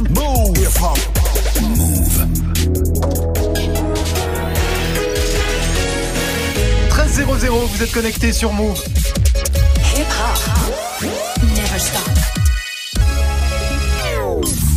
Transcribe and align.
Move. 0.00 0.56
Move. 1.60 2.28
13 6.88 7.24
00, 7.40 7.66
vous 7.66 7.82
êtes 7.82 7.90
connectés 7.90 8.32
sur 8.32 8.52
Move. 8.52 8.80
Hip 9.96 10.06
hop. 10.20 11.10
Never 11.42 11.78
stop. 11.78 12.08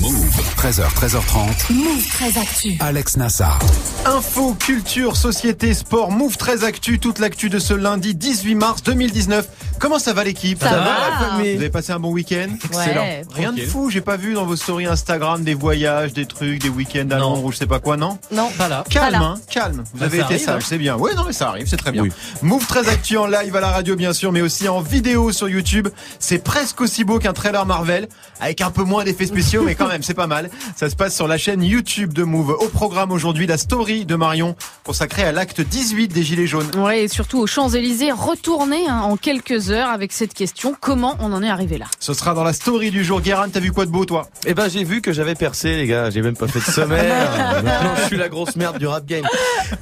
Move. 0.02 0.42
13h, 0.58 0.92
13h30. 0.96 1.72
Move 1.74 2.08
très 2.08 2.40
actu. 2.40 2.78
Alex 2.80 3.18
Nassar. 3.18 3.60
Info, 4.06 4.56
culture, 4.56 5.16
société, 5.16 5.76
sport, 5.76 6.12
Move 6.12 6.38
très 6.38 6.64
actu, 6.64 6.98
toute 6.98 7.20
l'actu 7.20 7.50
de 7.50 7.60
ce 7.60 7.76
lundi 7.76 8.16
18 8.16 8.56
mars 8.56 8.82
2019. 8.84 9.48
Comment 9.82 9.98
ça 10.00 10.14
va 10.14 10.24
l'équipe 10.24 10.62
Ça 10.62 10.70
va. 10.70 11.34
Vous 11.38 11.42
avez 11.42 11.70
passé 11.72 11.92
un 11.92 12.00
bon 12.00 12.12
week-end 12.12 12.48
Ouais. 12.74 13.24
Rien 13.34 13.52
de 13.52 13.62
fou, 13.62 13.90
j'ai 13.90 14.00
pas 14.02 14.16
vu 14.16 14.34
dans 14.36 14.46
vos 14.46 14.56
stories 14.56 14.86
Instagram 14.86 15.44
des 15.44 15.56
voyages, 15.56 16.14
des 16.14 16.28
trucs, 16.28 16.62
des 16.62 16.70
week-ends 16.70 17.10
à. 17.12 17.18
Londres 17.18 17.46
ou 17.46 17.52
je 17.52 17.58
sais 17.58 17.66
pas 17.66 17.80
quoi, 17.80 17.98
non 17.98 18.20
Non. 18.32 18.50
Pas 18.58 18.68
là. 18.68 18.84
Calme, 18.90 19.10
Voilà. 19.10 19.26
hein, 19.26 19.40
calme. 19.50 19.84
Vous 19.94 20.00
Bah, 20.00 20.06
avez 20.06 20.20
été 20.20 20.38
sage, 20.38 20.62
hein. 20.62 20.66
c'est 20.68 20.78
bien. 20.78 20.96
Oui, 21.00 21.12
non, 21.16 21.24
mais 21.26 21.34
ça 21.34 21.50
arrive, 21.50 21.66
c'est 21.68 21.78
très 21.78 21.92
bien. 21.92 22.04
Oui. 22.04 22.12
Move 22.44 22.66
très 22.68 22.88
actu 22.90 23.18
en 23.18 23.26
live 23.26 23.56
à 23.56 23.60
la 23.60 23.72
radio, 23.72 23.96
bien 23.96 24.14
sûr, 24.14 24.32
mais 24.32 24.42
aussi 24.42 24.70
en 24.70 24.82
vidéo 24.82 25.32
sur 25.32 25.50
YouTube. 25.50 25.88
C'est 26.20 26.44
presque 26.44 26.80
aussi 26.82 27.04
beau 27.04 27.18
qu'un 27.18 27.34
trailer 27.34 27.66
Marvel, 27.66 28.08
avec 28.40 28.62
un 28.62 28.70
peu 28.70 28.84
moins 28.84 29.04
d'effets 29.04 29.26
spéciaux, 29.26 29.64
mais 29.64 29.74
quand 29.74 29.88
même, 29.88 30.04
c'est 30.04 30.14
pas 30.14 30.28
mal. 30.28 30.52
Ça 30.76 30.90
se 30.92 30.96
passe 30.96 31.16
sur 31.16 31.28
la 31.28 31.40
chaîne 31.40 31.64
YouTube 31.64 32.14
de 32.14 32.22
Move. 32.24 32.52
Au 32.60 32.68
programme 32.68 33.12
aujourd'hui, 33.12 33.48
la 33.48 33.58
story 33.58 34.06
de 34.06 34.16
Marion, 34.16 34.56
consacrée 34.84 35.24
à 35.24 35.32
l'acte 35.32 35.60
18 35.62 36.10
des 36.10 36.22
Gilets 36.24 36.46
jaunes. 36.48 36.70
Ouais, 36.78 37.04
et 37.04 37.08
surtout 37.08 37.40
aux 37.40 37.48
Champs-Élysées, 37.48 38.12
retournez 38.12 38.88
hein, 38.88 39.00
en 39.02 39.18
quelques 39.18 39.70
heures 39.70 39.71
avec 39.80 40.12
cette 40.12 40.34
question 40.34 40.76
comment 40.80 41.16
on 41.20 41.32
en 41.34 41.42
est 41.44 41.50
arrivé 41.50 41.78
là 41.78 41.86
Ce 42.00 42.14
sera 42.14 42.34
dans 42.34 42.44
la 42.44 42.54
story 42.54 42.92
du 42.92 43.04
jour. 43.04 43.22
Guérin, 43.22 43.50
t'as 43.50 43.60
vu 43.60 43.72
quoi 43.72 43.86
de 43.86 43.92
beau, 43.92 44.06
toi? 44.06 44.28
Eh 44.46 44.54
ben 44.54 44.70
j'ai 44.70 44.84
vu 44.84 45.02
que 45.02 45.12
j'avais 45.12 45.36
percé 45.36 45.76
les 45.78 45.88
gars, 45.88 46.10
j'ai 46.10 46.22
même 46.22 46.36
pas 46.36 46.48
fait 46.48 46.60
de 46.60 46.64
sommaire. 46.66 47.32
Maintenant 47.64 47.94
je 48.02 48.06
suis 48.08 48.18
la 48.18 48.30
grosse 48.30 48.56
merde 48.56 48.78
du 48.78 48.88
rap 48.88 49.06
game. 49.06 49.26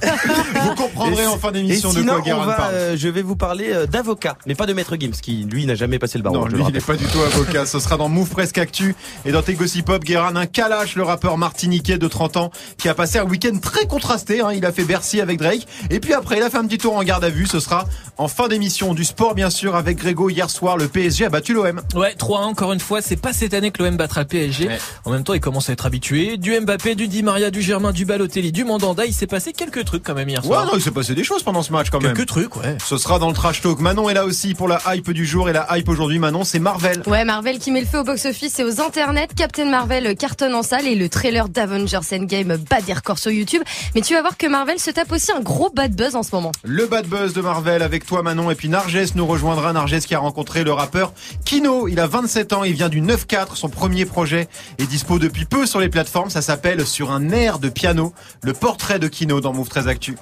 Vous 0.62 0.74
comprendrez 0.74 1.22
Et 1.22 1.26
en 1.26 1.38
fin 1.38 1.52
d'émission 1.52 1.92
de 1.92 2.02
quoi 2.02 2.20
Guérin 2.20 2.44
va, 2.46 2.52
parle. 2.54 2.74
euh, 2.74 2.96
je 2.96 3.08
vais 3.08 3.22
vous 3.22 3.36
parler 3.36 3.70
euh, 3.72 3.86
d'avocat, 3.86 4.36
mais 4.46 4.54
pas 4.54 4.66
de 4.66 4.72
Maître 4.72 4.96
Gims 4.98 5.10
qui 5.20 5.44
lui 5.50 5.66
n'a 5.66 5.74
jamais 5.74 5.98
passé 5.98 6.18
le 6.18 6.24
barreau. 6.24 6.36
Non, 6.36 6.46
lui, 6.46 6.62
il 6.66 6.72
n'est 6.72 6.80
pas 6.80 6.96
du 6.96 7.04
tout 7.06 7.20
avocat. 7.20 7.66
Ce 7.66 7.78
sera 7.78 7.96
dans 7.96 8.08
Move 8.08 8.28
Presque 8.30 8.58
Actu 8.58 8.94
et 9.24 9.32
dans 9.32 9.42
tes 9.42 9.54
Gossip 9.54 9.86
Pop, 9.86 10.02
Guérin, 10.04 10.36
un 10.36 10.46
Kalash, 10.46 10.96
le 10.96 11.02
rappeur 11.02 11.38
martiniquais 11.38 11.98
de 11.98 12.08
30 12.08 12.36
ans, 12.36 12.50
qui 12.78 12.88
a 12.88 12.94
passé 12.94 13.18
un 13.18 13.24
week-end 13.24 13.56
très 13.60 13.86
contrasté. 13.86 14.40
hein. 14.40 14.52
Il 14.52 14.64
a 14.66 14.72
fait 14.72 14.84
Bercy 14.84 15.20
avec 15.20 15.38
Drake. 15.38 15.66
Et 15.90 16.00
puis 16.00 16.12
après, 16.14 16.36
il 16.38 16.42
a 16.42 16.50
fait 16.50 16.58
un 16.58 16.66
petit 16.66 16.78
tour 16.78 16.96
en 16.96 17.02
garde 17.02 17.24
à 17.24 17.30
vue. 17.30 17.46
Ce 17.46 17.60
sera 17.60 17.86
en 18.18 18.28
fin 18.28 18.48
d'émission 18.48 18.94
du 18.94 19.04
sport, 19.04 19.34
bien 19.34 19.50
sûr, 19.50 19.74
avec 19.80 19.98
Grégo. 19.98 20.30
Hier 20.30 20.48
soir, 20.48 20.76
le 20.76 20.86
PSG 20.88 21.24
a 21.24 21.28
battu 21.28 21.52
l'OM. 21.54 21.80
Ouais, 21.94 22.14
3-1 22.16 22.44
encore 22.44 22.72
une 22.72 22.78
fois, 22.80 23.02
c'est 23.02 23.16
pas 23.16 23.32
cette 23.32 23.54
année 23.54 23.70
que 23.72 23.82
l'OM 23.82 23.96
battra 23.96 24.20
le 24.20 24.26
PSG. 24.28 24.68
Ouais. 24.68 24.78
En 25.04 25.10
même 25.10 25.24
temps, 25.24 25.34
il 25.34 25.40
commence 25.40 25.68
à 25.68 25.72
être 25.72 25.86
habitué. 25.86 26.36
Du 26.36 26.58
Mbappé, 26.60 26.94
du 26.94 27.08
Di 27.08 27.22
Maria, 27.22 27.50
du 27.50 27.62
Germain, 27.62 27.90
du 27.92 28.04
Balotelli, 28.04 28.52
du 28.52 28.64
Mandanda, 28.64 29.04
il 29.06 29.12
s'est 29.14 29.26
passé 29.26 29.52
quelques 29.52 29.84
trucs 29.84 30.02
quand 30.04 30.14
même 30.14 30.28
hier 30.28 30.40
Ouais, 30.44 30.48
soir. 30.48 30.66
non, 30.66 30.72
il 30.74 30.80
s'est 30.82 30.90
passé 30.90 31.14
des 31.14 31.24
choses 31.24 31.42
pendant 31.42 31.62
ce 31.62 31.72
match 31.72 31.88
quand 31.90 32.00
même. 32.00 32.12
quelques 32.14 32.28
trucs, 32.28 32.56
ouais. 32.56 32.76
Ce 32.84 32.96
sera 32.98 33.18
dans 33.18 33.28
le 33.28 33.34
trash 33.34 33.60
talk. 33.60 33.80
Manon 33.80 34.08
est 34.08 34.14
là 34.14 34.24
aussi 34.24 34.54
pour 34.54 34.68
la 34.68 34.80
hype 34.94 35.10
du 35.10 35.26
jour 35.26 35.48
et 35.48 35.52
la 35.52 35.66
hype 35.76 35.88
aujourd'hui. 35.88 36.18
Manon, 36.18 36.44
c'est 36.44 36.58
Marvel. 36.60 37.02
Ouais, 37.06 37.24
Marvel 37.24 37.58
qui 37.58 37.70
met 37.72 37.80
le 37.80 37.86
feu 37.86 37.98
au 38.00 38.04
box-office 38.04 38.58
et 38.60 38.64
aux 38.64 38.80
internets. 38.80 39.28
Captain 39.34 39.64
Marvel 39.70 40.14
cartonne 40.16 40.54
en 40.54 40.62
salle 40.62 40.86
et 40.86 40.94
le 40.94 41.08
trailer 41.08 41.48
d'Avengers 41.48 41.98
Endgame 42.12 42.56
bat 42.70 42.80
des 42.82 42.92
records 42.92 43.18
sur 43.18 43.30
YouTube. 43.30 43.62
Mais 43.94 44.02
tu 44.02 44.14
vas 44.14 44.20
voir 44.20 44.36
que 44.36 44.46
Marvel 44.46 44.78
se 44.78 44.90
tape 44.90 45.10
aussi 45.12 45.32
un 45.32 45.40
gros 45.40 45.70
bad 45.70 45.94
buzz 45.94 46.14
en 46.16 46.22
ce 46.22 46.34
moment. 46.34 46.52
Le 46.64 46.86
bad 46.86 47.06
buzz 47.06 47.32
de 47.32 47.40
Marvel 47.40 47.82
avec 47.82 48.04
toi 48.06 48.22
Manon 48.22 48.50
et 48.50 48.54
puis 48.54 48.68
Narges 48.68 49.14
nous 49.14 49.26
rejoindra. 49.26 49.69
Narges 49.72 50.00
qui 50.00 50.14
a 50.14 50.18
rencontré 50.18 50.64
le 50.64 50.72
rappeur 50.72 51.12
Kino. 51.44 51.88
Il 51.88 52.00
a 52.00 52.06
27 52.06 52.52
ans, 52.52 52.64
il 52.64 52.74
vient 52.74 52.88
du 52.88 53.00
9-4. 53.00 53.54
Son 53.54 53.68
premier 53.68 54.04
projet 54.04 54.48
est 54.78 54.86
dispo 54.86 55.18
depuis 55.18 55.44
peu 55.44 55.66
sur 55.66 55.80
les 55.80 55.88
plateformes. 55.88 56.30
Ça 56.30 56.42
s'appelle 56.42 56.86
Sur 56.86 57.10
un 57.10 57.30
air 57.30 57.58
de 57.58 57.68
piano. 57.68 58.12
Le 58.42 58.52
portrait 58.52 58.98
de 58.98 59.08
Kino 59.08 59.40
dans 59.40 59.52
Move 59.52 59.68
13 59.68 59.88
Actu. 59.88 60.16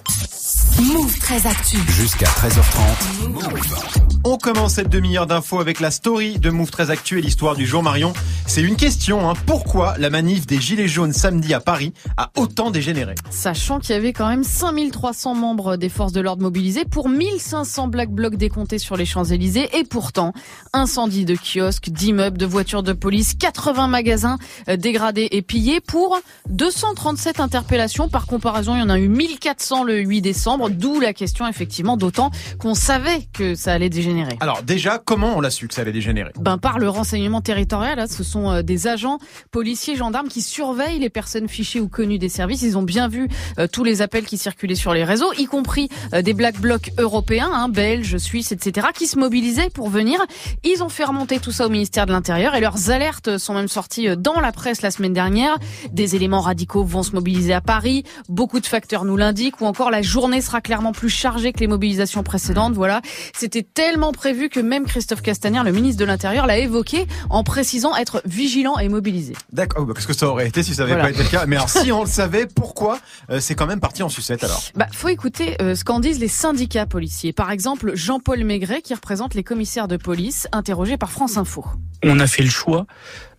Move 0.81 1.19
très 1.19 1.45
actu. 1.45 1.77
Jusqu'à 1.89 2.27
13h30. 2.27 3.29
Move. 3.31 3.99
On 4.25 4.37
commence 4.37 4.75
cette 4.75 4.91
demi-heure 4.91 5.27
d'infos 5.27 5.61
avec 5.61 5.81
la 5.81 5.91
story 5.91 6.39
de 6.39 6.51
Move 6.51 6.71
13 6.71 6.91
Actu 6.91 7.19
et 7.19 7.23
l'histoire 7.23 7.57
du 7.57 7.67
jour 7.67 7.83
Marion. 7.83 8.13
C'est 8.47 8.63
une 8.63 8.77
question, 8.77 9.31
hein. 9.31 9.35
pourquoi 9.47 9.97
la 9.97 10.11
manif 10.11 10.47
des 10.47 10.61
Gilets 10.61 10.89
jaunes 10.89 11.13
samedi 11.13 11.55
à 11.55 11.61
Paris 11.61 11.95
a 12.17 12.31
autant 12.37 12.71
dégénéré? 12.71 13.15
Sachant 13.31 13.79
qu'il 13.79 13.95
y 13.95 13.99
avait 13.99 14.13
quand 14.13 14.29
même 14.29 14.43
5300 14.43 15.35
membres 15.35 15.77
des 15.77 15.89
forces 15.89 16.13
de 16.13 16.21
l'ordre 16.21 16.43
mobilisés 16.43 16.85
pour 16.85 17.09
1500 17.09 17.89
black 17.89 18.11
blocs 18.11 18.37
décomptés 18.37 18.79
sur 18.79 18.97
les 18.97 19.07
Champs-Élysées 19.07 19.79
et 19.79 19.85
pourtant 19.85 20.33
incendie 20.73 21.25
de 21.25 21.37
kiosques, 21.37 21.91
d'immeubles, 21.91 22.39
de 22.39 22.47
voitures 22.47 22.83
de 22.83 22.93
police, 22.93 23.35
80 23.35 23.87
magasins 23.87 24.39
euh, 24.69 24.77
dégradés 24.77 25.29
et 25.31 25.43
pillés 25.43 25.81
pour 25.81 26.19
237 26.51 27.41
interpellations. 27.41 28.09
Par 28.09 28.27
comparaison, 28.27 28.75
il 28.75 28.81
y 28.81 28.83
en 28.83 28.91
a 28.91 28.99
eu 28.99 29.09
1400 29.09 29.85
le 29.85 30.01
8 30.01 30.21
décembre, 30.21 30.68
d'où 30.69 31.01
la 31.01 31.13
question 31.13 31.47
effectivement, 31.47 31.97
d'autant 31.97 32.31
qu'on 32.59 32.75
savait 32.75 33.29
que 33.33 33.55
ça 33.55 33.73
allait 33.73 33.89
dégénérer. 33.89 34.37
Alors 34.41 34.63
déjà, 34.63 34.99
comment 34.99 35.37
on 35.37 35.41
l'a 35.41 35.51
su 35.51 35.69
que 35.69 35.75
ça 35.75 35.83
allait 35.83 35.93
dégénérer? 35.93 36.33
Ben, 36.39 36.59
par 36.59 36.79
le 36.79 36.89
renseignement 36.89 37.41
territorial, 37.41 37.99
hein, 37.99 38.07
ce 38.07 38.25
sont 38.25 38.51
euh, 38.51 38.63
des 38.63 38.87
agents 38.87 39.19
policiers, 39.51 39.97
gendarmes 39.97 40.29
qui 40.29 40.43
surveillent 40.43 40.99
les 40.99 41.11
personnes 41.11 41.49
fichées 41.49 41.81
ou 41.81 41.89
connues 41.89 42.19
des 42.19 42.29
services. 42.29 42.63
Ils 42.63 42.77
ont 42.79 42.83
bien 42.83 43.09
vu 43.09 43.29
euh, 43.59 43.67
tous 43.67 43.85
les 43.85 44.03
appels 44.03 44.25
qui 44.25 44.39
circulaient 44.39 44.75
sur 44.75 44.95
les 44.95 45.05
réseaux, 45.05 45.33
y 45.39 45.47
compris 45.47 45.89
euh, 46.15 46.23
des 46.23 46.35
black 46.35 46.61
blocs 46.61 46.93
européens, 46.99 47.51
hein, 47.53 47.69
belges, 47.69 48.19
suisses, 48.19 48.53
etc., 48.53 48.89
qui 48.95 49.07
se 49.07 49.19
mobilisaient 49.19 49.71
pour 49.71 49.89
venir. 49.89 50.21
Ils 50.65 50.83
ont 50.83 50.89
fait 50.89 51.05
remonter 51.05 51.39
tout 51.41 51.53
ça 51.53 51.67
au 51.67 51.71
ministère 51.71 52.07
de 52.07 52.13
l'Intérieur 52.13 52.55
et 52.55 52.61
leurs 52.61 52.91
alertes 52.91 53.39
sont 53.39 53.55
même 53.55 53.69
sorties 53.69 54.09
dans 54.17 54.41
la 54.41 54.53
presse 54.53 54.83
la 54.83 54.91
semaine 54.91 55.13
dernière. 55.13 55.57
Des 55.93 56.17
éléments 56.17 56.41
radicaux 56.41 56.85
vont 56.85 57.03
se 57.03 57.13
mobiliser 57.13 57.53
à 57.53 57.61
Paris. 57.61 58.05
Beaucoup 58.29 58.61
de 58.61 58.67
facteurs 58.67 59.05
nous 59.05 59.17
l'indiquent 59.17 59.61
ou 59.61 59.67
encore 59.67 59.91
la 59.91 60.03
journée 60.03 60.41
sera 60.41 60.58
clairement 60.61 60.93
plus 60.93 61.09
chargée 61.09 61.53
que 61.53 61.61
les 61.61 61.67
mobilisations 61.67 62.23
précédentes. 62.23 62.75
Voilà. 62.75 63.01
C'était 63.37 63.63
tellement 63.63 64.13
prévu 64.13 64.49
que 64.49 64.61
même 64.61 64.87
Christophe 64.87 65.23
Castaner, 65.23 65.63
le 65.65 65.73
ministre 65.73 66.01
de 66.01 66.05
l'Intérieur, 66.05 66.47
l'a 66.47 66.59
évoqué 66.59 67.07
en 67.31 67.45
précisant 67.45 67.95
être 67.97 68.23
vigilant 68.25 68.79
et 68.79 68.89
mobilisé. 68.89 69.35
D'accord, 69.53 69.85
bah, 69.87 69.93
qu'est-ce 69.95 70.07
que 70.07 70.13
ça 70.13 70.27
aurait 70.29 70.49
été 70.49 70.63
si 70.63 70.75
ça 70.75 70.83
n'avait 70.83 70.95
Voilà. 70.95 71.05
pas 71.09 71.11
été 71.15 71.23
le 71.23 71.29
cas 71.29 71.47
Mais 71.47 71.57
alors 71.57 71.71
si 71.71 71.93
on 71.93 72.03
le 72.03 72.09
savait, 72.09 72.47
pourquoi 72.47 72.99
euh, 73.31 73.41
c'est 73.41 73.55
quand 73.55 73.67
même 73.67 73.81
parti 73.81 74.03
en 74.03 74.09
sucette 74.09 74.45
alors? 74.45 74.63
Bah, 74.75 74.87
faut 74.93 75.09
écouter 75.09 75.57
euh, 75.61 75.75
ce 75.75 75.85
qu'en 75.85 76.01
disent 76.01 76.21
les 76.21 76.29
syndicats 76.29 76.87
policiers. 76.87 77.33
Par 77.33 77.51
exemple, 77.51 77.93
Jean-Paul 77.95 78.45
Maigret, 78.45 78.83
qui 78.83 78.95
représente 78.95 79.35
les 79.35 79.45
commissaires 79.45 79.89
de 79.89 79.97
police, 79.97 80.49
interrogé 80.53 80.97
par 80.97 81.11
France 81.11 81.37
Info. 81.37 81.65
on 82.05 82.19
a 82.21 82.27
fait 82.27 82.43
le 82.43 82.51
choix 82.51 82.87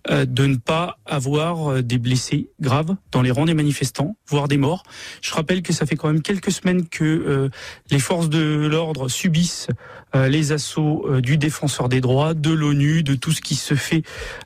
de 0.07 0.45
ne 0.45 0.55
pas 0.55 0.97
avoir 1.05 1.71
euh, 1.71 1.81
des 1.81 1.97
blessés 1.97 2.49
graves 2.61 2.95
dans 3.11 3.21
les 3.21 3.31
rangs 3.31 3.45
des 3.45 3.53
manifestants, 3.53 4.15
voire 4.27 4.47
des 4.47 4.57
morts. 4.57 4.83
Je 5.21 5.33
rappelle 5.33 5.61
que 5.61 5.73
ça 5.73 5.85
fait 5.85 5.95
quand 5.95 6.07
même 6.07 6.21
quelques 6.21 6.51
semaines 6.51 6.87
que 6.87 7.03
euh, 7.03 7.49
les 7.91 7.99
forces 7.99 8.29
de 8.29 8.67
l'ordre 8.69 9.09
subissent 9.09 9.67
euh, 9.69 9.73
les 10.14 10.52
assauts 10.52 11.06
euh, 11.08 11.22
du 11.22 11.38
défenseur 11.38 11.90
des 11.90 12.02
droits, 12.02 12.34
de 12.34 12.50
l'ONU, 12.52 13.03
de 13.03 13.16
tout 13.16 13.31
ce 13.31 13.42
qui 13.42 13.56
se 13.56 13.75
fait 13.75 14.03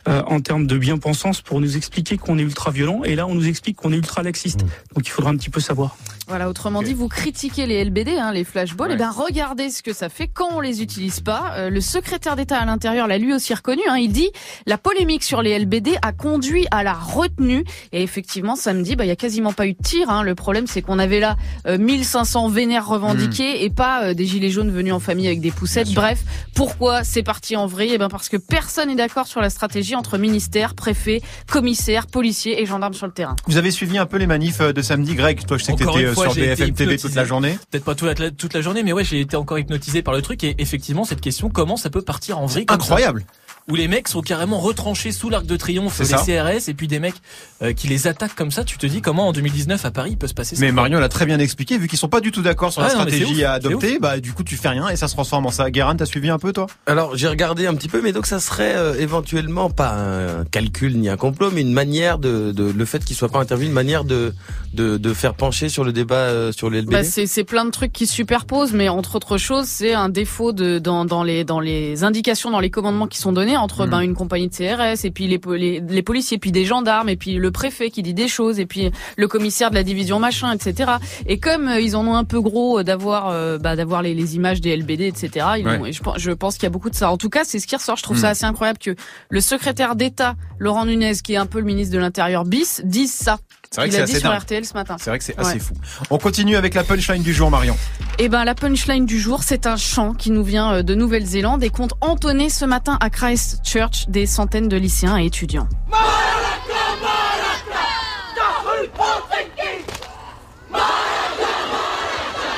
euh, 0.07 0.21
en 0.27 0.41
termes 0.41 0.67
de 0.67 0.77
bien-pensance 0.77 1.41
pour 1.41 1.61
nous 1.61 1.77
expliquer 1.77 2.17
qu'on 2.17 2.37
est 2.37 2.41
ultra 2.43 2.71
violent. 2.71 3.01
Et 3.03 3.15
là, 3.15 3.27
on 3.27 3.35
nous 3.35 3.47
explique 3.47 3.77
qu'on 3.77 3.93
est 3.93 3.97
ultra 3.97 4.23
laxiste. 4.23 4.61
Donc 4.95 5.07
il 5.07 5.09
faudra 5.09 5.31
un 5.31 5.37
petit 5.37 5.49
peu 5.49 5.59
savoir. 5.59 5.95
Voilà, 6.27 6.49
autrement 6.49 6.81
dit, 6.81 6.93
vous 6.93 7.09
critiquez 7.09 7.65
les 7.67 7.83
LBD, 7.83 8.09
hein, 8.17 8.31
les 8.31 8.43
flashballs, 8.45 8.89
Ouais. 8.89 8.95
et 8.95 8.97
ben 8.97 9.11
regardez 9.11 9.69
ce 9.69 9.83
que 9.83 9.91
ça 9.91 10.07
fait 10.07 10.27
quand 10.27 10.49
on 10.53 10.61
les 10.61 10.81
utilise 10.81 11.19
pas. 11.19 11.53
Euh, 11.57 11.69
le 11.69 11.81
secrétaire 11.81 12.35
d'État 12.37 12.57
à 12.57 12.65
l'intérieur 12.65 13.07
l'a 13.07 13.17
lui 13.17 13.33
aussi 13.33 13.53
reconnu. 13.53 13.81
Hein, 13.89 13.97
il 13.97 14.11
dit 14.11 14.29
la 14.65 14.77
polémique 14.77 15.23
sur 15.23 15.41
les 15.41 15.57
LBD 15.59 15.97
a 16.01 16.13
conduit 16.13 16.65
à 16.71 16.83
la 16.83 16.93
retenue. 16.93 17.65
Et 17.91 18.03
effectivement, 18.03 18.55
samedi, 18.55 18.95
bah 18.95 19.03
il 19.05 19.09
y 19.09 19.11
a 19.11 19.17
quasiment 19.17 19.51
pas 19.51 19.67
eu 19.67 19.73
de 19.73 19.81
tir. 19.83 20.09
Hein. 20.09 20.23
Le 20.23 20.33
problème, 20.33 20.65
c'est 20.65 20.81
qu'on 20.81 20.97
avait 20.99 21.19
là 21.19 21.35
euh, 21.67 21.77
1500 21.77 22.47
vénères 22.49 22.87
revendiqués 22.87 23.65
et 23.65 23.69
pas 23.69 24.03
euh, 24.05 24.13
des 24.13 24.25
gilets 24.25 24.49
jaunes 24.49 24.71
venus 24.71 24.93
en 24.93 24.99
famille 25.01 25.27
avec 25.27 25.41
des 25.41 25.51
poussettes. 25.53 25.93
Bref, 25.93 26.19
pourquoi 26.55 27.03
c'est 27.03 27.23
parti 27.23 27.55
en 27.55 27.67
vrille 27.67 27.91
Eh 27.93 27.97
ben 27.97 28.09
parce 28.09 28.29
que 28.29 28.37
personne 28.37 28.89
n'est 28.89 28.95
d'accord 28.95 29.27
sur 29.27 29.41
la 29.41 29.49
stratégie 29.49 29.95
entre 29.95 30.17
ministère, 30.17 30.75
préfet, 30.75 31.21
commissaire, 31.49 32.07
policiers 32.07 32.61
et 32.61 32.65
gendarmes 32.65 32.93
sur 32.93 33.07
le 33.07 33.13
terrain. 33.13 33.35
Vous 33.47 33.57
avez 33.57 33.71
suivi 33.71 33.97
un 33.97 34.05
peu 34.05 34.17
les 34.17 34.27
manifs 34.27 34.61
euh, 34.61 34.73
de 34.73 34.81
samedi, 34.81 35.15
Greg 35.15 35.45
Toi, 35.45 35.57
je 35.57 35.63
sais 35.63 35.73
que 35.73 35.77
t'étais 35.77 36.05
euh, 36.05 36.13
sur 36.15 36.33
BFM 36.33 36.73
TV 36.73 36.97
toute 36.97 37.15
la 37.15 37.25
journée. 37.25 37.57
Peut-être 37.71 37.85
pas 37.85 37.95
toute 37.95 38.19
la, 38.19 38.31
toute 38.31 38.53
la 38.53 38.61
journée, 38.61 38.83
mais 38.83 38.93
ouais, 38.93 39.03
j'ai 39.03 39.21
été 39.21 39.35
encore 39.35 39.59
hypnotisé 39.59 40.01
par 40.01 40.13
le 40.13 40.21
truc 40.21 40.43
et 40.43 40.55
effectivement, 40.57 41.05
cette 41.05 41.21
question, 41.21 41.49
comment 41.49 41.77
ça 41.77 41.89
peut 41.89 42.01
partir 42.01 42.39
en 42.39 42.45
vrille 42.45 42.65
comme 42.65 42.79
ça? 42.79 42.85
Incroyable 42.85 43.25
Où 43.69 43.75
les 43.75 43.87
mecs 43.87 44.07
sont 44.07 44.21
carrément 44.21 44.59
retranchés 44.59 45.11
sous 45.11 45.29
l'arc 45.29 45.45
de 45.45 45.55
triomphe 45.55 46.01
des. 46.01 46.13
CRS 46.13 46.67
et 46.67 46.73
puis 46.73 46.87
des 46.87 46.99
mecs 46.99 47.15
euh, 47.61 47.73
qui 47.73 47.87
les 47.87 48.07
attaquent 48.07 48.35
comme 48.35 48.51
ça, 48.51 48.63
tu 48.63 48.77
te 48.77 48.85
dis 48.85 49.01
comment 49.01 49.27
en 49.29 49.31
2019 49.31 49.85
à 49.85 49.91
Paris 49.91 50.11
il 50.11 50.17
peut 50.17 50.27
se 50.27 50.33
passer 50.33 50.55
ça 50.55 50.61
Mais 50.61 50.71
Marion 50.71 50.99
l'a 50.99 51.09
très 51.09 51.25
bien 51.25 51.39
expliqué, 51.39 51.77
vu 51.77 51.87
qu'ils 51.87 51.99
sont 51.99 52.09
pas 52.09 52.19
du 52.19 52.31
tout 52.31 52.41
d'accord 52.41 52.73
sur 52.73 52.81
la 52.81 52.87
non, 52.89 52.93
stratégie 52.93 53.41
ouf, 53.41 53.43
à 53.43 53.53
adopter, 53.53 53.99
bah 53.99 54.19
du 54.19 54.33
coup 54.33 54.43
tu 54.43 54.57
fais 54.57 54.69
rien 54.69 54.89
et 54.89 54.95
ça 54.95 55.07
se 55.07 55.13
transforme 55.13 55.45
en 55.45 55.51
ça. 55.51 55.71
Guérin, 55.71 55.95
t'as 55.95 56.05
suivi 56.05 56.29
un 56.29 56.39
peu 56.39 56.51
toi? 56.51 56.67
Alors 56.87 57.15
j'ai 57.15 57.27
regardé 57.27 57.65
un 57.65 57.75
petit 57.75 57.87
peu, 57.87 58.01
mais 58.01 58.11
donc 58.11 58.25
ça 58.25 58.39
serait 58.39 58.75
euh, 58.75 58.99
éventuellement 58.99 59.69
pas 59.69 59.93
un 59.93 60.45
calcul 60.45 60.97
ni 60.97 61.09
un 61.09 61.17
complot, 61.17 61.51
mais 61.51 61.61
une 61.61 61.73
manière 61.73 62.19
de, 62.19 62.51
de 62.51 62.69
le 62.69 62.85
fait 62.85 63.03
qu'il 63.03 63.15
soit 63.15 63.29
pas 63.29 63.39
intervenu, 63.39 63.67
une 63.67 63.73
manière 63.73 64.03
de 64.03 64.33
de, 64.73 64.97
de 64.97 65.13
faire 65.13 65.35
pencher 65.35 65.69
sur 65.69 65.83
le 65.83 65.93
débat 65.93 66.15
euh, 66.15 66.51
sur 66.51 66.69
les. 66.69 66.81
Bah, 66.81 67.03
c'est 67.03 67.27
c'est 67.27 67.43
plein 67.43 67.65
de 67.65 67.71
trucs 67.71 67.93
qui 67.93 68.07
se 68.07 68.13
superposent, 68.13 68.73
mais 68.73 68.89
entre 68.89 69.15
autres 69.15 69.37
choses, 69.37 69.67
c'est 69.67 69.93
un 69.93 70.09
défaut 70.09 70.51
de 70.51 70.79
dans, 70.79 71.05
dans 71.05 71.23
les 71.23 71.43
dans 71.43 71.59
les 71.59 72.03
indications, 72.03 72.49
dans 72.51 72.59
les 72.59 72.69
commandements 72.71 73.07
qui 73.07 73.19
sont 73.19 73.31
donnés. 73.31 73.52
Entre 73.57 73.85
ben 73.85 74.01
une 74.01 74.15
compagnie 74.15 74.47
de 74.49 74.53
CRS 74.55 75.05
et 75.05 75.11
puis 75.11 75.27
les, 75.27 75.39
les, 75.57 75.79
les 75.79 76.01
policiers, 76.03 76.37
puis 76.37 76.51
des 76.51 76.65
gendarmes 76.65 77.09
et 77.09 77.15
puis 77.15 77.35
le 77.35 77.51
préfet 77.51 77.89
qui 77.89 78.01
dit 78.03 78.13
des 78.13 78.27
choses 78.27 78.59
et 78.59 78.65
puis 78.65 78.91
le 79.17 79.27
commissaire 79.27 79.69
de 79.69 79.75
la 79.75 79.83
division 79.83 80.19
machin, 80.19 80.51
etc. 80.53 80.93
Et 81.27 81.39
comme 81.39 81.67
euh, 81.67 81.79
ils 81.79 81.95
en 81.95 82.05
ont 82.07 82.15
un 82.15 82.23
peu 82.23 82.41
gros 82.41 82.79
euh, 82.79 82.83
d'avoir 82.83 83.29
euh, 83.29 83.57
bah, 83.57 83.75
d'avoir 83.75 84.01
les, 84.01 84.13
les 84.13 84.35
images 84.35 84.61
des 84.61 84.75
LBD, 84.75 85.01
etc. 85.07 85.45
Ils 85.59 85.65
Ouais. 85.67 85.77
ont- 85.79 85.85
et 85.85 85.93
je, 85.93 86.01
pense- 86.01 86.19
je 86.19 86.31
pense 86.31 86.55
qu'il 86.55 86.63
y 86.63 86.67
a 86.67 86.69
beaucoup 86.71 86.89
de 86.89 86.95
ça. 86.95 87.11
En 87.11 87.17
tout 87.17 87.29
cas, 87.29 87.41
c'est 87.43 87.59
ce 87.59 87.67
qui 87.67 87.75
ressort. 87.75 87.97
Je 87.97 88.03
trouve 88.03 88.17
ça 88.17 88.29
assez 88.29 88.45
incroyable 88.45 88.79
que 88.79 88.95
le 89.29 89.41
secrétaire 89.41 89.95
d'État 89.95 90.35
Laurent 90.59 90.85
Nunez, 90.85 91.13
qui 91.23 91.33
est 91.33 91.37
un 91.37 91.45
peu 91.45 91.59
le 91.59 91.65
ministre 91.65 91.93
de 91.93 91.99
l'Intérieur 91.99 92.43
bis, 92.45 92.81
dise 92.83 93.11
ça. 93.13 93.39
C'est 93.73 93.81
vrai 93.81 93.89
que 93.89 93.93
Il 93.93 93.95
c'est 93.97 94.01
a 94.03 94.05
dit 94.05 94.11
assez 94.11 94.19
sur 94.21 94.29
dingue. 94.29 94.39
RTL 94.41 94.65
ce 94.65 94.73
matin. 94.75 94.95
C'est 94.99 95.09
vrai 95.09 95.17
que 95.17 95.25
c'est 95.25 95.39
assez 95.39 95.53
Ouais. 95.53 95.59
fou. 95.59 95.73
On 96.11 96.19
continue 96.19 96.55
avec 96.55 96.75
la 96.75 96.83
punchline 96.83 97.23
du 97.23 97.33
jour, 97.33 97.49
Marion. 97.49 97.75
Eh 98.19 98.29
ben, 98.29 98.43
la 98.45 98.53
punchline 98.53 99.07
du 99.07 99.19
jour, 99.19 99.41
c'est 99.43 99.65
un 99.65 99.77
chant 99.77 100.13
qui 100.13 100.29
nous 100.29 100.43
vient 100.43 100.73
euh, 100.75 100.83
de 100.83 100.93
Nouvelle-Zélande 100.93 101.63
et 101.63 101.71
compte 101.71 101.93
entonner 101.99 102.49
ce 102.49 102.65
matin 102.65 102.99
à 103.01 103.09
Christchurch 103.09 104.05
des 104.09 104.27
centaines 104.27 104.69
de 104.69 104.77
lycéens 104.77 105.17
et 105.17 105.25
étudiants. 105.25 105.67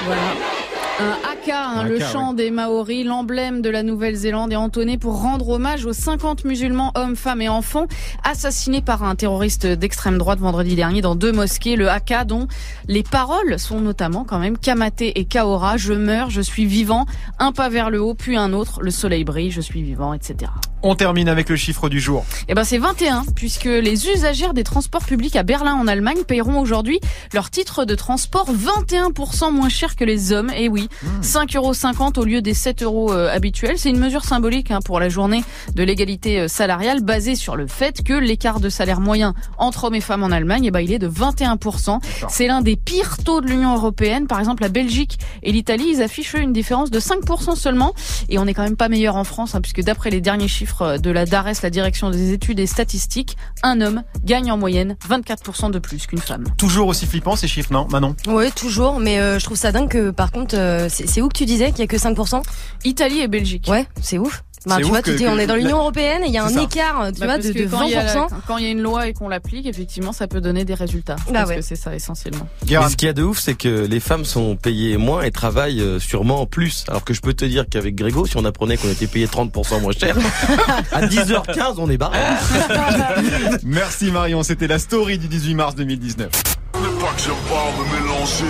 Voilà. 0.05 0.54
Un 0.97 1.17
haka, 1.29 1.61
hein, 1.61 1.79
Un 1.79 1.83
le 1.83 1.97
haka, 1.97 2.07
chant 2.07 2.33
des 2.33 2.51
Maoris, 2.51 3.05
l'emblème 3.05 3.61
de 3.61 3.69
la 3.69 3.83
Nouvelle-Zélande 3.83 4.53
est 4.53 4.55
entonné 4.55 4.97
pour 4.97 5.21
rendre 5.21 5.49
hommage 5.49 5.85
aux 5.85 5.91
50 5.91 6.45
musulmans, 6.45 6.93
hommes, 6.95 7.17
femmes 7.17 7.41
et 7.41 7.49
enfants, 7.49 7.87
assassinés 8.23 8.81
par 8.81 9.03
un 9.03 9.15
terroriste 9.15 9.67
d'extrême 9.67 10.17
droite 10.17 10.39
vendredi 10.39 10.75
dernier 10.75 11.01
dans 11.01 11.15
deux 11.15 11.33
mosquées, 11.33 11.75
le 11.75 11.89
haka 11.89 12.23
dont 12.23 12.47
les 12.87 13.03
paroles 13.03 13.59
sont 13.59 13.81
notamment 13.81 14.23
quand 14.23 14.39
même 14.39 14.57
Kamate 14.57 15.01
et 15.01 15.25
Kaora, 15.25 15.75
je 15.75 15.93
meurs, 15.93 16.29
je 16.29 16.41
suis 16.41 16.65
vivant, 16.65 17.05
un 17.39 17.51
pas 17.51 17.67
vers 17.67 17.89
le 17.89 18.01
haut, 18.01 18.13
puis 18.13 18.37
un 18.37 18.53
autre, 18.53 18.81
le 18.81 18.91
soleil 18.91 19.25
brille, 19.25 19.51
je 19.51 19.61
suis 19.61 19.81
vivant, 19.81 20.13
etc. 20.13 20.49
On 20.87 20.93
termine 20.93 21.29
avec 21.29 21.49
le 21.49 21.55
chiffre 21.55 21.89
du 21.89 21.99
jour. 21.99 22.25
Eh 22.47 22.53
ben 22.53 22.63
c'est 22.63 22.77
21 22.77 23.23
puisque 23.35 23.65
les 23.65 24.07
usagères 24.07 24.53
des 24.53 24.63
transports 24.63 25.03
publics 25.03 25.35
à 25.35 25.41
Berlin 25.41 25.73
en 25.73 25.87
Allemagne 25.87 26.23
paieront 26.27 26.59
aujourd'hui 26.59 26.99
leur 27.33 27.49
titre 27.49 27.85
de 27.85 27.95
transport 27.95 28.53
21% 28.53 29.51
moins 29.51 29.67
cher 29.67 29.95
que 29.95 30.03
les 30.03 30.31
hommes. 30.31 30.51
Et 30.55 30.69
oui, 30.69 30.87
5,50 31.23 31.55
euros 31.57 32.11
au 32.17 32.23
lieu 32.23 32.43
des 32.43 32.53
7 32.53 32.83
euros 32.83 33.11
euh, 33.11 33.33
habituels. 33.33 33.79
C'est 33.79 33.89
une 33.89 33.97
mesure 33.97 34.25
symbolique 34.25 34.69
hein, 34.69 34.77
pour 34.85 34.99
la 34.99 35.09
journée 35.09 35.43
de 35.73 35.81
l'égalité 35.81 36.41
euh, 36.41 36.47
salariale 36.47 37.01
basée 37.01 37.33
sur 37.33 37.55
le 37.55 37.65
fait 37.65 38.03
que 38.03 38.13
l'écart 38.13 38.59
de 38.59 38.69
salaire 38.69 39.01
moyen 39.01 39.33
entre 39.57 39.85
hommes 39.85 39.95
et 39.95 40.01
femmes 40.01 40.21
en 40.21 40.29
Allemagne, 40.29 40.65
eh 40.65 40.71
ben 40.71 40.81
il 40.81 40.93
est 40.93 40.99
de 40.99 41.09
21%. 41.09 41.99
C'est 42.29 42.45
l'un 42.45 42.61
des 42.61 42.75
pires 42.75 43.17
taux 43.25 43.41
de 43.41 43.47
l'Union 43.47 43.73
européenne. 43.73 44.27
Par 44.27 44.37
exemple, 44.37 44.61
la 44.61 44.69
Belgique 44.69 45.17
et 45.41 45.51
l'Italie, 45.51 45.95
ils 45.95 46.03
affichent 46.03 46.35
une 46.35 46.53
différence 46.53 46.91
de 46.91 46.99
5% 46.99 47.55
seulement. 47.55 47.95
Et 48.29 48.37
on 48.37 48.45
n'est 48.45 48.53
quand 48.53 48.61
même 48.61 48.77
pas 48.77 48.87
meilleur 48.87 49.15
en 49.15 49.23
France, 49.23 49.55
hein, 49.55 49.61
puisque 49.61 49.81
d'après 49.81 50.11
les 50.11 50.21
derniers 50.21 50.47
chiffres 50.47 50.74
de 50.81 51.11
la 51.11 51.25
DARES, 51.25 51.55
la 51.63 51.69
Direction 51.69 52.09
des 52.09 52.31
études 52.33 52.59
et 52.59 52.67
statistiques, 52.67 53.37
un 53.63 53.81
homme 53.81 54.03
gagne 54.23 54.51
en 54.51 54.57
moyenne 54.57 54.95
24% 55.09 55.71
de 55.71 55.79
plus 55.79 56.05
qu'une 56.07 56.19
femme. 56.19 56.45
Toujours 56.57 56.87
aussi 56.87 57.05
flippant 57.05 57.35
ces 57.35 57.47
chiffres, 57.47 57.73
non 57.73 57.87
Manon? 57.89 58.15
Ouais, 58.27 58.51
toujours, 58.51 58.99
mais 58.99 59.19
euh, 59.19 59.39
je 59.39 59.45
trouve 59.45 59.57
ça 59.57 59.71
dingue 59.71 59.89
que 59.89 60.11
par 60.11 60.31
contre, 60.31 60.55
euh, 60.57 60.87
c'est 60.89 61.07
c'est 61.07 61.21
où 61.21 61.27
que 61.29 61.37
tu 61.37 61.45
disais 61.45 61.71
qu'il 61.71 61.79
y 61.79 61.83
a 61.83 61.87
que 61.87 61.97
5% 61.97 62.41
Italie 62.83 63.19
et 63.19 63.27
Belgique. 63.27 63.67
Ouais, 63.69 63.87
c'est 64.01 64.17
ouf. 64.17 64.43
Bah, 64.65 64.75
C'est 64.77 64.81
tu 64.83 64.87
vois, 64.89 65.01
que- 65.01 65.11
tu 65.11 65.17
dis, 65.17 65.27
on 65.27 65.37
est 65.37 65.45
dans 65.47 65.55
l'Union 65.55 65.77
la- 65.77 65.83
européenne 65.83 66.23
et 66.23 66.27
il 66.27 66.33
y 66.33 66.37
a 66.37 66.43
un 66.45 66.49
ça. 66.49 66.61
écart, 66.63 67.11
tu 67.13 67.19
Bah, 67.19 67.25
vois, 67.27 67.35
parce 67.35 67.47
de, 67.47 67.65
quand 67.65 67.83
il 67.83 67.91
y 67.91 67.95
a 67.95 68.03
20%. 68.05 68.13
la- 68.31 68.37
quand 68.47 68.57
il 68.57 68.63
y 68.65 68.67
a 68.67 68.71
une 68.71 68.81
loi 68.81 69.07
et 69.07 69.13
qu'on 69.13 69.27
l'applique, 69.29 69.65
effectivement, 69.67 70.11
ça 70.11 70.27
peut 70.27 70.41
donner 70.41 70.65
des 70.65 70.73
résultats. 70.73 71.15
Je 71.27 71.33
Bah 71.33 71.45
ouais. 71.45 71.57
que 71.57 71.61
c'est 71.61 71.75
ça 71.75 71.93
essentiellement. 71.95 72.47
Mais 72.69 72.89
ce 72.89 72.95
qu'il 72.95 73.05
y 73.05 73.09
a 73.09 73.13
de 73.13 73.23
ouf, 73.23 73.39
c'est 73.39 73.53
que 73.55 73.85
les 73.85 73.99
femmes 73.99 74.25
sont 74.25 74.55
payées 74.55 74.97
moins 74.97 75.21
et 75.23 75.31
travaillent 75.31 75.81
euh, 75.81 75.99
sûrement 75.99 76.45
plus. 76.45 76.83
Alors 76.87 77.03
que 77.03 77.13
je 77.13 77.21
peux 77.21 77.33
te 77.33 77.45
dire 77.45 77.65
qu'avec 77.69 77.95
Grégo, 77.95 78.25
si 78.25 78.37
on 78.37 78.45
apprenait 78.45 78.77
qu'on 78.77 78.89
était 78.89 79.07
payé 79.07 79.27
30% 79.27 79.79
moins 79.81 79.91
cher, 79.91 80.15
à 80.91 81.05
10h15, 81.05 81.75
on 81.77 81.89
est 81.89 81.97
barré. 81.97 82.17
Merci 83.63 84.11
Marion, 84.11 84.43
c'était 84.43 84.67
la 84.67 84.79
story 84.79 85.17
du 85.17 85.27
18 85.27 85.53
mars 85.55 85.75
2019. 85.75 86.29
N'est 86.75 86.81
pas 87.01 87.13
que 87.13 87.21
j'aime 87.21 87.33
pas 87.49 87.71
me 87.77 88.01
mélanger 88.01 88.45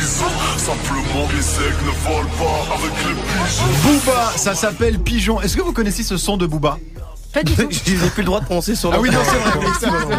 Simplement 0.00 1.28
les 1.32 1.66
aigles 1.66 1.86
ne 1.86 2.08
volent 2.08 2.28
pas 2.38 2.74
avec 2.74 2.92
les 3.04 3.14
pigeons 3.14 3.66
Booba, 3.82 4.32
ça 4.36 4.54
s'appelle 4.54 4.98
Pigeon. 5.00 5.40
Est-ce 5.40 5.56
que 5.56 5.62
vous 5.62 5.72
connaissez 5.72 6.02
ce 6.02 6.16
son 6.16 6.36
de 6.36 6.46
Booba 6.46 6.78
Pas 7.32 7.42
du 7.42 7.52
tout. 7.56 7.68
Je 7.86 7.92
n'ai 7.92 8.10
plus 8.10 8.22
le 8.22 8.26
droit 8.26 8.40
de 8.40 8.44
prononcer 8.44 8.74
sur 8.76 8.92
Ah 8.92 9.00
oui, 9.00 9.10
non, 9.10 9.18
c'est 9.80 9.86
vrai. 9.86 10.16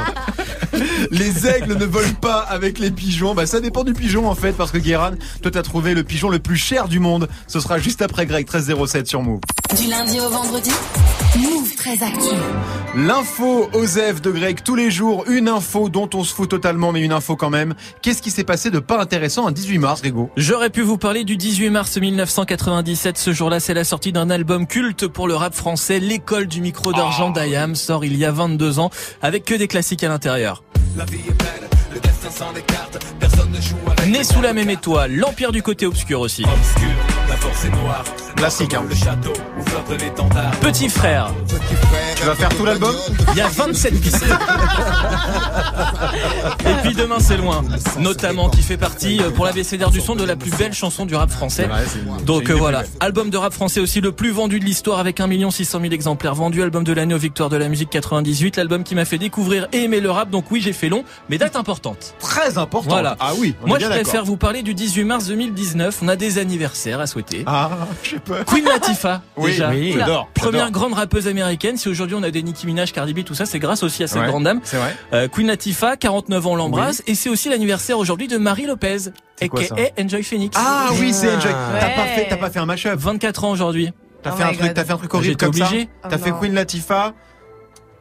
Les 1.12 1.48
aigles 1.48 1.76
ne 1.78 1.86
volent 1.86 2.14
pas 2.22 2.40
avec 2.40 2.78
les 2.80 2.92
pigeons. 2.92 3.34
Bah, 3.34 3.46
ça 3.46 3.60
dépend 3.60 3.84
du 3.84 3.94
pigeon, 3.94 4.30
en 4.30 4.36
fait, 4.36 4.52
parce 4.54 4.72
que 4.72 4.78
Guéran, 4.78 5.12
toi, 5.42 5.52
t'as 5.52 5.64
trouvé 5.64 5.94
le 5.94 6.04
pigeon 6.04 6.30
le 6.30 6.40
plus 6.40 6.58
cher 6.58 6.88
du 6.88 7.00
monde. 7.00 7.28
Ce 7.48 7.60
sera 7.60 7.80
juste 7.80 8.02
après 8.02 8.26
Greg 8.26 8.46
1307 8.48 9.08
sur 9.08 9.22
Move. 9.22 9.40
Du 9.78 9.88
lundi 9.90 10.20
au 10.20 10.30
vendredi, 10.30 10.72
Move 11.38 11.76
très 11.76 12.04
actu. 12.04 12.36
L'info 12.96 13.70
Osef 13.74 14.20
de 14.22 14.32
Greg 14.32 14.64
tous 14.64 14.76
les 14.76 14.90
jours. 14.90 15.26
Une 15.30 15.48
info 15.48 15.88
dont 15.88 16.10
on 16.16 16.24
se 16.24 16.34
fout 16.34 16.50
totalement, 16.50 16.92
mais 16.92 17.02
une 17.02 17.12
info 17.12 17.36
quand 17.36 17.52
même. 17.52 17.76
Qu'est-ce 18.02 18.22
qui 18.22 18.32
s'est 18.32 18.44
passé 18.44 18.72
de 18.72 18.80
pas 18.80 19.00
intéressant 19.00 19.48
un 19.48 19.52
18 19.52 19.78
mars, 19.78 20.02
Grégo? 20.02 20.32
J'aurais 20.38 20.72
pu 20.72 20.82
vous 20.82 20.98
parler 20.98 21.24
du 21.24 21.38
18 21.38 21.70
mars 21.70 21.98
1997. 21.98 23.18
Ce 23.18 23.32
jour-là, 23.32 23.60
c'est 23.60 23.76
la 23.76 23.84
sortie 23.84 24.12
d'un 24.12 24.32
album 24.32 24.66
culte 24.66 25.08
pour 25.08 25.28
le 25.28 25.36
rap 25.36 25.54
français. 25.54 26.00
L'école 26.00 26.48
du 26.48 26.62
micro 26.62 26.94
d'argent 26.94 27.30
d'Ayam 27.30 27.76
sort 27.76 28.04
il 28.04 28.18
y 28.18 28.26
a 28.26 28.32
22 28.32 28.80
ans 28.80 28.90
avec 29.22 29.46
que 29.46 29.54
des 29.54 29.68
classiques 29.68 30.04
à 30.04 30.10
l'intérieur. 30.10 30.64
Né 34.08 34.24
sous 34.24 34.42
la 34.42 34.54
même 34.54 34.70
étoile, 34.70 35.16
l'empire 35.16 35.52
du 35.52 35.62
côté 35.62 35.86
obscur 35.86 36.22
aussi. 36.22 36.44
Classique, 38.36 38.74
hein. 38.74 38.84
Petit 40.62 40.90
frère, 40.90 41.32
Tu 42.16 42.24
vas 42.24 42.36
faire 42.36 42.50
tout 42.50 42.66
l'album? 42.66 42.96
Il 43.32 43.38
y 43.38 43.42
a 43.42 43.48
27 43.48 44.00
pistes. 44.00 44.26
Et 46.66 46.74
puis 46.84 46.96
demain 46.96 47.20
c'est 47.20 47.38
loin, 47.38 47.64
notamment 47.98 48.50
qui 48.50 48.62
fait 48.62 48.78
partie 48.78 49.22
euh, 49.22 49.30
pour 49.30 49.46
l'ABCDR 49.46 49.90
du 49.90 50.02
son 50.02 50.16
de 50.16 50.24
la 50.24 50.36
plus 50.36 50.52
belle 50.52 50.74
chanson 50.74 51.06
du 51.06 51.16
rap 51.16 51.30
français. 51.30 51.68
Donc 52.26 52.50
euh, 52.50 52.54
voilà, 52.54 52.84
album 53.00 53.30
de 53.30 53.38
rap 53.38 53.54
français 53.54 53.80
aussi 53.80 54.02
le 54.02 54.12
plus 54.12 54.32
vendu 54.32 54.60
de 54.60 54.66
l'histoire 54.66 55.00
avec 55.00 55.20
1 55.20 55.52
600 55.52 55.82
000 55.82 55.94
exemplaires 55.94 56.36
vendus, 56.36 56.62
album 56.62 56.84
de 56.84 56.94
l'année 56.94 57.14
aux 57.14 57.20
victoires 57.20 57.50
de 57.50 57.58
la 57.58 57.70
musique 57.70 57.90
98, 57.90 58.58
l'album 58.58 58.84
qui 58.84 58.96
m'a 58.96 59.06
fait 59.06 59.18
découvrir 59.18 59.68
et 59.74 59.84
aimer 59.84 60.00
le 60.00 60.12
rap. 60.12 60.30
Donc 60.30 60.52
oui, 60.52 60.62
j'ai 60.62 60.74
fait 60.74 60.90
long, 60.90 61.04
mais 61.30 61.38
date 61.38 61.56
importante. 61.56 62.16
Très 62.20 62.58
important. 62.58 62.90
Voilà. 62.90 63.16
Ah 63.20 63.34
oui, 63.38 63.56
est 63.64 63.68
Moi, 63.68 63.80
je 63.80 63.88
préfère 63.88 64.26
vous 64.26 64.38
parler 64.38 64.62
du 64.62 64.74
18 64.74 65.04
mars 65.04 65.28
2019. 65.28 66.00
On 66.02 66.08
a 66.08 66.16
des 66.16 66.38
anniversaires 66.38 67.00
à 67.00 67.08
souhaiter. 67.08 67.29
Ah, 67.46 67.70
j'ai 68.04 68.20
peur. 68.20 68.44
Queen 68.46 68.66
Latifah, 68.66 69.22
Oui, 69.38 69.52
déjà. 69.52 69.70
oui, 69.70 69.94
j'adore. 69.98 70.28
Première 70.34 70.72
grande 70.72 70.94
rappeuse 70.94 71.28
américaine. 71.28 71.78
Si 71.78 71.88
aujourd'hui 71.90 72.16
on 72.20 72.24
a 72.24 72.32
des 72.32 72.42
Nicki 72.44 72.66
Minaj, 72.66 72.92
Cardi 72.94 73.14
B, 73.14 73.24
tout 73.24 73.36
ça, 73.36 73.46
c'est 73.46 73.60
grâce 73.60 73.84
aussi 73.84 74.04
à 74.04 74.08
cette 74.08 74.22
Ouais, 74.22 74.28
grande 74.28 74.44
dame. 74.44 74.60
C'est 74.64 74.78
vrai. 74.78 74.96
Euh, 75.14 75.28
Queen 75.28 75.48
Latifah, 75.48 75.96
49 75.98 76.48
ans, 76.48 76.52
on 76.52 76.56
l'embrasse. 76.56 77.04
Et 77.08 77.16
c'est 77.16 77.30
aussi 77.30 77.50
l'anniversaire 77.50 77.98
aujourd'hui 78.00 78.28
de 78.28 78.38
Marie 78.38 78.66
Lopez, 78.66 79.00
ça 79.00 79.10
a.k.a. 79.42 80.02
Enjoy 80.04 80.24
Phoenix. 80.24 80.58
Ah 80.60 80.90
oui, 81.00 81.14
c'est 81.14 81.34
Enjoy. 81.36 81.52
T'as 81.52 81.74
Ouais. 81.88 81.96
pas 81.96 82.06
fait, 82.06 82.28
t'as 82.30 82.38
pas 82.38 82.50
fait 82.50 82.60
un 82.60 82.66
mashup. 82.66 82.96
24 82.98 83.44
ans 83.46 83.52
aujourd'hui. 83.52 83.92
T'as 84.22 84.32
Oh 84.34 84.36
fait 84.38 84.44
un 84.44 84.52
my 84.52 84.58
truc, 84.58 84.74
t'as 84.74 84.84
fait 84.84 84.92
un 84.94 84.98
truc 84.98 85.14
horrible 85.14 85.32
J'étais 85.32 85.46
comme 85.46 85.54
ça. 85.54 85.66
obligé. 85.68 85.90
T'as 86.02 86.10
Oh 86.16 86.18
fait 86.24 86.32
non. 86.32 86.40
Queen 86.40 86.54
Latifah 86.54 87.14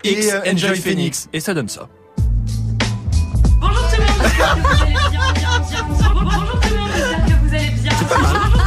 X, 0.05 0.27
et 0.27 0.33
euh, 0.33 0.39
Enjoy 0.41 0.51
Enjoy 0.53 0.69
Phoenix. 0.69 0.83
Phoenix. 0.83 1.29
Et 1.33 1.41
ça 1.41 1.55
donne 1.55 1.69
ça. 1.69 1.89
Bonjour 3.61 3.89
tout 3.91 4.01
le 4.01 4.07
monde, 4.07 4.23
j'espère 4.23 4.55
que 4.55 4.61
vous 4.61 4.83
allez 4.83 4.93
bien, 4.93 5.33
bien, 5.35 5.61
bien. 5.69 5.85
Bonjour 6.15 6.61
tout 6.61 6.69
le 6.71 6.77
monde, 6.77 6.91
j'espère 6.93 7.25
que 7.27 7.33
vous 7.45 7.55
allez 7.55 7.71
bien. 7.71 8.58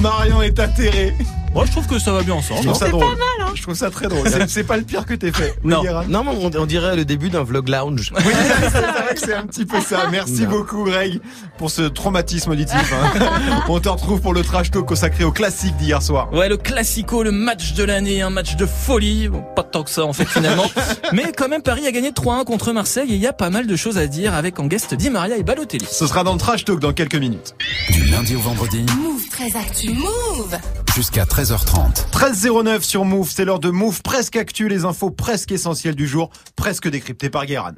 Marion 0.00 0.42
est 0.42 0.58
atterrée. 0.58 1.14
Moi, 1.54 1.66
je 1.66 1.70
trouve 1.72 1.86
que 1.86 1.98
ça 1.98 2.12
va 2.12 2.22
bien 2.22 2.34
Je 2.40 2.52
ensemble. 2.52 2.60
trouve 2.64 2.78
ça 2.78 2.88
drôle. 2.88 3.04
Je 3.54 3.62
trouve 3.62 3.74
ça 3.74 3.90
très 3.90 4.08
drôle. 4.08 4.26
C'est- 4.48 4.62
pas 4.64 4.76
le 4.76 4.84
pire 4.84 5.04
que 5.04 5.12
t'aies 5.14 5.32
fait. 5.32 5.54
Oui, 5.64 5.70
Non, 5.72 5.82
non, 6.08 6.24
mais 6.24 6.30
on, 6.40 6.50
on 6.62 6.66
dirait 6.66 6.96
le 6.96 7.04
début 7.04 7.28
d'un 7.30 7.42
vlog 7.42 7.68
lounge. 7.68 8.12
Oui, 8.16 8.22
c'est 8.72 8.80
vrai 8.80 9.14
que 9.14 9.20
c'est 9.20 9.34
un 9.34 9.44
petit 9.46 9.66
peu 9.66 9.80
ça. 9.80 10.06
Merci 10.10 10.42
Non. 10.44 10.50
beaucoup, 10.50 10.84
Greg, 10.84 11.20
pour 11.58 11.70
ce 11.70 11.82
traumatisme 11.82 12.52
auditif. 12.52 12.92
hein. 12.92 13.12
On 13.68 13.80
te 13.80 13.88
retrouve 13.88 14.20
pour 14.20 14.32
le 14.34 14.42
trash 14.42 14.70
talk 14.70 14.86
consacré 14.86 15.24
au 15.24 15.32
classique 15.32 15.76
d'hier 15.76 16.00
soir. 16.00 16.32
Ouais, 16.32 16.48
le 16.48 16.56
classico, 16.56 17.22
le 17.22 17.32
match 17.32 17.74
de 17.74 17.84
l'année, 17.84 18.22
un 18.22 18.30
match 18.30 18.56
de 18.56 18.64
folie. 18.66 19.28
Bon, 19.28 19.42
pas 19.54 19.62
tant 19.64 19.82
que 19.82 19.90
ça, 19.90 20.04
en 20.04 20.12
fait, 20.12 20.24
finalement. 20.26 20.70
Mais 21.12 21.32
quand 21.36 21.48
même, 21.48 21.62
Paris 21.62 21.86
a 21.86 21.92
gagné 21.92 22.10
3-1 22.12 22.44
contre 22.44 22.72
Marseille 22.72 23.10
et 23.12 23.14
il 23.16 23.20
y 23.20 23.26
a 23.26 23.32
pas 23.32 23.50
mal 23.50 23.66
de 23.66 23.76
choses 23.76 23.98
à 23.98 24.06
dire 24.06 24.34
avec 24.34 24.58
en 24.58 24.66
guest 24.66 24.94
Di 24.94 25.10
Maria 25.10 25.36
et 25.36 25.42
Balotelli. 25.42 25.86
Ce 25.90 26.06
sera 26.06 26.24
dans 26.24 26.32
le 26.32 26.38
trash 26.38 26.64
talk 26.64 26.78
dans 26.80 26.92
quelques 26.92 27.16
minutes. 27.16 27.54
Du 27.90 28.04
lundi 28.06 28.36
au 28.36 28.40
vendredi 28.40 28.84
Move 29.02 29.28
très 29.30 29.54
actu. 29.58 29.90
Move. 29.90 30.56
Jusqu'à 30.94 31.24
13h30. 31.24 32.10
13.09 32.12 32.82
sur 32.82 33.04
Move, 33.04 33.30
c'est 33.30 33.44
l'heure 33.44 33.60
de 33.60 33.70
Move 33.70 34.02
presque 34.02 34.36
actu, 34.36 34.68
les 34.68 34.84
infos 34.84 35.10
presque 35.10 35.52
essentielles 35.52 35.94
du 35.94 36.06
jour, 36.06 36.30
presque 36.54 36.88
décryptées 36.88 37.30
par 37.30 37.46
Guéran. 37.46 37.72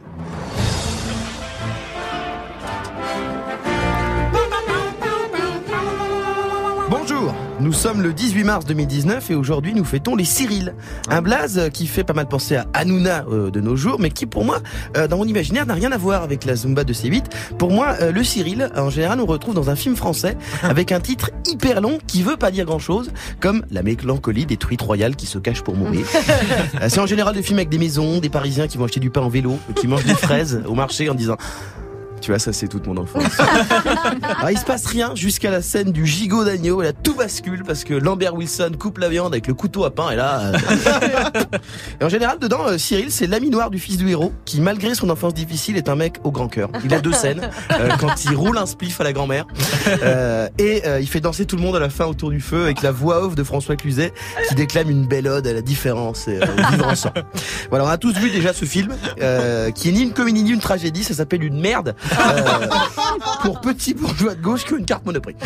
Nous 7.64 7.72
sommes 7.72 8.02
le 8.02 8.12
18 8.12 8.44
mars 8.44 8.66
2019 8.66 9.30
et 9.30 9.34
aujourd'hui 9.34 9.72
nous 9.72 9.86
fêtons 9.86 10.16
les 10.16 10.26
Cyril. 10.26 10.74
Un 11.08 11.22
blaze 11.22 11.70
qui 11.72 11.86
fait 11.86 12.04
pas 12.04 12.12
mal 12.12 12.28
penser 12.28 12.56
à 12.56 12.66
Hanouna 12.74 13.24
euh, 13.30 13.50
de 13.50 13.58
nos 13.62 13.74
jours, 13.74 13.96
mais 13.98 14.10
qui 14.10 14.26
pour 14.26 14.44
moi, 14.44 14.58
euh, 14.98 15.08
dans 15.08 15.16
mon 15.16 15.24
imaginaire, 15.24 15.64
n'a 15.64 15.72
rien 15.72 15.90
à 15.90 15.96
voir 15.96 16.22
avec 16.22 16.44
la 16.44 16.56
Zumba 16.56 16.84
de 16.84 16.92
C8. 16.92 17.24
Pour 17.56 17.70
moi, 17.70 17.96
euh, 18.02 18.12
le 18.12 18.22
Cyril, 18.22 18.70
en 18.76 18.90
général, 18.90 19.18
on 19.18 19.24
retrouve 19.24 19.54
dans 19.54 19.70
un 19.70 19.76
film 19.76 19.96
français 19.96 20.36
avec 20.62 20.92
un 20.92 21.00
titre 21.00 21.30
hyper 21.46 21.80
long 21.80 21.98
qui 22.06 22.22
veut 22.22 22.36
pas 22.36 22.50
dire 22.50 22.66
grand 22.66 22.78
chose, 22.78 23.10
comme 23.40 23.64
La 23.70 23.82
mélancolie 23.82 24.44
des 24.44 24.58
truites 24.58 24.82
royales 24.82 25.16
qui 25.16 25.24
se 25.24 25.38
cachent 25.38 25.62
pour 25.62 25.74
mourir. 25.74 26.04
C'est 26.88 27.00
en 27.00 27.06
général 27.06 27.34
des 27.34 27.42
films 27.42 27.60
avec 27.60 27.70
des 27.70 27.78
maisons, 27.78 28.18
des 28.18 28.28
Parisiens 28.28 28.66
qui 28.66 28.76
vont 28.76 28.84
acheter 28.84 29.00
du 29.00 29.08
pain 29.08 29.22
en 29.22 29.30
vélo, 29.30 29.58
qui 29.76 29.88
mangent 29.88 30.04
des 30.04 30.12
fraises 30.12 30.62
au 30.66 30.74
marché 30.74 31.08
en 31.08 31.14
disant 31.14 31.38
tu 32.20 32.30
vois, 32.30 32.38
ça 32.38 32.52
c'est 32.52 32.68
toute 32.68 32.86
mon 32.86 32.96
enfance. 32.96 33.24
Alors, 33.38 34.50
il 34.50 34.58
se 34.58 34.64
passe 34.64 34.86
rien 34.86 35.14
jusqu'à 35.14 35.50
la 35.50 35.60
scène 35.62 35.92
du 35.92 36.06
gigot 36.06 36.44
d'agneau. 36.44 36.80
Et 36.82 36.86
là, 36.86 36.92
tout 36.92 37.14
bascule 37.14 37.64
parce 37.64 37.84
que 37.84 37.94
Lambert 37.94 38.34
Wilson 38.34 38.72
coupe 38.78 38.98
la 38.98 39.08
viande 39.08 39.34
avec 39.34 39.46
le 39.46 39.54
couteau 39.54 39.84
à 39.84 39.94
pain. 39.94 40.10
Et 40.10 40.16
là, 40.16 40.40
euh, 40.40 40.52
et 42.00 42.04
en 42.04 42.08
général, 42.08 42.38
dedans, 42.38 42.66
euh, 42.66 42.78
Cyril, 42.78 43.10
c'est 43.10 43.26
l'ami 43.26 43.50
noir 43.50 43.70
du 43.70 43.78
fils 43.78 43.98
du 43.98 44.08
héros 44.08 44.32
qui, 44.44 44.60
malgré 44.60 44.94
son 44.94 45.10
enfance 45.10 45.34
difficile, 45.34 45.76
est 45.76 45.88
un 45.88 45.96
mec 45.96 46.16
au 46.24 46.30
grand 46.30 46.48
cœur. 46.48 46.70
Il 46.84 46.94
a 46.94 47.00
deux 47.00 47.12
scènes 47.12 47.50
euh, 47.72 47.90
quand 48.00 48.24
il 48.24 48.34
roule 48.34 48.56
un 48.56 48.66
spliff 48.66 49.00
à 49.00 49.04
la 49.04 49.12
grand-mère 49.12 49.46
et 50.58 50.82
il 51.00 51.08
fait 51.08 51.20
danser 51.20 51.44
tout 51.44 51.56
le 51.56 51.62
monde 51.62 51.76
à 51.76 51.80
la 51.80 51.90
fin 51.90 52.06
autour 52.06 52.30
du 52.30 52.40
feu 52.40 52.64
avec 52.64 52.82
la 52.82 52.90
voix 52.90 53.24
off 53.24 53.34
de 53.34 53.44
François 53.44 53.76
Cluzet 53.76 54.12
qui 54.48 54.54
déclame 54.54 54.90
une 54.90 55.06
belle 55.06 55.28
ode 55.28 55.46
à 55.46 55.52
la 55.52 55.62
différence 55.62 56.28
et 56.28 56.38
au 56.38 56.70
vivre 56.70 56.86
ensemble. 56.86 57.24
Voilà, 57.70 57.84
on 57.84 57.88
a 57.88 57.98
tous 57.98 58.14
vu 58.14 58.30
déjà 58.30 58.52
ce 58.52 58.64
film 58.64 58.94
qui 59.74 59.88
est 59.88 59.92
ni 59.92 60.02
une 60.02 60.12
comédie 60.12 60.42
ni 60.42 60.50
une 60.50 60.60
tragédie. 60.60 61.04
Ça 61.04 61.14
s'appelle 61.14 61.42
une 61.42 61.60
merde 61.60 61.94
euh, 62.18 62.66
pour 63.42 63.60
petits 63.60 63.94
bourgeois 63.94 64.34
de 64.34 64.42
gauche 64.42 64.64
qui 64.64 64.74
ont 64.74 64.78
une 64.78 64.84
carte 64.86 65.04
Monoprix. 65.06 65.34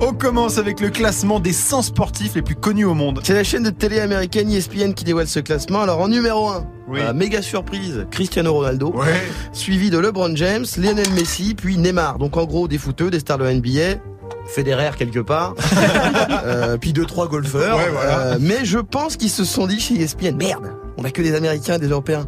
On 0.00 0.12
commence 0.12 0.58
avec 0.58 0.80
le 0.80 0.90
classement 0.90 1.40
des 1.40 1.52
100 1.52 1.82
sportifs 1.82 2.34
les 2.34 2.42
plus 2.42 2.54
connus 2.56 2.84
au 2.84 2.92
monde. 2.94 3.20
C'est 3.24 3.32
la 3.34 3.44
chaîne 3.44 3.62
de 3.62 3.70
télé 3.70 4.00
américaine 4.00 4.50
ESPN 4.50 4.92
qui 4.92 5.04
dévoile 5.04 5.26
ce 5.28 5.40
classement. 5.40 5.80
Alors 5.82 6.00
en 6.00 6.08
numéro 6.08 6.48
1, 6.48 6.66
Oui. 6.88 7.00
méga 7.14 7.40
surprise, 7.40 8.06
Cristiano 8.10 8.52
Ronaldo, 8.52 8.92
Ouais. 8.94 9.22
suivi 9.52 9.88
de 9.90 9.98
LeBron 9.98 10.34
James, 10.36 10.66
Lionel 10.76 11.10
Messi, 11.14 11.54
puis 11.54 11.78
Neymar. 11.78 12.18
Donc 12.18 12.36
en 12.36 12.44
gros 12.44 12.68
des 12.68 12.78
footeux, 12.78 13.10
des 13.10 13.20
stars 13.20 13.38
de 13.38 13.44
la 13.44 13.54
NBA. 13.54 14.00
Federer 14.48 14.90
quelque 14.96 15.18
part, 15.18 15.54
euh, 16.44 16.76
puis 16.78 16.92
deux 16.92 17.04
trois 17.04 17.26
golfeurs. 17.26 17.76
Ouais, 17.78 17.88
voilà. 17.92 18.18
Euh, 18.18 18.36
mais 18.40 18.64
je 18.64 18.78
pense 18.78 19.16
qu'ils 19.16 19.30
se 19.30 19.44
sont 19.44 19.66
dit 19.66 19.80
chez 19.80 19.94
ESPN, 20.00 20.36
merde, 20.36 20.70
on 20.98 21.04
a 21.04 21.10
que 21.10 21.20
des 21.20 21.34
Américains 21.34 21.74
et 21.74 21.78
des 21.80 21.88
Européens. 21.88 22.26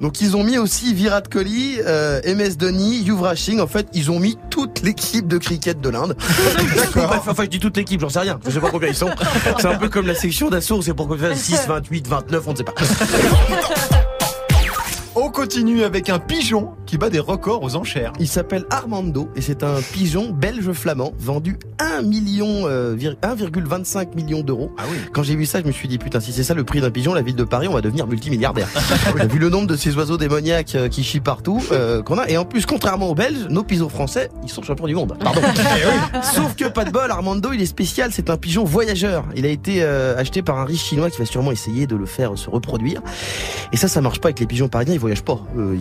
Donc 0.00 0.20
ils 0.20 0.36
ont 0.36 0.44
mis 0.44 0.58
aussi 0.58 0.94
Virat 0.94 1.22
Kohli, 1.22 1.78
euh, 1.86 2.20
MS 2.26 2.56
Dhoni, 2.56 3.02
Yuvraj 3.02 3.38
Singh. 3.38 3.60
En 3.60 3.66
fait, 3.66 3.88
ils 3.92 4.10
ont 4.10 4.18
mis 4.18 4.38
toute 4.50 4.82
l'équipe 4.82 5.26
de 5.26 5.38
cricket 5.38 5.80
de 5.80 5.88
l'Inde. 5.88 6.16
Bref, 6.94 7.22
enfin, 7.26 7.44
je 7.44 7.48
dis 7.48 7.60
toute 7.60 7.76
l'équipe, 7.76 8.00
j'en 8.00 8.08
sais 8.08 8.20
rien. 8.20 8.38
Je 8.44 8.50
sais 8.50 8.60
pas 8.60 8.70
combien 8.70 8.88
ils 8.88 8.94
sont. 8.94 9.10
C'est 9.58 9.68
un 9.68 9.76
peu 9.76 9.88
comme 9.88 10.06
la 10.06 10.14
section 10.14 10.50
d'assaut, 10.50 10.82
c'est 10.82 10.94
pour 10.94 11.08
qu'on 11.08 11.16
fasse 11.16 11.38
6, 11.38 11.66
28, 11.66 12.08
29, 12.08 12.42
on 12.46 12.52
ne 12.52 12.56
sait 12.56 12.64
pas. 12.64 12.74
On 15.46 15.48
continue 15.48 15.84
avec 15.84 16.10
un 16.10 16.18
pigeon 16.18 16.70
qui 16.86 16.98
bat 16.98 17.08
des 17.08 17.20
records 17.20 17.62
aux 17.62 17.76
enchères. 17.76 18.12
Il 18.18 18.26
s'appelle 18.26 18.64
Armando 18.68 19.28
et 19.36 19.40
c'est 19.40 19.62
un 19.62 19.76
pigeon 19.92 20.30
belge 20.32 20.72
flamand 20.72 21.12
vendu 21.20 21.56
1 21.78 22.02
million, 22.02 22.66
euh, 22.66 22.96
vir- 22.98 23.14
1,25 23.22 24.16
million 24.16 24.40
d'euros. 24.40 24.72
Ah 24.76 24.82
oui. 24.90 24.96
Quand 25.12 25.22
j'ai 25.22 25.36
vu 25.36 25.46
ça, 25.46 25.60
je 25.60 25.66
me 25.66 25.70
suis 25.70 25.86
dit 25.86 25.98
putain, 25.98 26.18
si 26.18 26.32
c'est 26.32 26.42
ça 26.42 26.52
le 26.52 26.64
prix 26.64 26.80
d'un 26.80 26.90
pigeon, 26.90 27.14
la 27.14 27.22
ville 27.22 27.36
de 27.36 27.44
Paris, 27.44 27.68
on 27.68 27.74
va 27.74 27.80
devenir 27.80 28.08
multimilliardaire. 28.08 28.66
on 29.16 29.20
a 29.20 29.26
vu 29.26 29.38
le 29.38 29.48
nombre 29.48 29.68
de 29.68 29.76
ces 29.76 29.94
oiseaux 29.96 30.16
démoniaques 30.16 30.74
euh, 30.74 30.88
qui 30.88 31.04
chient 31.04 31.20
partout 31.20 31.62
euh, 31.70 32.02
qu'on 32.02 32.18
a. 32.18 32.28
Et 32.28 32.36
en 32.36 32.44
plus, 32.44 32.66
contrairement 32.66 33.08
aux 33.10 33.14
Belges, 33.14 33.46
nos 33.48 33.62
pigeons 33.62 33.88
français, 33.88 34.30
ils 34.42 34.50
sont 34.50 34.64
champions 34.64 34.88
du 34.88 34.96
monde. 34.96 35.16
Pardon. 35.20 35.42
Sauf 36.24 36.56
que 36.56 36.64
pas 36.64 36.84
de 36.84 36.90
bol, 36.90 37.08
Armando, 37.08 37.52
il 37.52 37.62
est 37.62 37.66
spécial. 37.66 38.10
C'est 38.12 38.30
un 38.30 38.36
pigeon 38.36 38.64
voyageur. 38.64 39.24
Il 39.36 39.46
a 39.46 39.50
été 39.50 39.84
euh, 39.84 40.18
acheté 40.18 40.42
par 40.42 40.58
un 40.58 40.64
riche 40.64 40.82
chinois 40.86 41.08
qui 41.08 41.18
va 41.18 41.24
sûrement 41.24 41.52
essayer 41.52 41.86
de 41.86 41.94
le 41.94 42.06
faire 42.06 42.36
se 42.36 42.50
reproduire. 42.50 43.00
Et 43.72 43.76
ça, 43.76 43.86
ça 43.86 44.00
marche 44.00 44.20
pas 44.20 44.26
avec 44.28 44.40
les 44.40 44.46
pigeons 44.46 44.66
parisiens. 44.68 44.94
Ils 44.94 45.00
voyagent 45.00 45.22
pas. 45.22 45.35
Euh, 45.56 45.76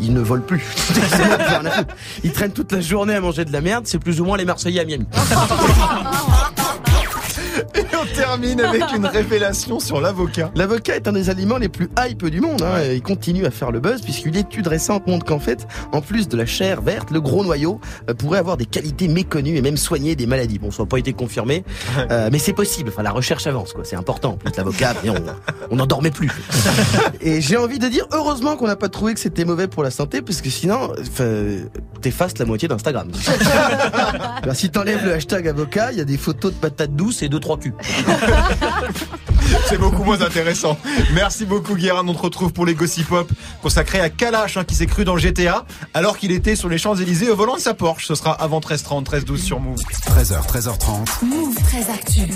ils, 0.00 0.12
ne 0.12 0.20
volent 0.20 0.42
plus. 0.42 0.64
Ils 2.24 2.32
traînent 2.32 2.52
toute 2.52 2.72
la 2.72 2.80
journée 2.80 3.14
à 3.14 3.20
manger 3.20 3.44
de 3.44 3.52
la 3.52 3.60
merde. 3.60 3.86
C'est 3.86 3.98
plus 3.98 4.20
ou 4.20 4.24
moins 4.24 4.36
les 4.36 4.44
Marseillais 4.44 4.80
à 4.80 4.84
Miami. 4.84 5.06
On 8.04 8.14
termine 8.14 8.60
avec 8.60 8.82
une 8.94 9.06
révélation 9.06 9.80
sur 9.80 10.00
l'avocat. 10.00 10.50
L'avocat 10.54 10.96
est 10.96 11.08
un 11.08 11.12
des 11.12 11.30
aliments 11.30 11.56
les 11.56 11.68
plus 11.68 11.88
hype 11.98 12.26
du 12.26 12.40
monde. 12.40 12.62
Hein, 12.62 12.82
et 12.82 12.96
il 12.96 13.02
continue 13.02 13.46
à 13.46 13.50
faire 13.50 13.70
le 13.70 13.80
buzz 13.80 14.02
puisqu'une 14.02 14.36
étude 14.36 14.66
récente 14.66 15.06
montre 15.06 15.24
qu'en 15.24 15.38
fait, 15.38 15.66
en 15.92 16.02
plus 16.02 16.28
de 16.28 16.36
la 16.36 16.44
chair 16.44 16.82
verte, 16.82 17.10
le 17.10 17.20
gros 17.20 17.42
noyau 17.42 17.80
euh, 18.10 18.14
pourrait 18.14 18.38
avoir 18.38 18.56
des 18.56 18.66
qualités 18.66 19.08
méconnues 19.08 19.56
et 19.56 19.62
même 19.62 19.76
soigner 19.76 20.16
des 20.16 20.26
maladies. 20.26 20.58
Bon, 20.58 20.70
ça 20.70 20.82
n'a 20.82 20.88
pas 20.88 20.98
été 20.98 21.12
confirmé, 21.12 21.64
euh, 22.10 22.28
mais 22.30 22.38
c'est 22.38 22.52
possible. 22.52 22.90
Enfin, 22.90 23.02
la 23.02 23.10
recherche 23.10 23.46
avance, 23.46 23.72
quoi. 23.72 23.84
C'est 23.84 23.96
important. 23.96 24.32
En 24.32 24.36
plus, 24.36 24.54
l'avocat, 24.56 24.94
on 25.70 25.76
n'en 25.76 25.86
dormait 25.86 26.10
plus. 26.10 26.30
et 27.22 27.40
j'ai 27.40 27.56
envie 27.56 27.78
de 27.78 27.88
dire, 27.88 28.06
heureusement 28.12 28.56
qu'on 28.56 28.66
n'a 28.66 28.76
pas 28.76 28.88
trouvé 28.88 29.14
que 29.14 29.20
c'était 29.20 29.44
mauvais 29.44 29.66
pour 29.66 29.82
la 29.82 29.90
santé, 29.90 30.20
parce 30.20 30.42
que 30.42 30.50
sinon, 30.50 30.92
t'effaces 32.02 32.38
la 32.38 32.44
moitié 32.44 32.68
d'Instagram. 32.68 33.08
Alors, 34.42 34.54
si 34.54 34.70
t'enlèves 34.70 35.04
le 35.04 35.14
hashtag 35.14 35.48
avocat, 35.48 35.92
il 35.92 35.98
y 35.98 36.00
a 36.02 36.04
des 36.04 36.18
photos 36.18 36.52
de 36.52 36.58
patates 36.58 36.94
douces 36.94 37.22
et 37.22 37.28
deux 37.28 37.40
trois 37.40 37.58
culs. 37.58 37.74
C'est 39.68 39.78
beaucoup 39.78 40.04
moins 40.04 40.20
intéressant. 40.20 40.78
Merci 41.12 41.44
beaucoup 41.44 41.74
Guérin. 41.74 42.06
On 42.06 42.14
te 42.14 42.22
retrouve 42.22 42.52
pour 42.52 42.66
les 42.66 42.74
Gossip 42.74 43.08
Pop 43.08 43.30
consacrés 43.62 44.00
à 44.00 44.10
Kalash 44.10 44.56
hein, 44.56 44.64
qui 44.64 44.74
s'est 44.74 44.86
cru 44.86 45.04
dans 45.04 45.16
GTA 45.16 45.64
alors 45.92 46.18
qu'il 46.18 46.32
était 46.32 46.56
sur 46.56 46.68
les 46.68 46.78
Champs-Élysées 46.78 47.30
au 47.30 47.36
volant 47.36 47.56
de 47.56 47.60
sa 47.60 47.74
Porsche. 47.74 48.06
Ce 48.06 48.14
sera 48.14 48.32
avant 48.32 48.60
13h30, 48.60 49.04
13h12 49.04 49.36
sur 49.38 49.60
Move. 49.60 49.78
13h, 50.06 50.46
13h30. 50.46 51.24
Move 51.24 51.54
très 51.64 51.90
actu. 51.90 52.32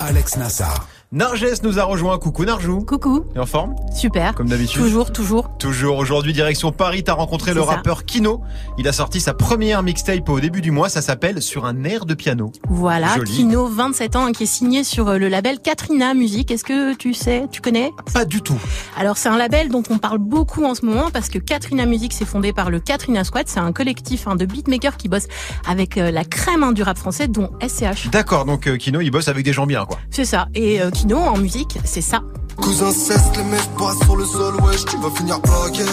Alex 0.00 0.36
Nassar. 0.36 0.86
Narges 1.12 1.60
nous 1.64 1.80
a 1.80 1.82
rejoint. 1.82 2.16
Coucou 2.18 2.44
Narjou. 2.44 2.84
Coucou, 2.84 3.24
Et 3.34 3.40
en 3.40 3.46
forme? 3.46 3.74
Super. 3.92 4.32
Comme 4.32 4.48
d'habitude. 4.48 4.80
Toujours, 4.80 5.10
toujours. 5.10 5.50
Toujours 5.58 5.98
aujourd'hui, 5.98 6.32
direction 6.32 6.70
Paris, 6.70 7.02
t'as 7.02 7.14
rencontré 7.14 7.52
le 7.52 7.62
ça. 7.62 7.66
rappeur 7.66 8.04
Kino. 8.04 8.42
Il 8.78 8.86
a 8.86 8.92
sorti 8.92 9.20
sa 9.20 9.34
première 9.34 9.82
mixtape 9.82 10.28
au 10.28 10.38
début 10.38 10.60
du 10.60 10.70
mois, 10.70 10.88
ça 10.88 11.02
s'appelle 11.02 11.42
Sur 11.42 11.64
un 11.64 11.82
air 11.82 12.06
de 12.06 12.14
piano. 12.14 12.52
Voilà, 12.68 13.16
Joli. 13.16 13.32
Kino, 13.32 13.66
27 13.66 14.14
ans, 14.14 14.30
qui 14.30 14.44
est 14.44 14.46
signé 14.46 14.84
sur 14.84 15.08
euh, 15.08 15.18
le 15.18 15.26
label 15.28 15.58
Katrina 15.58 16.14
Music. 16.14 16.52
Est-ce 16.52 16.62
que 16.62 16.94
tu 16.94 17.12
sais, 17.12 17.48
tu 17.50 17.60
connais? 17.60 17.90
Pas 18.14 18.24
du 18.24 18.40
tout. 18.40 18.60
Alors 18.96 19.16
c'est 19.16 19.28
un 19.28 19.36
label 19.36 19.68
dont 19.68 19.82
on 19.90 19.98
parle 19.98 20.18
beaucoup 20.18 20.64
en 20.64 20.76
ce 20.76 20.86
moment 20.86 21.10
parce 21.12 21.28
que 21.28 21.38
Katrina 21.40 21.86
Music 21.86 22.12
s'est 22.12 22.24
fondé 22.24 22.52
par 22.52 22.70
le 22.70 22.78
Katrina 22.78 23.24
Squad. 23.24 23.48
C'est 23.48 23.58
un 23.58 23.72
collectif 23.72 24.28
hein, 24.28 24.36
de 24.36 24.44
beatmakers 24.46 24.96
qui 24.96 25.08
bosse 25.08 25.26
avec 25.68 25.98
euh, 25.98 26.12
la 26.12 26.22
crème 26.24 26.62
hein, 26.62 26.70
du 26.70 26.84
rap 26.84 26.98
français, 26.98 27.26
dont 27.26 27.50
SCH. 27.66 28.10
D'accord, 28.12 28.44
donc 28.44 28.68
euh, 28.68 28.76
Kino, 28.76 29.00
il 29.00 29.10
bosse 29.10 29.26
avec 29.26 29.44
des 29.44 29.52
gens 29.52 29.66
bien, 29.66 29.84
quoi. 29.86 29.98
C'est 30.10 30.24
ça. 30.24 30.46
Et 30.54 30.80
euh, 30.80 30.90
Kino 31.00 31.16
en 31.16 31.38
musique, 31.38 31.78
c'est 31.82 32.02
ça. 32.02 32.20
Cousin 32.60 32.90
cesse 32.92 33.34
les 33.34 33.44
mèches 33.44 33.70
passent 33.78 34.04
sur 34.04 34.16
le 34.16 34.24
sol, 34.26 34.54
wesh, 34.56 34.84
tu 34.84 34.98
vas 34.98 35.08
finir 35.08 35.40
plaqué. 35.40 35.90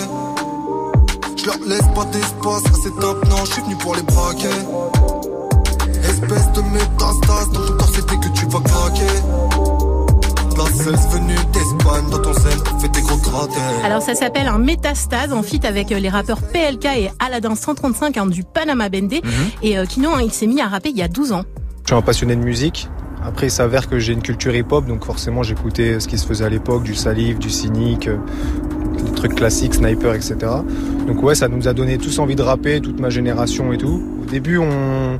Je 1.38 1.46
leur 1.46 1.58
laisse 1.66 1.88
pas 1.96 2.04
d'espace, 2.12 2.64
c'est 2.84 3.00
top, 3.00 3.26
non, 3.30 3.46
je 3.46 3.54
suis 3.54 3.62
venu 3.62 3.78
pour 3.78 3.96
les 3.96 4.02
braquer. 4.02 4.50
Espèce 6.04 6.52
de 6.52 6.62
métastase, 6.74 7.52
dans 7.54 7.66
ton 7.68 7.74
corps 7.78 7.90
c'était 7.96 8.18
que 8.18 8.28
tu 8.38 8.46
vas 8.48 8.60
craquer. 8.60 9.14
La 10.58 10.66
cesse 10.66 11.08
venue 11.10 11.36
d'Espagne, 11.54 12.10
dans 12.12 12.20
ton 12.20 12.34
zen, 12.34 12.60
t'as 12.66 12.80
fait 12.80 12.90
des 12.90 13.02
gros 13.02 13.18
cratères. 13.18 13.86
Alors 13.86 14.02
ça 14.02 14.14
s'appelle 14.14 14.50
un 14.50 14.60
métastase 14.60 15.32
en 15.32 15.42
feat 15.42 15.64
avec 15.64 15.94
euh, 15.94 16.00
les 16.00 16.10
rappeurs 16.10 16.42
PLK 16.42 16.86
et 16.86 17.12
Aladdin 17.20 17.56
135 17.56 18.18
hein, 18.18 18.26
du 18.26 18.44
Panama 18.44 18.90
Bende. 18.90 19.22
Et 19.64 19.78
euh, 19.78 19.86
Kino, 19.86 20.10
hein, 20.10 20.20
il 20.22 20.34
s'est 20.34 20.48
mis 20.48 20.60
à 20.60 20.68
rapper 20.68 20.90
il 20.90 20.98
y 20.98 21.02
a 21.02 21.08
12 21.08 21.32
ans. 21.32 21.44
Je 21.84 21.94
suis 21.94 21.96
un 21.96 22.02
passionné 22.02 22.36
de 22.36 22.42
musique? 22.42 22.90
Après, 23.28 23.48
il 23.48 23.52
s'avère 23.52 23.90
que 23.90 24.00
j'ai 24.00 24.14
une 24.14 24.22
culture 24.22 24.56
hip-hop, 24.56 24.86
donc 24.86 25.04
forcément, 25.04 25.44
j'écoutais 25.44 26.00
ce 26.00 26.08
qui 26.08 26.18
se 26.18 26.26
faisait 26.26 26.46
à 26.46 26.50
l'époque, 26.50 26.84
du 26.84 26.96
Salif, 26.96 27.38
du 27.38 27.50
Cynic, 27.50 28.08
euh, 28.08 28.16
des 29.04 29.12
trucs 29.12 29.36
classiques, 29.36 29.76
Sniper, 29.76 30.14
etc. 30.14 30.38
Donc 31.06 31.22
ouais, 31.22 31.36
ça 31.36 31.50
nous 31.50 31.68
a 31.68 31.74
donné 31.74 31.98
tous 31.98 32.20
envie 32.20 32.36
de 32.36 32.42
rapper, 32.42 32.80
toute 32.80 33.02
ma 33.02 33.10
génération 33.10 33.74
et 33.74 33.78
tout. 33.78 34.02
Au 34.24 34.26
début, 34.26 34.58
on, 34.58 35.20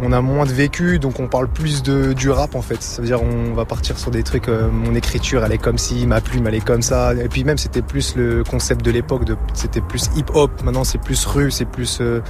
on 0.00 0.12
a 0.12 0.20
moins 0.20 0.44
de 0.44 0.52
vécu, 0.52 0.98
donc 0.98 1.20
on 1.20 1.26
parle 1.26 1.48
plus 1.48 1.82
de, 1.82 2.12
du 2.12 2.30
rap 2.30 2.54
en 2.54 2.62
fait. 2.62 2.82
Ça 2.82 3.00
veut 3.00 3.08
dire 3.08 3.22
on 3.22 3.54
va 3.54 3.64
partir 3.64 3.98
sur 3.98 4.10
des 4.10 4.22
trucs, 4.22 4.48
euh, 4.48 4.68
mon 4.70 4.94
écriture 4.94 5.44
elle 5.44 5.52
est 5.52 5.58
comme 5.58 5.78
si, 5.78 6.06
ma 6.06 6.20
plume 6.20 6.46
elle 6.46 6.54
est 6.54 6.64
comme 6.64 6.82
ça. 6.82 7.14
Et 7.14 7.28
puis 7.28 7.44
même 7.44 7.58
c'était 7.58 7.82
plus 7.82 8.14
le 8.16 8.44
concept 8.44 8.84
de 8.84 8.90
l'époque, 8.90 9.22
c'était 9.54 9.80
plus 9.80 10.10
hip-hop. 10.16 10.50
Maintenant 10.64 10.84
c'est 10.84 11.00
plus 11.00 11.24
rue, 11.24 11.50
c'est 11.50 11.64
plus 11.64 11.98
euh, 12.00 12.20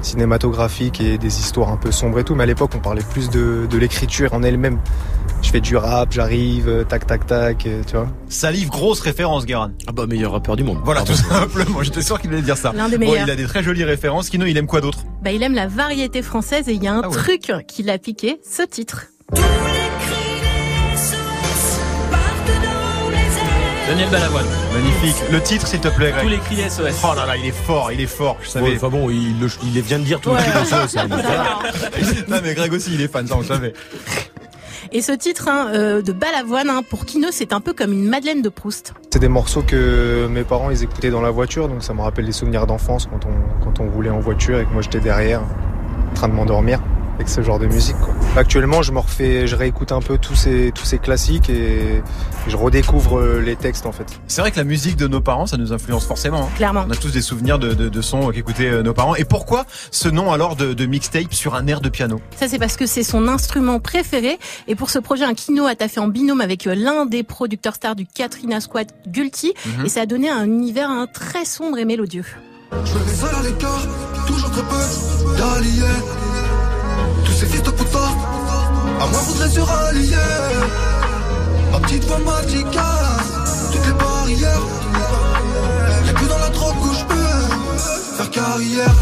cinématographique 0.00 1.00
et 1.00 1.18
des 1.18 1.38
histoires 1.38 1.70
un 1.70 1.76
peu 1.76 1.92
sombres 1.92 2.18
et 2.18 2.24
tout. 2.24 2.34
Mais 2.34 2.44
à 2.44 2.46
l'époque 2.46 2.72
on 2.74 2.80
parlait 2.80 3.04
plus 3.08 3.30
de, 3.30 3.66
de 3.70 3.78
l'écriture 3.78 4.32
en 4.34 4.42
elle-même. 4.42 4.78
Je 5.42 5.50
fais 5.50 5.60
du 5.60 5.76
rap, 5.76 6.12
j'arrive, 6.12 6.68
euh, 6.68 6.84
tac 6.84 7.06
tac 7.06 7.26
tac, 7.26 7.66
euh, 7.66 7.82
tu 7.86 7.96
vois. 7.96 8.06
Salive, 8.28 8.68
grosse 8.70 9.00
référence, 9.00 9.44
Guérin. 9.44 9.72
Ah 9.88 9.92
bah 9.92 10.06
meilleur 10.06 10.32
rappeur 10.32 10.56
du 10.56 10.62
monde. 10.64 10.78
Voilà, 10.84 11.02
tout 11.02 11.14
simplement. 11.14 11.82
J'étais 11.82 12.00
sûr 12.00 12.20
qu'il 12.20 12.32
allait 12.32 12.42
dire 12.42 12.56
ça. 12.56 12.72
L'un 12.74 12.88
des 12.88 12.96
Bon, 12.96 13.06
meilleurs. 13.10 13.26
il 13.26 13.30
a 13.30 13.36
des 13.36 13.44
très 13.46 13.62
jolies 13.62 13.84
références. 13.84 14.30
Kino, 14.30 14.46
il 14.46 14.56
aime 14.56 14.66
quoi 14.68 14.80
d'autre? 14.80 15.00
Bah, 15.22 15.32
il 15.32 15.42
aime 15.42 15.54
la 15.54 15.66
variété 15.66 16.22
française 16.22 16.68
et 16.68 16.72
il 16.74 16.82
y 16.82 16.86
a 16.88 16.94
un 16.94 17.02
Ah 17.04 17.08
ouais. 17.08 17.14
truc 17.16 17.52
qui 17.66 17.82
l'a 17.82 17.98
piqué, 17.98 18.38
ce 18.48 18.62
titre. 18.62 19.06
Daniel 23.88 24.08
Balavoine. 24.10 24.46
Magnifique. 24.72 25.16
Le 25.30 25.40
titre, 25.42 25.66
s'il 25.66 25.80
te 25.80 25.88
plaît, 25.88 26.12
Greg. 26.12 26.22
Tous 26.22 26.28
les 26.30 26.38
cris 26.38 26.70
SOS. 26.70 27.02
Oh 27.04 27.14
là 27.16 27.26
là, 27.26 27.36
il 27.36 27.44
est 27.46 27.50
fort, 27.66 27.90
il 27.92 28.00
est 28.00 28.06
fort. 28.06 28.38
Je 28.42 28.48
savais. 28.48 28.70
Ouais, 28.70 28.76
Enfin 28.76 28.88
bon, 28.88 29.10
il, 29.10 29.38
le- 29.40 29.48
il 29.64 29.80
vient 29.82 29.98
de 29.98 30.04
dire 30.04 30.20
tout 30.20 30.30
le 30.30 30.36
truc. 30.36 30.88
ça, 30.88 31.06
donc 31.06 31.20
voilà. 31.20 31.58
non 32.28 32.36
mais 32.42 32.54
Greg 32.54 32.72
aussi, 32.72 32.94
il 32.94 33.00
est 33.02 33.08
fan, 33.12 33.26
ça 33.26 33.34
on 33.36 33.40
le 33.40 33.44
savait. 33.44 33.74
Et 34.90 35.02
ce 35.02 35.12
titre 35.12 35.48
hein, 35.48 35.68
euh, 35.72 36.02
de 36.02 36.12
Balavoine, 36.12 36.68
hein, 36.68 36.82
pour 36.88 37.04
Kino, 37.04 37.28
c'est 37.30 37.52
un 37.52 37.60
peu 37.60 37.72
comme 37.72 37.92
une 37.92 38.08
Madeleine 38.08 38.42
de 38.42 38.48
Proust. 38.48 38.94
C'est 39.10 39.20
des 39.20 39.28
morceaux 39.28 39.62
que 39.62 40.26
mes 40.28 40.42
parents 40.42 40.70
écoutaient 40.70 41.10
dans 41.10 41.20
la 41.20 41.30
voiture, 41.30 41.68
donc 41.68 41.82
ça 41.82 41.94
me 41.94 42.00
rappelle 42.00 42.26
des 42.26 42.32
souvenirs 42.32 42.66
d'enfance 42.66 43.06
quand 43.06 43.26
on, 43.26 43.64
quand 43.64 43.80
on 43.80 43.90
roulait 43.90 44.10
en 44.10 44.20
voiture 44.20 44.58
et 44.58 44.64
que 44.64 44.72
moi 44.72 44.82
j'étais 44.82 45.00
derrière, 45.00 45.42
en 45.42 46.14
train 46.14 46.28
de 46.28 46.34
m'endormir 46.34 46.80
avec 47.22 47.28
ce 47.28 47.40
genre 47.40 47.60
de 47.60 47.66
musique. 47.66 47.96
Quoi. 48.00 48.12
Actuellement, 48.36 48.82
je 48.82 48.90
me 48.90 48.98
refais, 48.98 49.46
je 49.46 49.54
réécoute 49.54 49.92
un 49.92 50.00
peu 50.00 50.18
tous 50.18 50.34
ces, 50.34 50.72
tous 50.74 50.84
ces 50.84 50.98
classiques 50.98 51.48
et 51.50 52.02
je 52.48 52.56
redécouvre 52.56 53.20
euh, 53.20 53.38
les 53.40 53.54
textes 53.54 53.86
en 53.86 53.92
fait. 53.92 54.06
C'est 54.26 54.40
vrai 54.40 54.50
que 54.50 54.56
la 54.56 54.64
musique 54.64 54.96
de 54.96 55.06
nos 55.06 55.20
parents, 55.20 55.46
ça 55.46 55.56
nous 55.56 55.72
influence 55.72 56.04
forcément. 56.04 56.46
hein. 56.46 56.48
Clairement. 56.56 56.84
On 56.88 56.90
a 56.90 56.96
tous 56.96 57.12
des 57.12 57.22
souvenirs 57.22 57.60
de, 57.60 57.74
de, 57.74 57.88
de 57.88 58.02
sons 58.02 58.32
qu'écoutaient 58.32 58.66
euh, 58.70 58.82
nos 58.82 58.92
parents. 58.92 59.14
Et 59.14 59.24
pourquoi 59.24 59.66
ce 59.92 60.08
nom 60.08 60.32
alors 60.32 60.56
de, 60.56 60.72
de 60.74 60.86
mixtape 60.86 61.32
sur 61.32 61.54
un 61.54 61.64
air 61.68 61.80
de 61.80 61.88
piano? 61.88 62.20
Ça, 62.36 62.48
c'est 62.48 62.58
parce 62.58 62.76
que 62.76 62.86
c'est 62.86 63.04
son 63.04 63.28
instrument 63.28 63.78
préféré. 63.78 64.40
Et 64.66 64.74
pour 64.74 64.90
ce 64.90 64.98
projet, 64.98 65.22
un 65.24 65.34
Kino 65.34 65.66
a 65.66 65.76
taffé 65.76 66.00
en 66.00 66.08
binôme 66.08 66.40
avec 66.40 66.66
euh, 66.66 66.74
l'un 66.74 67.06
des 67.06 67.22
producteurs 67.22 67.76
stars 67.76 67.94
du 67.94 68.04
Katrina 68.04 68.60
Squad, 68.60 68.88
Gulti. 69.06 69.54
Mhm. 69.78 69.86
Et 69.86 69.88
ça 69.88 70.00
a 70.00 70.06
donné 70.06 70.28
un 70.28 70.44
univers 70.46 70.90
hein, 70.90 71.06
très 71.12 71.44
sombre 71.44 71.78
et 71.78 71.84
mélodieux. 71.84 72.24
Je 72.72 72.94
me 72.98 73.04
mets 73.04 73.12
seul 73.12 73.34
à 73.34 73.42
l'écart, 73.42 73.86
toujours 74.26 74.50
très 74.50 74.62
peu 74.62 75.36
d'alliés. 75.38 75.82
Ces 77.42 77.48
fils 77.48 77.62
de 77.64 77.70
putain, 77.72 77.98
à 77.98 79.06
moi 79.08 79.20
voudraient 79.26 79.48
se 79.48 79.58
rallier. 79.58 80.14
Ma 81.72 81.80
petite 81.80 82.04
voix 82.04 82.18
magique, 82.18 82.66
toutes 83.72 83.84
les 83.84 83.92
barrières. 83.94 84.60
Y'a 86.06 86.12
que 86.12 86.24
dans 86.28 86.38
la 86.38 86.48
drogue 86.50 86.76
où 86.82 86.94
je 86.94 87.04
peux 87.04 88.16
faire 88.16 88.30
carrière. 88.30 88.94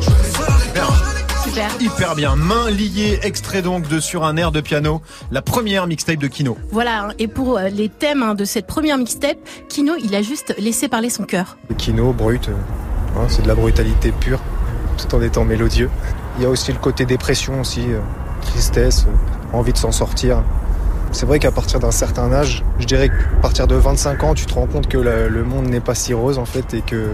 Je 0.00 0.08
me 0.08 0.14
mets 0.14 0.22
seul 0.22 0.46
à 0.46 0.64
l'écart. 0.64 1.44
Super. 1.44 1.70
Hyper 1.78 2.14
bien. 2.14 2.34
Main 2.34 2.70
liée, 2.70 3.20
extrait 3.22 3.60
donc 3.60 3.86
de 3.88 4.00
Sur 4.00 4.24
un 4.24 4.38
air 4.38 4.50
de 4.50 4.62
piano, 4.62 5.02
la 5.30 5.42
première 5.42 5.86
mixtape 5.86 6.20
de 6.20 6.28
Kino. 6.28 6.56
Voilà. 6.72 7.08
hein. 7.08 7.12
Et 7.18 7.28
pour 7.28 7.58
euh, 7.58 7.68
les 7.68 7.90
thèmes 7.90 8.22
hein, 8.22 8.36
de 8.36 8.46
cette 8.46 8.66
première 8.66 8.96
mixtape, 8.96 9.36
Kino, 9.68 9.92
il 10.02 10.14
a 10.14 10.22
juste 10.22 10.54
laissé 10.56 10.88
parler 10.88 11.10
son 11.10 11.24
cœur. 11.24 11.58
Kino, 11.76 12.14
brut, 12.14 12.48
euh, 12.48 12.52
hein, 13.18 13.26
c'est 13.28 13.42
de 13.42 13.48
la 13.48 13.54
brutalité 13.54 14.12
pure, 14.12 14.40
tout 14.96 15.14
en 15.14 15.20
étant 15.20 15.44
mélodieux. 15.44 15.90
Il 16.38 16.42
y 16.44 16.46
a 16.46 16.48
aussi 16.50 16.72
le 16.72 16.78
côté 16.78 17.04
dépression 17.04 17.60
aussi, 17.60 17.82
euh, 17.88 17.98
tristesse, 18.42 19.06
euh, 19.08 19.56
envie 19.56 19.72
de 19.72 19.78
s'en 19.78 19.92
sortir. 19.92 20.42
C'est 21.10 21.26
vrai 21.26 21.38
qu'à 21.38 21.50
partir 21.50 21.80
d'un 21.80 21.90
certain 21.90 22.32
âge, 22.32 22.64
je 22.78 22.86
dirais 22.86 23.08
qu'à 23.08 23.40
partir 23.42 23.66
de 23.66 23.74
25 23.74 24.22
ans, 24.24 24.34
tu 24.34 24.46
te 24.46 24.54
rends 24.54 24.66
compte 24.66 24.88
que 24.88 24.98
le 24.98 25.42
monde 25.42 25.66
n'est 25.68 25.80
pas 25.80 25.94
si 25.94 26.12
rose 26.14 26.38
en 26.38 26.44
fait 26.44 26.74
et 26.74 26.82
que 26.82 27.08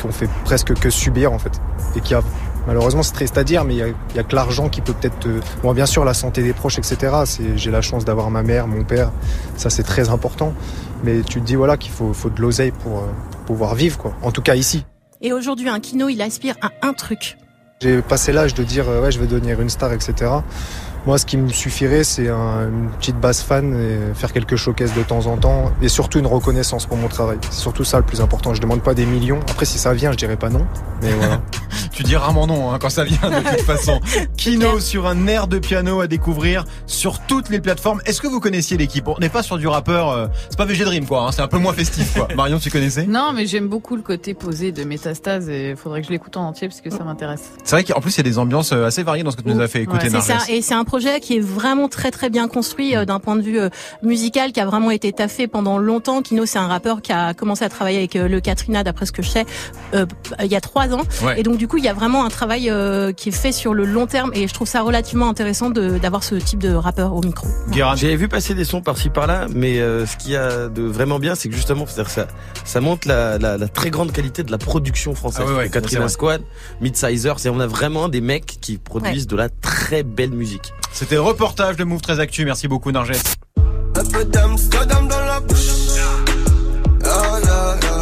qu'on 0.00 0.12
fait 0.12 0.28
presque 0.44 0.74
que 0.74 0.90
subir 0.90 1.32
en 1.32 1.38
fait. 1.38 1.60
Et 1.96 2.00
qu'il 2.00 2.12
y 2.12 2.14
a 2.14 2.22
malheureusement 2.68 3.02
c'est 3.02 3.12
triste 3.12 3.36
à 3.36 3.42
dire, 3.44 3.64
mais 3.64 3.74
il 3.74 3.94
y 4.14 4.18
a, 4.18 4.22
que 4.22 4.34
l'argent 4.36 4.68
qui 4.68 4.80
peut 4.80 4.92
peut-être 4.92 5.18
te... 5.18 5.28
Bon 5.62 5.72
bien 5.74 5.86
sûr 5.86 6.04
la 6.04 6.14
santé 6.14 6.42
des 6.42 6.52
proches, 6.52 6.78
etc. 6.78 6.96
C'est- 7.24 7.56
J'ai 7.56 7.70
la 7.72 7.82
chance 7.82 8.04
d'avoir 8.04 8.30
ma 8.30 8.42
mère, 8.42 8.68
mon 8.68 8.84
père, 8.84 9.10
ça 9.56 9.70
c'est 9.70 9.82
très 9.82 10.08
important. 10.08 10.54
Mais 11.02 11.22
tu 11.22 11.40
te 11.40 11.46
dis 11.46 11.56
voilà 11.56 11.76
qu'il 11.76 11.90
faut, 11.92 12.12
de 12.30 12.40
l'oseille 12.40 12.70
pour, 12.72 12.98
euh, 12.98 13.06
pour 13.32 13.40
pouvoir 13.40 13.74
vivre 13.74 13.98
quoi. 13.98 14.12
En 14.22 14.30
tout 14.30 14.42
cas 14.42 14.54
ici. 14.54 14.86
Et 15.20 15.32
aujourd'hui, 15.32 15.68
un 15.68 15.80
Kino, 15.80 16.08
il 16.08 16.22
aspire 16.22 16.54
à 16.62 16.70
un 16.86 16.92
truc. 16.92 17.38
J'ai 17.78 18.00
passé 18.00 18.32
l'âge 18.32 18.54
de 18.54 18.64
dire 18.64 18.88
euh, 18.88 19.02
ouais 19.02 19.12
je 19.12 19.20
vais 19.20 19.26
devenir 19.26 19.60
une 19.60 19.68
star 19.68 19.92
etc. 19.92 20.30
Moi 21.06 21.18
ce 21.18 21.26
qui 21.26 21.36
me 21.36 21.48
suffirait 21.48 22.02
c'est 22.04 22.28
un- 22.28 22.68
une 22.68 22.88
petite 22.98 23.16
base 23.20 23.40
fan 23.42 23.74
et 23.74 24.14
faire 24.14 24.32
quelques 24.32 24.56
showcases 24.56 24.92
de 24.94 25.02
temps 25.02 25.26
en 25.26 25.36
temps 25.36 25.70
et 25.80 25.88
surtout 25.88 26.18
une 26.18 26.26
reconnaissance 26.26 26.86
pour 26.86 26.96
mon 26.96 27.08
travail. 27.08 27.38
C'est 27.50 27.60
surtout 27.60 27.84
ça 27.84 27.98
le 27.98 28.04
plus 28.04 28.20
important. 28.20 28.54
Je 28.54 28.60
demande 28.60 28.82
pas 28.82 28.94
des 28.94 29.06
millions. 29.06 29.40
Après 29.50 29.66
si 29.66 29.78
ça 29.78 29.92
vient 29.94 30.10
je 30.12 30.16
dirais 30.16 30.36
pas 30.36 30.50
non. 30.50 30.66
Mais 31.02 31.12
voilà. 31.12 31.40
Tu 31.92 32.02
dis 32.02 32.16
rarement 32.16 32.46
non 32.46 32.70
hein, 32.72 32.78
quand 32.78 32.90
ça 32.90 33.04
vient 33.04 33.16
de 33.30 33.48
toute 33.56 33.62
façon. 33.64 34.00
Kino 34.36 34.80
sur 34.80 35.06
un 35.06 35.26
air 35.28 35.46
de 35.46 35.58
piano 35.58 36.00
à 36.00 36.06
découvrir 36.06 36.64
sur 36.86 37.20
toutes 37.20 37.48
les 37.48 37.58
plateformes. 37.58 38.02
Est-ce 38.04 38.20
que 38.20 38.26
vous 38.26 38.38
connaissiez 38.40 38.76
l'équipe? 38.76 39.08
On 39.08 39.16
n'est 39.18 39.30
pas 39.30 39.42
sur 39.42 39.56
du 39.56 39.66
rappeur, 39.66 40.10
euh, 40.10 40.26
c'est 40.50 40.58
pas 40.58 40.66
VG 40.66 40.84
Dream 40.84 41.06
quoi, 41.06 41.22
hein, 41.26 41.32
c'est 41.32 41.40
un 41.40 41.48
peu 41.48 41.56
moins 41.58 41.72
festif 41.72 42.12
quoi. 42.14 42.28
Marion, 42.36 42.58
tu 42.58 42.70
connaissais? 42.70 43.06
Non, 43.06 43.32
mais 43.34 43.46
j'aime 43.46 43.68
beaucoup 43.68 43.96
le 43.96 44.02
côté 44.02 44.34
posé 44.34 44.72
de 44.72 44.84
Métastase 44.84 45.48
et 45.48 45.70
il 45.70 45.76
faudrait 45.76 46.00
que 46.02 46.08
je 46.08 46.12
l'écoute 46.12 46.36
en 46.36 46.48
entier 46.48 46.68
parce 46.68 46.82
que 46.82 46.90
ça 46.90 47.02
m'intéresse. 47.02 47.50
C'est 47.64 47.76
vrai 47.76 47.84
qu'en 47.84 48.00
plus 48.00 48.12
il 48.14 48.18
y 48.18 48.20
a 48.20 48.24
des 48.24 48.38
ambiances 48.38 48.72
euh, 48.72 48.84
assez 48.86 49.02
variées 49.02 49.22
dans 49.22 49.30
ce 49.30 49.36
que 49.36 49.42
tu 49.42 49.48
nous 49.48 49.60
as 49.62 49.68
fait 49.68 49.80
écouter 49.82 50.10
C'est 50.10 50.20
ça, 50.20 50.38
et 50.50 50.60
c'est 50.60 50.74
un 50.74 50.84
projet 50.96 51.20
qui 51.20 51.36
est 51.36 51.40
vraiment 51.40 51.88
très 51.88 52.10
très 52.10 52.30
bien 52.30 52.48
construit 52.48 52.96
euh, 52.96 53.04
d'un 53.04 53.20
point 53.20 53.36
de 53.36 53.42
vue 53.42 53.60
euh, 53.60 53.68
musical, 54.02 54.52
qui 54.52 54.60
a 54.60 54.64
vraiment 54.64 54.90
été 54.90 55.12
taffé 55.12 55.46
pendant 55.46 55.76
longtemps. 55.76 56.22
Kino, 56.22 56.46
c'est 56.46 56.58
un 56.58 56.68
rappeur 56.68 57.02
qui 57.02 57.12
a 57.12 57.34
commencé 57.34 57.66
à 57.66 57.68
travailler 57.68 57.98
avec 57.98 58.16
euh, 58.16 58.28
le 58.28 58.40
Katrina, 58.40 58.82
d'après 58.82 59.04
ce 59.04 59.12
que 59.12 59.22
je 59.22 59.28
sais, 59.28 59.44
euh, 59.92 60.06
il 60.42 60.46
y 60.46 60.56
a 60.56 60.60
trois 60.62 60.94
ans. 60.94 61.02
Ouais. 61.22 61.38
Et 61.38 61.42
donc 61.42 61.58
du 61.58 61.68
coup, 61.68 61.76
il 61.76 61.84
y 61.84 61.88
a 61.88 61.92
vraiment 61.92 62.24
un 62.24 62.30
travail 62.30 62.70
euh, 62.70 63.12
qui 63.12 63.28
est 63.28 63.32
fait 63.32 63.52
sur 63.52 63.74
le 63.74 63.84
long 63.84 64.06
terme, 64.06 64.30
et 64.32 64.48
je 64.48 64.54
trouve 64.54 64.66
ça 64.66 64.80
relativement 64.80 65.28
intéressant 65.28 65.68
d'avoir 65.68 66.24
ce 66.24 66.36
type 66.36 66.60
de 66.60 66.72
rappeur 66.72 67.12
au 67.12 67.20
micro. 67.20 67.46
J'avais 67.74 68.16
vu 68.16 68.26
passer 68.28 68.54
des 68.54 68.64
sons 68.64 68.80
par-ci 68.80 69.10
par-là, 69.10 69.48
mais 69.54 69.80
euh, 69.80 70.06
ce 70.06 70.16
qu'il 70.16 70.30
y 70.30 70.36
a 70.36 70.68
de 70.68 70.82
vraiment 70.82 71.18
bien, 71.18 71.34
c'est 71.34 71.50
que 71.50 71.54
justement, 71.54 71.84
c'est-à-dire 71.86 72.10
ça, 72.10 72.26
ça 72.64 72.80
montre 72.80 73.06
la, 73.06 73.36
la, 73.36 73.58
la 73.58 73.68
très 73.68 73.90
grande 73.90 74.12
qualité 74.12 74.44
de 74.44 74.50
la 74.50 74.56
production 74.58 75.14
française. 75.14 75.44
Ah 75.46 75.50
ouais, 75.50 75.56
ouais, 75.58 75.68
Katrina. 75.68 76.08
Squad, 76.08 76.40
Midsizer, 76.80 77.38
c'est 77.38 77.50
on 77.50 77.60
a 77.60 77.66
vraiment 77.66 78.08
des 78.08 78.22
mecs 78.22 78.56
qui 78.62 78.78
produisent 78.78 79.24
Ouais. 79.24 79.24
de 79.26 79.36
la 79.36 79.48
très 79.48 80.02
belle 80.04 80.30
musique. 80.30 80.72
C'était 80.96 81.18
reportage 81.18 81.76
de 81.76 81.84
Move 81.84 82.00
très 82.00 82.20
Actu. 82.20 82.46
Merci 82.46 82.68
beaucoup 82.68 82.90
Narges. 82.90 83.12
Un 83.96 84.04
peu 84.06 84.24
d'Amsterdam 84.24 85.06
dans 85.06 85.26
la 85.26 85.40
bouche. 85.40 85.98
Ah, 87.04 87.38
yeah, 87.44 87.76
yeah, 87.82 87.95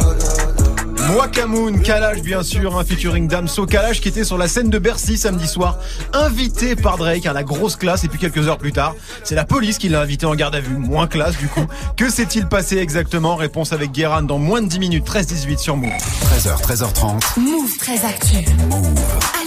Camoun, 1.31 1.81
Kalash 1.81 2.21
bien 2.21 2.43
sûr, 2.43 2.77
un 2.77 2.83
featuring 2.85 3.27
Damso 3.27 3.65
Kalash 3.65 3.99
qui 3.99 4.07
était 4.07 4.23
sur 4.23 4.37
la 4.37 4.47
scène 4.47 4.69
de 4.69 4.79
Bercy 4.79 5.17
samedi 5.17 5.47
soir, 5.47 5.77
invité 6.13 6.75
par 6.75 6.97
Drake 6.97 7.25
à 7.25 7.33
la 7.33 7.43
grosse 7.43 7.75
classe 7.75 8.03
et 8.03 8.07
puis 8.07 8.19
quelques 8.19 8.47
heures 8.47 8.57
plus 8.57 8.71
tard, 8.71 8.95
c'est 9.23 9.35
la 9.35 9.43
police 9.43 9.77
qui 9.77 9.89
l'a 9.89 10.01
invité 10.01 10.25
en 10.25 10.35
garde 10.35 10.55
à 10.55 10.59
vue, 10.59 10.77
moins 10.77 11.07
classe 11.07 11.37
du 11.37 11.47
coup. 11.47 11.65
Que 11.97 12.09
s'est-il 12.09 12.47
passé 12.47 12.77
exactement? 12.77 13.35
Réponse 13.35 13.73
avec 13.73 13.91
Guéran 13.91 14.21
dans 14.21 14.37
moins 14.37 14.61
de 14.61 14.67
10 14.67 14.79
minutes, 14.79 15.07
13-18 15.07 15.57
sur 15.57 15.77
Move. 15.77 15.89
13h, 15.89 16.61
13h30. 16.61 17.39
Move 17.39 17.77
très 17.77 18.05
actu. 18.05 18.37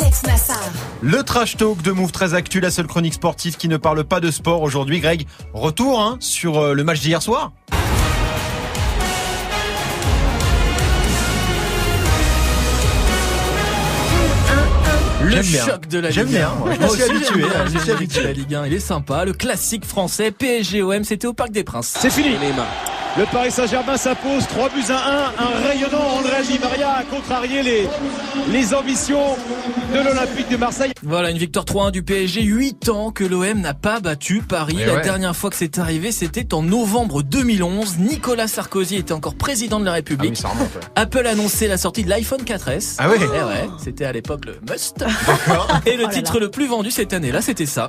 Alex 0.00 0.22
Nassar. 0.24 0.60
Le 1.00 1.22
trash 1.22 1.56
talk 1.56 1.80
de 1.82 1.92
Move 1.92 2.12
très 2.12 2.34
Actu, 2.34 2.60
la 2.60 2.70
seule 2.70 2.86
chronique 2.86 3.14
sportive 3.14 3.56
qui 3.56 3.68
ne 3.68 3.76
parle 3.76 4.04
pas 4.04 4.20
de 4.20 4.30
sport 4.30 4.62
aujourd'hui. 4.62 5.00
Greg, 5.00 5.26
retour 5.52 6.00
hein, 6.00 6.16
sur 6.20 6.58
euh, 6.58 6.74
le 6.74 6.84
match 6.84 7.00
d'hier 7.00 7.22
soir 7.22 7.52
Le 15.28 15.42
J'aime 15.42 15.66
choc 15.66 15.86
de 15.88 15.98
la 15.98 16.10
J'aime 16.10 16.26
Ligue 16.26 16.36
1. 16.36 16.38
bien, 16.38 16.50
moi. 16.58 16.70
Je 16.74 16.80
me 16.82 16.88
suis 16.88 17.02
habitué, 17.02 17.26
j'aime 17.28 17.38
bien 17.50 17.64
le 17.64 17.70
je 17.70 17.78
suis 17.78 17.78
générique 17.80 17.88
de 17.88 17.92
habitué. 17.92 18.22
la 18.22 18.32
Ligue 18.32 18.54
1. 18.54 18.66
Il 18.66 18.72
est 18.74 18.78
sympa. 18.80 19.24
Le 19.24 19.32
classique 19.34 19.84
français 19.84 20.30
PSG-OM, 20.30 21.04
c'était 21.04 21.26
au 21.26 21.34
Parc 21.34 21.50
des 21.50 21.64
Princes. 21.64 21.94
C'est 22.00 22.10
fini. 22.10 22.30
Le 23.18 23.24
Paris 23.32 23.50
Saint-Germain 23.50 23.96
s'impose 23.96 24.46
3 24.46 24.68
buts 24.68 24.84
à 24.90 25.32
1. 25.40 25.44
Un 25.44 25.68
rayonnant 25.68 26.18
André 26.18 26.40
Di 26.44 26.56
Maria 26.60 26.98
a 26.98 27.02
contrarié 27.02 27.64
les, 27.64 27.88
les 28.52 28.74
ambitions 28.74 29.34
de 29.92 29.98
l'Olympique 29.98 30.48
de 30.48 30.56
Marseille. 30.56 30.92
Voilà, 31.02 31.30
une 31.30 31.38
victoire 31.38 31.64
3-1 31.64 31.90
du 31.90 32.04
PSG. 32.04 32.42
8 32.42 32.88
ans 32.90 33.10
que 33.10 33.24
l'OM 33.24 33.60
n'a 33.60 33.74
pas 33.74 33.98
battu 33.98 34.42
Paris. 34.42 34.76
Et 34.80 34.86
la 34.86 34.94
ouais. 34.94 35.02
dernière 35.02 35.34
fois 35.34 35.50
que 35.50 35.56
c'est 35.56 35.78
arrivé, 35.80 36.12
c'était 36.12 36.54
en 36.54 36.62
novembre 36.62 37.24
2011. 37.24 37.98
Nicolas 37.98 38.46
Sarkozy 38.46 38.94
était 38.94 39.12
encore 39.12 39.34
président 39.34 39.80
de 39.80 39.84
la 39.84 39.94
République. 39.94 40.40
Apple 40.94 41.26
annonçait 41.26 41.66
la 41.66 41.76
sortie 41.76 42.04
de 42.04 42.10
l'iPhone 42.10 42.42
4S. 42.42 42.96
Ah 42.98 43.08
ouais 43.08 43.16
Eh 43.20 43.26
ouais, 43.26 43.68
c'était 43.82 44.04
à 44.04 44.12
l'époque 44.12 44.44
le 44.44 44.60
must. 44.70 45.04
Et 45.86 45.96
le 45.96 46.06
titre 46.08 46.38
le 46.38 46.52
plus 46.52 46.68
vendu 46.68 46.92
cette 46.92 47.12
année-là, 47.12 47.42
c'était 47.42 47.66
ça. 47.66 47.88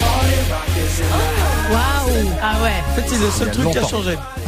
Waouh 1.70 2.30
Ah 2.42 2.62
ouais. 2.64 2.72
En 2.90 2.96
fait, 2.96 3.04
c'est 3.08 3.20
le 3.24 3.30
seul 3.32 3.52
truc 3.52 3.72
qui 3.72 3.78
a 3.78 3.88
changé. 3.88 4.18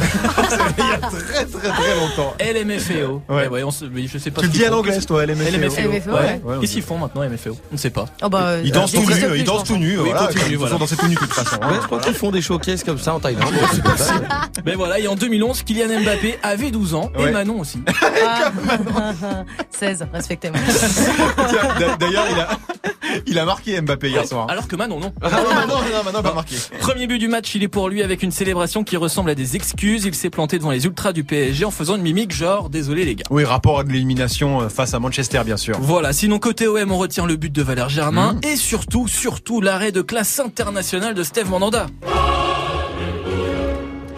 Il 0.78 0.84
y 0.84 0.92
a 0.92 0.98
très 0.98 1.44
très 1.44 1.68
très 1.70 1.96
longtemps. 1.96 2.34
LMFAO. 2.40 3.22
Ouais. 3.28 3.44
Eh 3.46 3.48
ouais, 3.48 3.62
on 3.62 3.70
se, 3.70 3.84
mais 3.84 4.06
je 4.06 4.18
sais 4.18 4.30
pas 4.30 4.40
Tu 4.40 4.48
le 4.48 4.52
dis 4.52 4.64
à 4.64 4.68
font. 4.68 4.76
l'anglaise, 4.76 5.06
toi, 5.06 5.24
LMFAO. 5.24 5.50
LMFAO. 5.56 5.82
LMFAO, 5.90 6.10
ouais. 6.12 6.20
ouais. 6.20 6.40
Ouais, 6.44 6.56
Qu'est-ce 6.60 6.72
qu'ils 6.72 6.82
font 6.82 6.98
maintenant, 6.98 7.22
LMFAO 7.22 7.52
On 7.70 7.74
ne 7.74 7.78
sait 7.78 7.90
pas. 7.90 8.06
Oh 8.22 8.28
bah, 8.28 8.56
Ils 8.64 8.72
dansent 8.72 8.92
tout 8.92 9.00
nus, 9.00 9.06
plus, 9.06 9.38
ils 9.38 9.44
dansent 9.44 9.64
tout 9.64 9.76
nus. 9.76 9.98
Oui, 9.98 10.10
voilà, 10.10 10.26
continue, 10.26 10.44
ils 10.50 10.56
voilà. 10.58 10.72
sont 10.74 10.78
dansés 10.80 10.96
tout 10.96 11.06
nus 11.06 11.14
de 11.14 11.20
toute 11.20 11.32
façon. 11.32 11.56
Ouais, 11.56 11.76
je 11.80 11.86
crois 11.86 12.00
qu'ils 12.00 12.14
font 12.14 12.30
des 12.30 12.42
showcases 12.42 12.82
comme 12.82 12.98
ça 12.98 13.14
en 13.14 13.20
Thaïlande. 13.20 13.52
C'est 13.72 13.82
possible. 13.84 14.28
Mais 14.66 14.74
voilà, 14.74 14.98
et 14.98 15.06
en 15.06 15.14
2011, 15.14 15.62
Kylian 15.62 16.00
Mbappé 16.02 16.38
avait 16.42 16.70
12 16.70 16.94
ans 16.94 17.10
et 17.18 17.22
Ouais. 17.24 17.30
Manon 17.30 17.60
aussi. 17.60 17.80
Ah. 18.24 18.52
16, 19.70 20.06
respectez-moi. 20.12 20.58
Tiens, 20.66 21.96
D'ailleurs, 21.98 22.24
il 22.30 22.40
a, 22.40 22.48
il 23.26 23.38
a 23.38 23.44
marqué 23.44 23.80
Mbappé 23.80 24.10
hier 24.10 24.26
soir. 24.26 24.46
Alors 24.48 24.66
que 24.68 24.76
Manon, 24.76 24.98
non. 25.00 25.12
Ah 25.22 25.30
non, 25.30 25.36
non, 25.36 25.66
non, 25.66 25.82
non, 25.98 26.04
Manon 26.04 26.22
pas 26.22 26.34
marqué. 26.34 26.56
Premier 26.80 27.06
but 27.06 27.18
du 27.18 27.28
match, 27.28 27.54
il 27.54 27.62
est 27.62 27.68
pour 27.68 27.88
lui 27.88 28.02
avec 28.02 28.22
une 28.22 28.30
célébration 28.32 28.84
qui 28.84 28.96
ressemble 28.96 29.30
à 29.30 29.34
des 29.34 29.56
excuses. 29.56 30.04
Il 30.04 30.14
s'est 30.14 30.30
planté 30.30 30.58
devant 30.58 30.70
les 30.70 30.84
ultras 30.86 31.12
du 31.12 31.24
PSG 31.24 31.64
en 31.64 31.70
faisant 31.70 31.96
une 31.96 32.02
mimique 32.02 32.32
genre 32.32 32.70
désolé 32.70 33.04
les 33.04 33.14
gars. 33.16 33.24
Oui, 33.30 33.44
rapport 33.44 33.78
à 33.80 33.84
de 33.84 33.90
l'élimination 33.90 34.62
euh, 34.62 34.68
face 34.68 34.94
à 34.94 34.98
Manchester, 34.98 35.42
bien 35.44 35.56
sûr. 35.56 35.76
Voilà, 35.80 36.12
sinon 36.12 36.38
côté 36.38 36.66
OM, 36.66 36.90
on 36.92 36.98
retient 36.98 37.26
le 37.26 37.36
but 37.36 37.52
de 37.52 37.62
Valère 37.62 37.82
Mmh. 37.86 37.90
Germain 37.90 38.40
et 38.42 38.56
surtout, 38.56 39.08
surtout 39.08 39.60
l'arrêt 39.60 39.92
de 39.92 40.02
classe 40.02 40.38
internationale 40.40 41.14
de 41.14 41.22
Steve 41.22 41.50
Mandanda. 41.50 41.86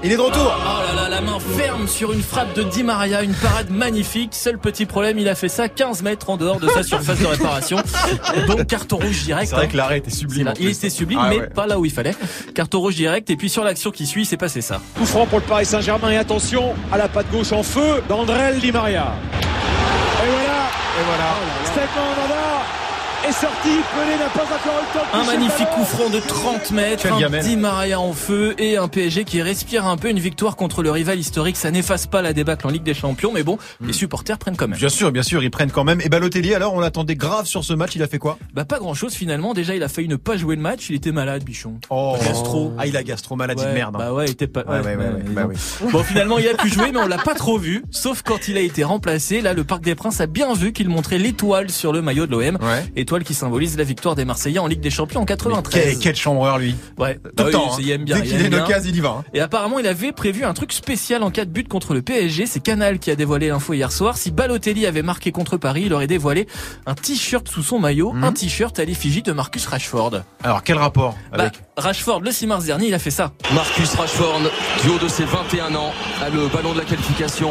Il 0.02 0.12
est 0.12 0.16
de 0.16 0.20
retour. 0.20 0.52
Oh 0.54 0.94
là 0.94 0.94
là, 1.02 1.03
la 1.14 1.20
main 1.20 1.38
ferme 1.38 1.86
sur 1.86 2.12
une 2.12 2.22
frappe 2.22 2.56
de 2.56 2.64
Di 2.64 2.82
Maria, 2.82 3.22
une 3.22 3.34
parade 3.34 3.70
magnifique. 3.70 4.34
Seul 4.34 4.58
petit 4.58 4.84
problème, 4.84 5.16
il 5.16 5.28
a 5.28 5.36
fait 5.36 5.48
ça 5.48 5.68
15 5.68 6.02
mètres 6.02 6.28
en 6.28 6.36
dehors 6.36 6.58
de 6.58 6.66
sa 6.66 6.82
surface 6.82 7.20
de 7.20 7.26
réparation. 7.26 7.76
Donc 8.48 8.66
carton 8.66 8.96
rouge 8.96 9.22
direct. 9.22 9.48
C'est 9.48 9.54
vrai 9.54 9.66
hein. 9.66 9.68
que 9.68 9.76
l'arrêt 9.76 9.98
était 9.98 10.10
sublime. 10.10 10.46
Là. 10.46 10.54
Il 10.58 10.68
était 10.68 10.90
sublime, 10.90 11.20
Ah 11.22 11.28
mais 11.30 11.38
ouais. 11.38 11.46
pas 11.46 11.68
là 11.68 11.78
où 11.78 11.84
il 11.84 11.92
fallait. 11.92 12.16
Carton 12.56 12.80
rouge 12.80 12.96
direct. 12.96 13.30
Et 13.30 13.36
puis 13.36 13.48
sur 13.48 13.62
l'action 13.62 13.92
qui 13.92 14.06
suit, 14.06 14.24
c'est 14.24 14.36
passé 14.36 14.60
ça. 14.60 14.80
Coup 14.96 15.06
franc 15.06 15.26
pour 15.26 15.38
le 15.38 15.44
Paris 15.44 15.66
Saint-Germain 15.66 16.10
et 16.10 16.16
attention 16.16 16.74
à 16.90 16.98
la 16.98 17.06
patte 17.06 17.30
gauche 17.30 17.52
en 17.52 17.62
feu 17.62 18.02
d'Andrel 18.08 18.58
Di 18.58 18.72
Maria. 18.72 19.12
Et 19.34 20.26
voilà, 20.26 20.64
Et 20.98 21.04
voilà. 21.06 21.34
Stéphane 21.64 22.28
Nava 22.28 22.83
est 23.28 23.32
sorti, 23.32 23.68
Pelé 23.68 24.18
n'a 24.18 24.28
pas 24.30 24.42
encore 24.44 24.80
eu 24.80 24.84
le 24.84 24.98
temps 24.98 25.18
de 25.18 25.22
Un 25.22 25.24
magnifique 25.32 25.68
coup 25.70 25.84
franc 25.84 26.10
de 26.10 26.20
30 26.20 26.70
mètres, 26.72 27.06
un. 27.12 27.40
Di 27.40 27.56
Maria 27.56 28.00
en 28.00 28.12
feu 28.12 28.54
et 28.58 28.76
un 28.76 28.88
PSG 28.88 29.24
qui 29.24 29.42
respire 29.42 29.86
un 29.86 29.96
peu 29.96 30.08
une 30.10 30.18
victoire 30.18 30.56
contre 30.56 30.82
le 30.82 30.90
rival 30.90 31.18
historique. 31.18 31.56
Ça 31.56 31.70
n'efface 31.70 32.06
pas 32.06 32.22
la 32.22 32.32
débâcle 32.32 32.66
en 32.66 32.70
Ligue 32.70 32.82
des 32.82 32.94
Champions, 32.94 33.32
mais 33.32 33.42
bon, 33.42 33.58
les 33.80 33.92
supporters 33.92 34.38
prennent 34.38 34.56
quand 34.56 34.68
même. 34.68 34.78
Bien 34.78 34.88
sûr, 34.88 35.10
bien 35.12 35.22
sûr, 35.22 35.42
ils 35.42 35.50
prennent 35.50 35.70
quand 35.70 35.84
même. 35.84 36.00
Et 36.02 36.08
Balotelli, 36.08 36.54
alors, 36.54 36.74
on 36.74 36.80
l'attendait 36.80 37.14
grave 37.16 37.46
sur 37.46 37.64
ce 37.64 37.72
match, 37.72 37.94
il 37.94 38.02
a 38.02 38.06
fait 38.08 38.18
quoi? 38.18 38.38
Bah 38.54 38.64
pas 38.64 38.78
grand 38.78 38.94
chose 38.94 39.14
finalement. 39.14 39.54
Déjà 39.54 39.74
il 39.74 39.82
a 39.82 39.88
failli 39.88 40.08
ne 40.08 40.16
pas 40.16 40.36
jouer 40.36 40.56
le 40.56 40.62
match. 40.62 40.86
Il 40.90 40.96
était 40.96 41.12
malade, 41.12 41.44
bichon. 41.44 41.74
Oh, 41.90 42.16
Gastro. 42.24 42.72
Ah, 42.78 42.86
il 42.86 42.96
a 42.96 43.02
gastro, 43.02 43.36
maladie 43.36 43.62
Ouais, 43.62 43.70
de 43.70 43.74
merde. 43.74 43.94
hein. 43.96 43.98
Bah 43.98 44.12
ouais, 44.12 44.26
il 44.26 44.32
était 44.32 44.46
pas. 44.46 44.62
Ouais, 44.62 44.80
ouais, 44.80 44.96
ouais, 44.96 45.04
ouais, 45.06 45.22
bah 45.30 45.42
oui. 45.48 45.56
Bon, 45.90 46.02
finalement, 46.02 46.38
il 46.38 46.48
a 46.48 46.54
pu 46.54 46.68
jouer, 46.68 46.90
mais 46.92 46.98
on 46.98 47.06
l'a 47.06 47.18
pas 47.18 47.34
trop 47.34 47.58
vu. 47.58 47.82
Sauf 47.90 48.22
quand 48.22 48.48
il 48.48 48.56
a 48.56 48.60
été 48.60 48.84
remplacé. 48.84 49.40
Là, 49.40 49.52
le 49.54 49.64
Parc 49.64 49.82
des 49.82 49.94
Princes 49.94 50.20
a 50.20 50.26
bien 50.26 50.52
vu 50.54 50.72
qu'il 50.72 50.88
montrait 50.88 51.18
l'étoile 51.18 51.70
sur 51.70 51.92
le 51.92 52.02
maillot 52.02 52.26
de 52.26 52.32
l'OM. 52.32 52.58
Ouais. 52.60 52.84
Étoile 53.14 53.22
qui 53.28 53.34
symbolise 53.34 53.78
la 53.78 53.84
victoire 53.84 54.16
des 54.16 54.24
Marseillais 54.24 54.58
en 54.58 54.66
Ligue 54.66 54.80
des 54.80 54.90
Champions 54.90 55.20
en 55.20 55.24
Quel, 55.24 55.36
93. 55.36 55.98
quel 56.00 56.16
chambreur, 56.16 56.58
lui. 56.58 56.74
Ouais. 56.98 57.14
Tout 57.14 57.30
Bah 57.36 57.42
le 57.44 57.46
oui, 57.46 57.52
temps. 57.52 57.70
hein. 57.72 57.76
il 57.78 57.90
aime 57.92 58.02
bien. 58.04 58.18
Dès 58.18 58.26
il 58.28 58.36
qu'il 58.42 58.54
occasion, 58.56 58.90
il 58.90 58.96
y 58.96 59.00
va. 59.00 59.08
hein. 59.20 59.24
Et 59.32 59.38
apparemment, 59.40 59.78
il 59.78 59.86
avait 59.86 60.10
prévu 60.10 60.42
un 60.44 60.52
truc 60.52 60.72
spécial 60.72 61.22
en 61.22 61.30
cas 61.30 61.44
de 61.44 61.50
but 61.50 61.68
contre 61.68 61.94
le 61.94 62.02
PSG. 62.02 62.46
C'est 62.46 62.58
Canal 62.58 62.98
qui 62.98 63.12
a 63.12 63.14
dévoilé 63.14 63.50
l'info 63.50 63.72
hier 63.72 63.92
soir. 63.92 64.16
Si 64.16 64.32
Balotelli 64.32 64.84
avait 64.84 65.02
marqué 65.02 65.30
contre 65.30 65.56
Paris, 65.58 65.84
il 65.86 65.92
aurait 65.94 66.08
dévoilé 66.08 66.48
un 66.86 66.94
t-shirt 66.96 67.46
sous 67.46 67.62
son 67.62 67.78
maillot, 67.78 68.10
Mhm. 68.14 68.24
un 68.24 68.32
t-shirt 68.32 68.76
à 68.80 68.84
l'effigie 68.84 69.22
de 69.22 69.30
Marcus 69.30 69.64
Rashford. 69.66 70.22
Alors, 70.42 70.64
quel 70.64 70.78
rapport 70.78 71.14
Bah, 71.30 71.44
avec 71.44 71.52
Rashford, 71.76 72.18
le 72.20 72.32
6 72.32 72.48
mars 72.48 72.64
dernier, 72.64 72.88
il 72.88 72.94
a 72.94 72.98
fait 72.98 73.12
ça. 73.12 73.30
Marcus 73.54 73.94
Rashford, 73.94 74.40
du 74.82 74.88
haut 74.88 74.98
de 74.98 75.06
ses 75.06 75.24
21 75.24 75.72
ans, 75.76 75.92
a 76.20 76.30
le 76.30 76.48
ballon 76.48 76.72
de 76.72 76.78
la 76.78 76.84
qualification. 76.84 77.50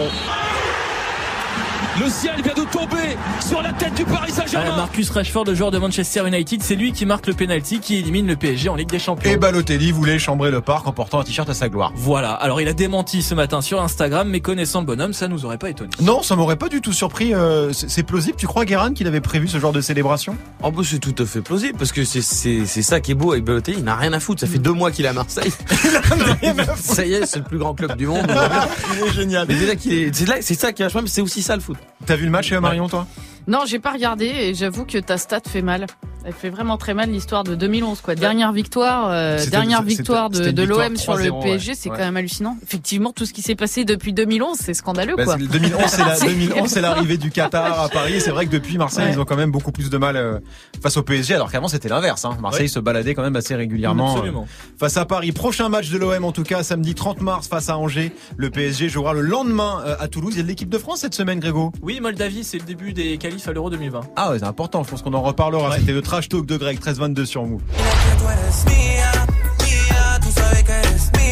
Le 2.00 2.10
ciel 2.10 2.42
vient 2.42 2.54
de 2.56 2.68
tomber 2.72 3.16
sur 3.40 3.62
la 3.62 3.72
tête 3.74 3.94
du 3.94 4.04
Paris 4.04 4.32
Euh, 4.32 4.34
Saint-Germain. 4.42 4.76
Marcus 4.78 5.10
Rashford, 5.12 5.46
le 5.46 5.54
joueur 5.54 5.70
de 5.70 5.78
Manchester 5.78 6.28
United, 6.28 6.64
c'est 6.64 6.76
lui 6.76 6.92
qui 6.92 7.06
marque 7.06 7.28
le 7.28 7.34
penalty 7.34 7.80
qui 7.80 7.98
élimine 7.98 8.26
le 8.26 8.36
PSG 8.36 8.68
en 8.70 8.76
Ligue 8.76 8.90
des 8.90 8.98
Champions. 9.00 9.30
Et 9.30 9.38
Balotelli 9.38 9.92
voulait 9.92 10.18
chambrer 10.18 10.50
le 10.50 10.62
parc 10.62 10.88
en 10.88 10.92
portant 10.92 11.20
un 11.20 11.24
t-shirt 11.24 11.48
à 11.50 11.54
sa 11.54 11.70
gloire. 11.70 11.92
Voilà. 11.96 12.32
Alors 12.34 12.62
il 12.62 12.68
a 12.68 12.74
démenti 12.74 13.22
ce 13.22 13.36
matin 13.36 13.62
sur 13.62 13.80
Instagram, 13.82 14.28
mais 14.28 14.40
connaissant 14.40 14.80
le 14.80 14.88
bonhomme, 14.88 15.14
ça 15.14 15.28
nous 15.28 15.46
aurait 15.46 15.60
pas 15.60 15.70
étonné. 15.70 15.92
Non, 16.02 16.24
ça 16.24 16.36
m'aurait 16.36 16.56
pas 16.56 16.68
du 16.70 16.82
tout 16.82 16.94
surpris. 16.94 17.34
euh, 17.36 17.72
c'est 17.74 17.90
c'est 17.92 18.04
plausible, 18.04 18.38
tu 18.38 18.48
crois, 18.48 18.66
Guérin, 18.66 18.94
qu'il 18.94 19.06
avait 19.08 19.22
prévu 19.22 19.48
ce 19.48 19.60
genre 19.60 19.72
de 19.74 19.82
célébration? 19.82 20.36
En 20.64 20.72
plus, 20.72 20.86
c'est 20.86 21.00
tout 21.00 21.16
à 21.22 21.26
fait 21.28 21.42
plausible 21.42 21.78
parce 21.78 21.92
que 21.92 22.04
c'est 22.04 22.22
c'est 22.24 22.66
c'est 22.66 22.82
ça 22.82 23.02
qui 23.02 23.12
est 23.12 23.16
beau 23.16 23.34
avec 23.34 23.44
Balotelli. 23.44 23.78
Il 23.78 23.84
n'a 23.84 23.96
rien 23.96 24.14
à 24.14 24.20
foutre. 24.20 24.40
Ça 24.42 24.48
fait 24.48 24.58
deux 24.58 24.74
mois 24.74 24.90
qu'il 24.92 25.06
est 25.06 25.10
à 25.10 25.14
Marseille. 25.14 25.52
ça 26.76 27.06
y 27.06 27.14
est, 27.14 27.26
c'est 27.28 27.40
le 27.40 27.46
plus 27.46 27.60
grand 27.60 27.76
club 27.76 27.96
du 27.98 28.08
monde. 28.08 28.26
Il 28.98 29.08
est 29.08 29.14
génial. 29.14 29.46
Mais 29.48 29.56
déjà 29.56 29.76
qu'il 29.76 29.94
est, 29.94 30.14
c'est 30.16 30.26
là, 30.28 30.36
c'est 30.42 30.56
ça 30.56 30.74
qui 30.74 30.82
est 30.82 30.86
vachement. 30.86 31.02
mais 31.04 31.08
C'est 31.08 31.22
aussi 31.22 31.42
ça 31.44 31.56
le 31.56 31.62
foot. 31.62 31.78
T'as 32.06 32.16
vu 32.16 32.26
le 32.26 32.32
match, 32.32 32.52
euh, 32.52 32.60
Marion, 32.60 32.88
toi? 32.88 33.08
Non, 33.48 33.60
j'ai 33.66 33.80
pas 33.80 33.92
regardé 33.92 34.26
et 34.26 34.54
j'avoue 34.54 34.86
que 34.86 34.98
ta 34.98 35.18
stat 35.18 35.42
fait 35.48 35.62
mal. 35.62 35.86
Elle 36.26 36.32
fait 36.32 36.50
vraiment 36.50 36.78
très 36.78 36.94
mal 36.94 37.10
l'histoire 37.10 37.44
de 37.44 37.54
2011 37.54 38.00
quoi. 38.00 38.16
Dernière 38.16 38.54
victoire, 38.54 39.10
euh, 39.12 39.46
dernière 39.48 39.82
victoire 39.84 40.30
de, 40.30 40.64
l'OM 40.64 40.96
sur 40.96 41.16
le 41.18 41.26
3-0, 41.26 41.44
PSG, 41.44 41.72
ouais. 41.72 41.76
c'est 41.78 41.90
Ouais. 41.90 41.98
quand 41.98 42.04
même 42.06 42.16
hallucinant. 42.16 42.58
Effectivement, 42.64 43.12
tout 43.12 43.26
ce 43.26 43.34
qui 43.34 43.42
s'est 43.42 43.56
passé 43.56 43.84
depuis 43.84 44.14
2011, 44.14 44.58
c'est 44.58 44.74
scandaleux 44.74 45.16
Bah, 45.18 45.26
quoi. 45.26 45.38
c'est- 45.38 45.48
2011, 45.48 45.82
c'est 45.88 46.06
la- 46.06 46.16
C'est- 46.16 46.28
2011, 46.28 46.70
c'est 46.70 46.80
l'arrivée 46.80 47.18
du 47.18 47.30
Qatar 47.30 47.78
à 47.82 47.90
Paris. 47.90 48.22
C'est 48.22 48.32
vrai 48.32 48.46
que 48.46 48.52
depuis 48.52 48.78
Marseille, 48.78 49.08
Ouais. 49.08 49.12
ils 49.12 49.20
ont 49.20 49.26
quand 49.26 49.36
même 49.36 49.52
beaucoup 49.52 49.74
plus 49.74 49.90
de 49.90 49.98
mal 49.98 50.16
euh, 50.16 50.40
face 50.82 50.96
au 50.96 51.04
PSG, 51.04 51.34
alors 51.36 51.52
qu'avant 51.52 51.68
c'était 51.68 51.90
l'inverse. 51.90 52.24
Hein. 52.24 52.38
Marseille 52.42 52.62
Ouais. 52.62 52.68
se 52.70 52.80
baladait 52.80 53.16
quand 53.16 53.24
même 53.24 53.36
assez 53.36 53.56
régulièrement 53.56 54.24
euh, 54.24 54.32
face 54.80 54.96
à 54.96 55.04
Paris. 55.04 55.34
Prochain 55.34 55.68
match 55.68 55.90
de 55.90 55.98
l'OM 55.98 56.24
en 56.24 56.32
tout 56.32 56.44
cas, 56.44 56.64
samedi 56.64 56.96
30 56.96 57.20
mars 57.20 57.50
face 57.50 57.68
à 57.68 57.78
Angers. 57.78 58.14
Le 58.38 58.50
PSG 58.50 58.88
jouera 58.88 59.12
le 59.12 59.20
lendemain 59.22 59.84
euh, 59.86 59.96
à 60.00 60.08
Toulouse. 60.08 60.36
Il 60.36 60.38
y 60.38 60.40
a 60.40 60.44
de 60.44 60.48
l'équipe 60.48 60.70
de 60.70 60.78
France 60.78 61.00
cette 61.02 61.16
semaine, 61.16 61.42
Grégo. 61.42 61.74
Oui, 61.82 62.00
Moldavie, 62.00 62.46
c'est 62.46 62.60
le 62.60 62.64
début 62.64 62.94
des 62.94 63.18
qualifs 63.34 63.48
à 63.48 63.54
l'Euro 63.54 63.70
2020. 63.70 64.02
Ah 64.16 64.32
ouais, 64.32 64.40
c'est 64.40 64.46
important. 64.46 64.84
Je 64.84 64.90
pense 64.90 65.02
qu'on 65.02 65.14
en 65.14 65.22
reparlera. 65.22 65.70
Ouais. 65.70 65.78
C'était 65.80 65.94
le 65.94 66.02
trash 66.02 66.30
talk 66.30 66.46
de 66.46 66.58
Greg 66.58 66.76
1322 66.76 67.26
sur 67.26 67.46
Move. 67.46 67.62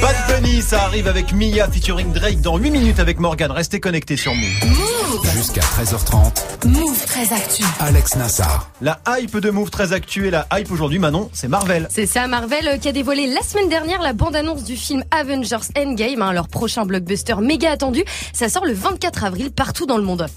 Bad 0.01 0.15
Bunny, 0.27 0.61
ça 0.63 0.83
arrive 0.83 1.07
avec 1.07 1.31
Mia 1.31 1.69
featuring 1.69 2.11
Drake 2.11 2.41
dans 2.41 2.57
8 2.57 2.71
minutes 2.71 2.99
avec 2.99 3.19
Morgan. 3.19 3.51
Restez 3.51 3.79
connectés 3.79 4.17
sur 4.17 4.33
Move. 4.33 5.25
Jusqu'à 5.33 5.61
13h30, 5.61 6.67
Move 6.67 7.05
très 7.05 7.31
actu. 7.33 7.63
Alex 7.79 8.15
Nassar. 8.15 8.71
La 8.81 8.99
hype 9.07 9.37
de 9.37 9.51
Move 9.51 9.69
très 9.69 9.93
actuelle, 9.93 10.31
la 10.31 10.59
hype 10.59 10.71
aujourd'hui, 10.71 10.97
Manon, 10.97 11.29
c'est 11.33 11.47
Marvel. 11.47 11.87
C'est 11.91 12.07
ça, 12.07 12.27
Marvel 12.27 12.67
euh, 12.67 12.77
qui 12.77 12.89
a 12.89 12.91
dévoilé 12.91 13.27
la 13.27 13.41
semaine 13.41 13.69
dernière 13.69 14.01
la 14.01 14.13
bande-annonce 14.13 14.63
du 14.63 14.75
film 14.75 15.03
Avengers 15.11 15.67
Endgame, 15.77 16.21
hein, 16.21 16.33
leur 16.33 16.47
prochain 16.47 16.85
blockbuster 16.85 17.35
méga 17.35 17.71
attendu. 17.71 18.03
Ça 18.33 18.49
sort 18.49 18.65
le 18.65 18.73
24 18.73 19.23
avril 19.23 19.51
partout 19.51 19.85
dans 19.85 19.97
le 19.97 20.03
monde. 20.03 20.27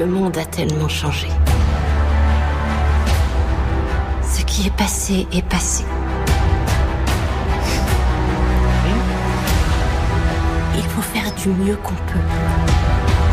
Le 0.00 0.06
monde 0.06 0.38
a 0.38 0.46
tellement 0.46 0.88
changé. 0.88 1.28
Ce 4.34 4.40
qui 4.46 4.66
est 4.68 4.74
passé 4.74 5.26
est 5.30 5.42
passé. 5.46 5.84
Il 10.74 10.82
faut 10.84 11.02
faire 11.02 11.30
du 11.34 11.48
mieux 11.50 11.76
qu'on 11.76 11.92
peut. 11.92 12.24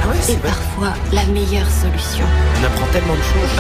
Ah 0.04 0.10
ouais, 0.10 0.34
Et 0.34 0.36
parfois, 0.36 0.94
la 1.14 1.24
meilleure 1.28 1.70
solution, 1.70 2.26
On 2.62 2.66
apprend 2.66 2.88
tellement 2.88 3.16
de 3.16 3.22
choses. 3.22 3.56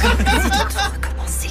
c'est 0.00 0.44
de 0.44 0.70
tout 0.70 0.78
recommencer. 0.94 1.50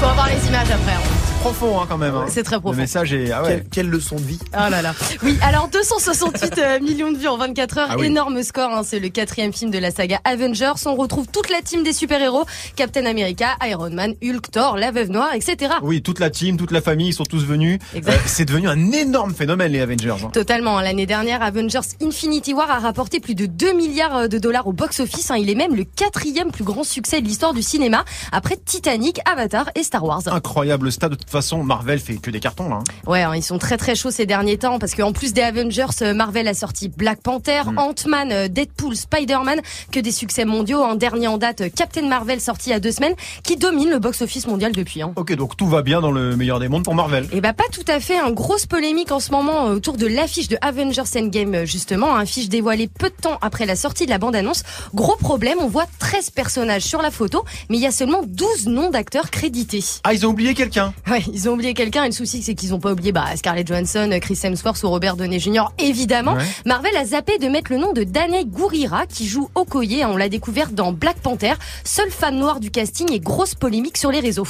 Faut 0.00 0.06
avoir 0.06 0.28
les 0.28 0.46
images 0.48 0.70
après. 0.70 0.92
hein. 0.92 1.35
Profond 1.46 1.80
hein, 1.80 1.86
quand 1.88 1.96
même. 1.98 2.12
hein. 2.14 2.24
C'est 2.28 2.42
très 2.42 2.56
profond. 2.58 2.72
Le 2.72 2.82
message 2.82 3.12
est 3.12 3.30
ah 3.30 3.40
ouais. 3.44 3.48
Quelle, 3.48 3.64
quelle 3.70 3.88
leçon 3.88 4.16
de 4.16 4.22
vie. 4.22 4.38
Ah 4.52 4.68
là 4.68 4.82
là. 4.82 4.94
Oui, 5.22 5.38
alors 5.42 5.68
268 5.68 6.58
euh, 6.58 6.80
millions 6.80 7.12
de 7.12 7.18
vues 7.18 7.28
en 7.28 7.36
24 7.36 7.78
heures, 7.78 7.88
Ah 7.92 7.96
oui. 7.96 8.06
énorme 8.06 8.42
score. 8.42 8.70
hein, 8.72 8.82
c'est 8.84 8.98
le 8.98 9.10
quatrième 9.10 9.52
film 9.52 9.70
de 9.70 9.78
la 9.78 9.92
saga 9.92 10.18
Avengers. 10.24 10.72
On 10.86 10.96
retrouve 10.96 11.28
toute 11.28 11.48
la 11.48 11.62
team 11.62 11.84
des 11.84 11.92
super-héros 11.92 12.46
Captain 12.74 13.06
America, 13.06 13.50
Iron 13.64 13.90
Man, 13.90 14.14
Hulk, 14.24 14.50
Thor, 14.50 14.76
la 14.76 14.90
Veuve 14.90 15.10
Noire, 15.10 15.34
etc. 15.34 15.74
Oui, 15.82 16.02
toute 16.02 16.18
la 16.18 16.30
team, 16.30 16.56
toute 16.56 16.72
la 16.72 16.80
famille, 16.80 17.08
ils 17.10 17.14
sont 17.14 17.22
tous 17.24 17.44
venus. 17.44 17.78
Exact. 17.94 18.12
Euh, 18.14 18.18
c'est 18.26 18.44
devenu 18.44 18.68
un 18.68 18.90
énorme 18.90 19.32
phénomène 19.32 19.70
les 19.70 19.80
Avengers. 19.80 20.14
hein. 20.24 20.30
Totalement. 20.32 20.80
L'année 20.80 21.06
dernière, 21.06 21.42
Avengers 21.42 21.78
Infinity 22.02 22.54
War 22.54 22.68
a 22.72 22.80
rapporté 22.80 23.20
plus 23.20 23.36
de 23.36 23.46
2 23.46 23.72
milliards 23.72 24.16
euh, 24.16 24.26
de 24.26 24.38
dollars 24.38 24.66
au 24.66 24.72
box-office. 24.72 25.30
hein. 25.30 25.36
Il 25.36 25.48
est 25.48 25.54
même 25.54 25.76
le 25.76 25.84
quatrième 25.84 26.50
plus 26.50 26.64
grand 26.64 26.82
succès 26.82 27.20
de 27.20 27.26
l'histoire 27.26 27.54
du 27.54 27.62
cinéma, 27.62 28.04
après 28.32 28.56
Titanic, 28.56 29.20
Avatar 29.30 29.70
et 29.76 29.84
Star 29.84 30.02
Wars. 30.02 30.22
Incroyable 30.26 30.90
stade. 30.90 31.16
De 31.36 31.40
toute 31.42 31.50
façon, 31.50 31.62
Marvel 31.64 31.98
fait 32.00 32.14
que 32.16 32.30
des 32.30 32.40
cartons 32.40 32.70
là. 32.70 32.76
hein. 32.76 32.84
Ouais, 33.06 33.20
hein, 33.22 33.36
ils 33.36 33.42
sont 33.42 33.58
très 33.58 33.76
très 33.76 33.94
chauds 33.94 34.10
ces 34.10 34.24
derniers 34.24 34.56
temps 34.56 34.78
parce 34.78 34.94
qu'en 34.94 35.12
plus 35.12 35.34
des 35.34 35.42
Avengers, 35.42 35.84
euh, 36.00 36.14
Marvel 36.14 36.48
a 36.48 36.54
sorti 36.54 36.88
Black 36.88 37.20
Panther, 37.20 37.60
Mm. 37.66 37.78
Ant-Man, 37.78 38.32
euh, 38.32 38.48
Deadpool, 38.48 38.96
Spider-Man, 38.96 39.60
que 39.92 40.00
des 40.00 40.12
succès 40.12 40.46
mondiaux. 40.46 40.82
Un 40.82 40.94
dernier 40.96 41.26
en 41.28 41.36
date, 41.36 41.64
Captain 41.74 42.08
Marvel 42.08 42.40
sorti 42.40 42.70
il 42.70 42.72
y 42.72 42.74
a 42.76 42.80
deux 42.80 42.90
semaines, 42.90 43.12
qui 43.44 43.56
domine 43.56 43.90
le 43.90 43.98
box-office 43.98 44.46
mondial 44.46 44.72
depuis. 44.72 45.02
Hein. 45.02 45.12
Ok, 45.16 45.34
donc 45.34 45.58
tout 45.58 45.66
va 45.66 45.82
bien 45.82 46.00
dans 46.00 46.10
le 46.10 46.36
meilleur 46.36 46.58
des 46.58 46.68
mondes 46.68 46.84
pour 46.84 46.94
Marvel. 46.94 47.28
Et 47.32 47.42
bah 47.42 47.52
pas 47.52 47.64
tout 47.70 47.84
à 47.86 48.00
fait, 48.00 48.18
un 48.18 48.30
grosse 48.30 48.64
polémique 48.64 49.12
en 49.12 49.20
ce 49.20 49.30
moment 49.30 49.66
euh, 49.66 49.74
autour 49.74 49.98
de 49.98 50.06
l'affiche 50.06 50.48
de 50.48 50.56
Avengers 50.62 51.02
Endgame 51.16 51.66
justement, 51.66 52.16
un 52.16 52.20
affiche 52.20 52.48
dévoilée 52.48 52.88
peu 52.88 53.10
de 53.10 53.14
temps 53.14 53.36
après 53.42 53.66
la 53.66 53.76
sortie 53.76 54.06
de 54.06 54.10
la 54.10 54.16
bande-annonce. 54.18 54.62
Gros 54.94 55.16
problème, 55.16 55.58
on 55.60 55.68
voit 55.68 55.86
13 55.98 56.30
personnages 56.30 56.84
sur 56.84 57.02
la 57.02 57.10
photo, 57.10 57.44
mais 57.68 57.76
il 57.76 57.82
y 57.82 57.86
a 57.86 57.92
seulement 57.92 58.22
12 58.24 58.68
noms 58.68 58.88
d'acteurs 58.88 59.30
crédités. 59.30 59.84
Ah, 60.04 60.14
ils 60.14 60.24
ont 60.24 60.30
oublié 60.30 60.54
quelqu'un. 60.54 60.94
Ouais, 61.10 61.22
ils 61.32 61.48
ont 61.48 61.52
oublié 61.52 61.74
quelqu'un 61.74 62.04
et 62.04 62.08
le 62.08 62.12
souci 62.12 62.42
c'est 62.42 62.54
qu'ils 62.54 62.74
ont 62.74 62.80
pas 62.80 62.92
oublié 62.92 63.12
bah, 63.12 63.24
Scarlett 63.36 63.66
Johansson, 63.66 64.18
Chris 64.20 64.38
Hemsworth 64.42 64.82
ou 64.82 64.90
Robert 64.90 65.16
Downey 65.16 65.38
Jr. 65.38 65.64
évidemment. 65.78 66.34
Ouais. 66.34 66.44
Marvel 66.64 66.96
a 66.96 67.04
zappé 67.04 67.38
de 67.38 67.48
mettre 67.48 67.72
le 67.72 67.78
nom 67.78 67.92
de 67.92 68.04
Danai 68.04 68.44
Gurira 68.44 69.06
qui 69.06 69.26
joue 69.26 69.48
Okoye, 69.54 70.04
on 70.04 70.16
l'a 70.16 70.28
découvert 70.28 70.70
dans 70.70 70.92
Black 70.92 71.18
Panther, 71.18 71.54
seule 71.84 72.10
femme 72.10 72.36
noire 72.36 72.60
du 72.60 72.70
casting 72.70 73.12
et 73.12 73.20
grosse 73.20 73.54
polémique 73.54 73.96
sur 73.96 74.10
les 74.10 74.20
réseaux. 74.20 74.46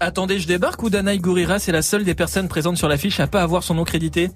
Attendez, 0.00 0.38
je 0.38 0.46
débarque 0.46 0.82
ou 0.82 0.90
Danaï 0.90 1.18
Gurira, 1.18 1.58
c'est 1.58 1.72
la 1.72 1.82
seule 1.82 2.04
des 2.04 2.14
personnes 2.14 2.46
présentes 2.46 2.76
sur 2.76 2.88
l'affiche 2.88 3.18
à 3.18 3.26
pas 3.26 3.42
avoir 3.42 3.64
son 3.64 3.74
nom 3.74 3.84
crédité? 3.84 4.30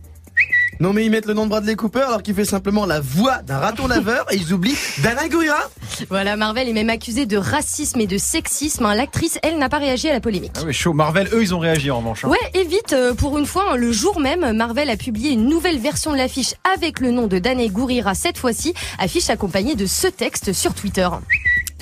Non 0.80 0.92
mais 0.92 1.04
ils 1.04 1.10
mettent 1.10 1.26
le 1.26 1.34
nom 1.34 1.44
de 1.44 1.50
Bradley 1.50 1.76
Cooper 1.76 2.00
alors 2.00 2.22
qu'il 2.22 2.34
fait 2.34 2.44
simplement 2.44 2.86
la 2.86 2.98
voix 3.00 3.42
d'un 3.42 3.58
raton 3.58 3.86
laveur 3.86 4.26
et 4.32 4.36
ils 4.36 4.52
oublient 4.52 4.76
Dana 5.02 5.28
Gurira. 5.28 5.70
Voilà, 6.08 6.36
Marvel 6.36 6.68
est 6.68 6.72
même 6.72 6.90
accusée 6.90 7.24
de 7.26 7.36
racisme 7.36 8.00
et 8.00 8.06
de 8.08 8.18
sexisme. 8.18 8.86
hein. 8.86 8.94
L'actrice, 8.94 9.38
elle, 9.42 9.58
n'a 9.58 9.68
pas 9.68 9.78
réagi 9.78 10.08
à 10.08 10.12
la 10.12 10.20
polémique. 10.20 10.52
Ah 10.56 10.62
oui, 10.66 10.72
chaud. 10.72 10.92
Marvel, 10.92 11.28
eux, 11.32 11.42
ils 11.42 11.54
ont 11.54 11.58
réagi 11.60 11.90
en 11.90 11.98
revanche. 11.98 12.24
hein. 12.24 12.28
Ouais, 12.30 12.38
et 12.54 12.64
vite, 12.64 12.94
euh, 12.94 13.14
pour 13.14 13.38
une 13.38 13.46
fois, 13.46 13.72
hein, 13.72 13.76
le 13.76 13.92
jour 13.92 14.18
même, 14.18 14.56
Marvel 14.56 14.90
a 14.90 14.96
publié 14.96 15.30
une 15.32 15.46
nouvelle 15.48 15.78
version 15.78 16.12
de 16.12 16.16
l'affiche 16.16 16.54
avec 16.74 16.98
le 16.98 17.10
nom 17.12 17.26
de 17.28 17.38
Danai 17.38 17.68
Gurira 17.68 18.14
cette 18.14 18.38
fois-ci, 18.38 18.74
affiche 18.98 19.30
accompagnée 19.30 19.76
de 19.76 19.86
ce 19.86 20.08
texte 20.08 20.52
sur 20.52 20.74
Twitter. 20.74 21.08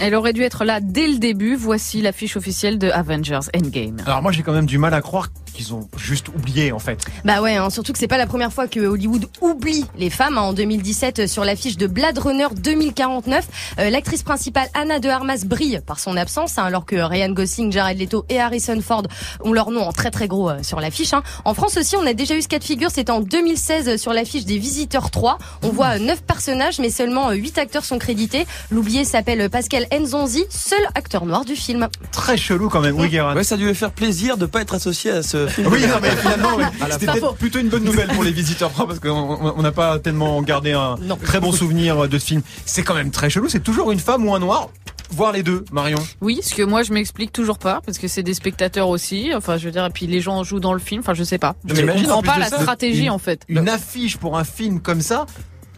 Elle 0.03 0.15
aurait 0.15 0.33
dû 0.33 0.43
être 0.43 0.65
là 0.65 0.81
dès 0.81 1.07
le 1.07 1.19
début. 1.19 1.55
Voici 1.57 2.01
l'affiche 2.01 2.37
officielle 2.37 2.79
de 2.79 2.89
Avengers 2.91 3.41
Endgame. 3.55 3.99
Alors 4.07 4.23
moi, 4.23 4.33
j'ai 4.33 4.43
quand 4.43 4.53
même 4.55 4.65
du 4.67 4.79
mal 4.79 4.95
à 4.95 5.03
croire 5.03 5.29
qu'ils 5.61 5.75
ont 5.75 5.89
juste 5.99 6.29
oublié 6.29 6.73
en 6.73 6.79
fait. 6.79 7.05
Bah 7.25 7.43
ouais, 7.43 7.57
hein, 7.57 7.69
surtout 7.71 7.93
que 7.93 7.99
c'est 7.99 8.09
pas 8.09 8.17
la 8.19 8.27
première 8.27 8.53
fois 8.53 8.67
que 8.67 8.81
Hollywood 8.81 9.27
oublie 9.43 9.85
les 9.99 10.09
femmes. 10.11 10.39
hein. 10.39 10.43
En 10.43 10.53
2017, 10.55 11.19
euh, 11.21 11.27
sur 11.27 11.45
l'affiche 11.45 11.77
de 11.77 11.87
Blade 11.87 12.19
Runner 12.19 12.47
2049, 12.57 13.47
euh, 13.79 13.91
l'actrice 13.91 14.23
principale 14.23 14.69
Anna 14.75 14.99
de 15.01 15.09
Armas 15.09 15.43
brille 15.45 15.81
par 15.87 15.99
son 16.01 16.17
absence, 16.17 16.57
hein, 16.59 16.65
alors 16.65 16.87
que 16.87 16.97
Ryan 16.97 17.31
Gosling, 17.31 17.71
Jared 17.73 17.99
Leto 17.99 18.25
et 18.29 18.41
Harrison 18.41 18.81
Ford 18.81 19.03
ont 19.45 19.53
leur 19.53 19.71
nom 19.71 19.83
en 19.83 19.93
très 19.93 20.11
très 20.11 20.29
gros 20.29 20.49
euh, 20.51 20.63
sur 20.63 20.81
l'affiche. 20.81 21.13
hein. 21.13 21.23
En 21.45 21.53
France 21.55 21.77
aussi, 21.77 21.97
on 21.97 22.07
a 22.07 22.15
déjà 22.15 22.37
eu 22.37 22.43
ce 22.43 22.49
cas 22.49 22.59
de 22.59 22.65
figure. 22.65 22.91
C'était 22.91 23.11
en 23.13 23.21
2016 23.21 23.89
euh, 23.89 23.97
sur 23.99 24.13
l'affiche 24.13 24.45
des 24.47 24.59
Visiteurs 24.59 25.11
3. 25.11 25.39
On 25.63 25.69
voit 25.69 25.97
euh, 25.97 25.99
neuf 25.99 26.23
personnages, 26.23 26.79
mais 26.79 26.91
seulement 26.91 27.31
euh, 27.31 27.35
huit 27.35 27.59
acteurs 27.59 27.85
sont 27.85 27.99
crédités. 27.99 28.47
L'oublié 28.71 29.05
s'appelle 29.05 29.51
Pascal 29.51 29.87
Nzonzi, 29.93 30.45
seul 30.49 30.81
acteur 30.95 31.27
noir 31.27 31.45
du 31.45 31.55
film. 31.57 31.89
Très 32.13 32.37
chelou 32.39 32.69
quand 32.71 32.81
même, 32.81 32.99
oui 32.99 33.09
Guérin. 33.09 33.35
Ouais, 33.37 33.45
ça 33.45 33.57
lui 33.57 33.75
faire 33.75 33.91
plaisir 33.93 34.37
de 34.37 34.47
pas 34.47 34.61
être 34.63 34.75
associé 34.75 35.11
à 35.11 35.23
ce 35.23 35.47
film. 35.51 35.69
Oui, 35.73 35.87
non, 35.87 35.97
mais 36.01 36.11
finalement, 36.17 36.51
oui. 36.57 36.65
C'était 36.99 37.21
plutôt 37.39 37.59
une 37.59 37.69
bonne 37.69 37.85
nouvelle 37.85 38.09
pour 38.09 38.23
les 38.25 38.33
visiteurs 38.33 38.71
parce 38.71 38.99
qu'on 39.01 39.53
on 39.57 39.63
n'a 39.63 39.73
pas 39.73 39.99
tellement 39.99 40.41
gardé 40.43 40.73
un 40.73 40.97
très 41.25 41.41
bon 41.41 41.53
souvenir 41.53 42.09
de 42.09 42.19
ce 42.19 42.25
film. 42.27 42.43
C'est 42.65 42.83
quand 42.83 42.95
même 42.95 43.11
très 43.11 43.29
chelou. 43.31 43.49
C'est 43.49 43.61
toujours 43.63 43.91
une 43.93 43.99
femme 44.01 44.27
ou 44.27 44.35
un 44.35 44.39
noir, 44.39 44.69
voire 45.11 45.33
les 45.33 45.43
deux, 45.43 45.65
Marion. 45.73 45.99
Oui, 46.21 46.41
ce 46.43 46.55
que 46.55 46.63
moi 46.63 46.83
je 46.83 46.93
m'explique 46.93 47.33
toujours 47.33 47.59
pas, 47.59 47.81
parce 47.85 47.99
que 47.99 48.09
c'est 48.09 48.23
des 48.23 48.35
spectateurs 48.35 48.89
aussi. 48.89 49.31
Enfin, 49.35 49.57
je 49.59 49.65
veux 49.67 49.73
dire, 49.73 49.85
et 49.87 49.91
puis 49.91 50.07
les 50.07 50.21
gens 50.21 50.43
jouent 50.45 50.61
dans 50.61 50.73
le 50.73 50.79
film. 50.79 51.01
Enfin, 51.01 51.15
je 51.15 51.25
sais 51.25 51.39
pas. 51.39 51.57
Je 51.67 51.81
imagine, 51.81 52.05
comprends 52.07 52.23
pas 52.23 52.39
la 52.39 52.49
ça, 52.49 52.61
stratégie 52.61 53.05
une- 53.05 53.11
en 53.11 53.19
fait. 53.19 53.43
Une 53.49 53.69
affiche 53.69 54.17
pour 54.17 54.39
un 54.39 54.45
film 54.45 54.81
comme 54.81 55.01
ça. 55.01 55.27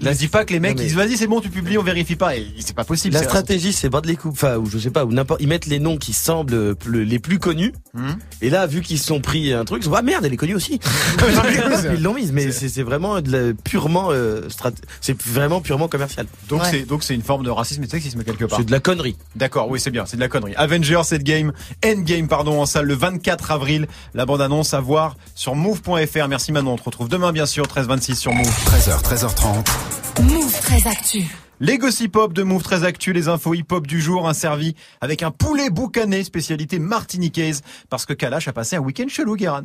Là, 0.03 0.15
dis 0.15 0.29
pas 0.29 0.45
que 0.45 0.53
les 0.53 0.61
mecs 0.61 0.77
mais- 0.77 0.85
disent 0.85 0.95
vas-y 0.97 1.17
c'est 1.17 1.27
bon 1.27 1.41
tu 1.41 1.49
publies 1.49 1.79
on 1.79 1.83
vérifie 1.83 2.17
pas 2.17 2.37
et 2.37 2.47
c'est 2.59 2.75
pas 2.75 2.85
possible. 2.85 3.15
La 3.15 3.21
c'est- 3.21 3.27
stratégie, 3.27 3.73
c'est 3.73 3.89
Bradley 3.89 4.17
Cooper, 4.17 4.33
enfin, 4.47 4.57
ou 4.57 4.67
je 4.67 4.79
sais 4.79 4.91
pas, 4.91 5.05
ou 5.05 5.13
n'importe, 5.13 5.41
ils 5.41 5.49
mettent 5.49 5.67
les 5.67 5.79
noms 5.79 5.97
qui 5.97 6.13
semblent 6.13 6.75
le- 6.87 7.05
les 7.05 7.19
plus 7.19 7.39
connus. 7.39 7.73
Hmm. 7.95 8.13
Et 8.41 8.51
là, 8.51 8.67
vu 8.67 8.81
qu'ils 8.81 8.99
se 8.99 9.07
sont 9.07 9.21
pris 9.21 9.53
un 9.53 9.65
truc, 9.65 9.83
ils 9.83 9.85
se 9.85 9.89
disent, 9.91 9.99
ah 9.99 10.03
merde, 10.03 10.25
elle 10.25 10.33
est 10.33 10.37
connue 10.37 10.55
aussi. 10.55 10.81
ils 11.97 12.03
l'ont 12.03 12.15
mise, 12.15 12.33
mais 12.33 12.51
c'est 12.51 12.69
c'est 12.69 12.83
vraiment 12.83 13.21
de 13.21 13.31
la- 13.31 13.55
purement, 13.55 14.09
euh, 14.11 14.49
strat- 14.49 14.73
c'est 15.01 15.21
vraiment 15.23 15.61
purement 15.61 15.89
commercial. 15.89 16.27
Donc 16.49 16.63
c'est 16.71 16.83
donc 16.87 17.03
c'est 17.05 17.15
une 17.15 17.23
forme 17.23 17.45
de 17.45 17.51
racisme 17.51 17.83
et 17.83 17.87
de 17.87 17.91
sexisme 17.91 18.23
quelque 18.25 18.45
part. 18.45 18.59
C'est 18.59 18.65
de 18.67 18.73
la 18.73 18.81
connerie. 18.81 19.17
D'accord, 19.37 19.69
oui, 19.71 19.79
c'est 19.81 19.91
bien, 19.91 20.05
c'est 20.07 20.17
de 20.17 20.21
la 20.23 20.29
connerie. 20.29 20.55
Avengers 20.57 21.01
Endgame, 21.13 21.53
Endgame 21.85 22.29
pardon 22.29 22.61
en 22.61 22.67
salle 22.67 22.87
le 22.87 22.95
24 22.95 23.51
avril. 23.51 23.87
La 24.15 24.27
bande 24.27 24.41
annonce 24.41 24.75
à 24.75 24.81
voir 24.81 25.17
sur 25.35 25.55
move.fr. 25.55 26.29
Merci 26.29 26.53
Manon, 26.53 26.73
on 26.73 26.77
te 26.79 26.85
retrouve 26.85 27.09
demain 27.09 27.33
bien 27.33 27.47
sûr 27.47 27.67
13h26 27.67 28.15
sur 28.17 28.33
Move. 28.33 28.47
13h, 28.67 29.03
13h30. 29.03 29.92
Move 30.21 30.61
très 30.61 30.87
actu. 30.87 31.23
Les 31.61 31.79
gossip 31.79 32.17
hop 32.17 32.33
de 32.33 32.43
Move 32.43 32.63
très 32.63 32.85
actu, 32.85 33.13
les 33.13 33.29
infos 33.29 33.55
hip 33.55 33.67
hop 33.71 33.87
du 33.87 34.01
jour, 34.01 34.29
un 34.29 34.35
servi 34.35 34.75
avec 35.01 35.23
un 35.23 35.31
poulet 35.31 35.71
boucané, 35.71 36.23
spécialité 36.23 36.79
martiniquaise, 36.79 37.63
parce 37.89 38.05
que 38.05 38.13
Kalash 38.13 38.47
a 38.49 38.53
passé 38.53 38.77
un 38.77 38.81
week-end 38.81 39.07
chelou, 39.09 39.37
Guéran. 39.37 39.63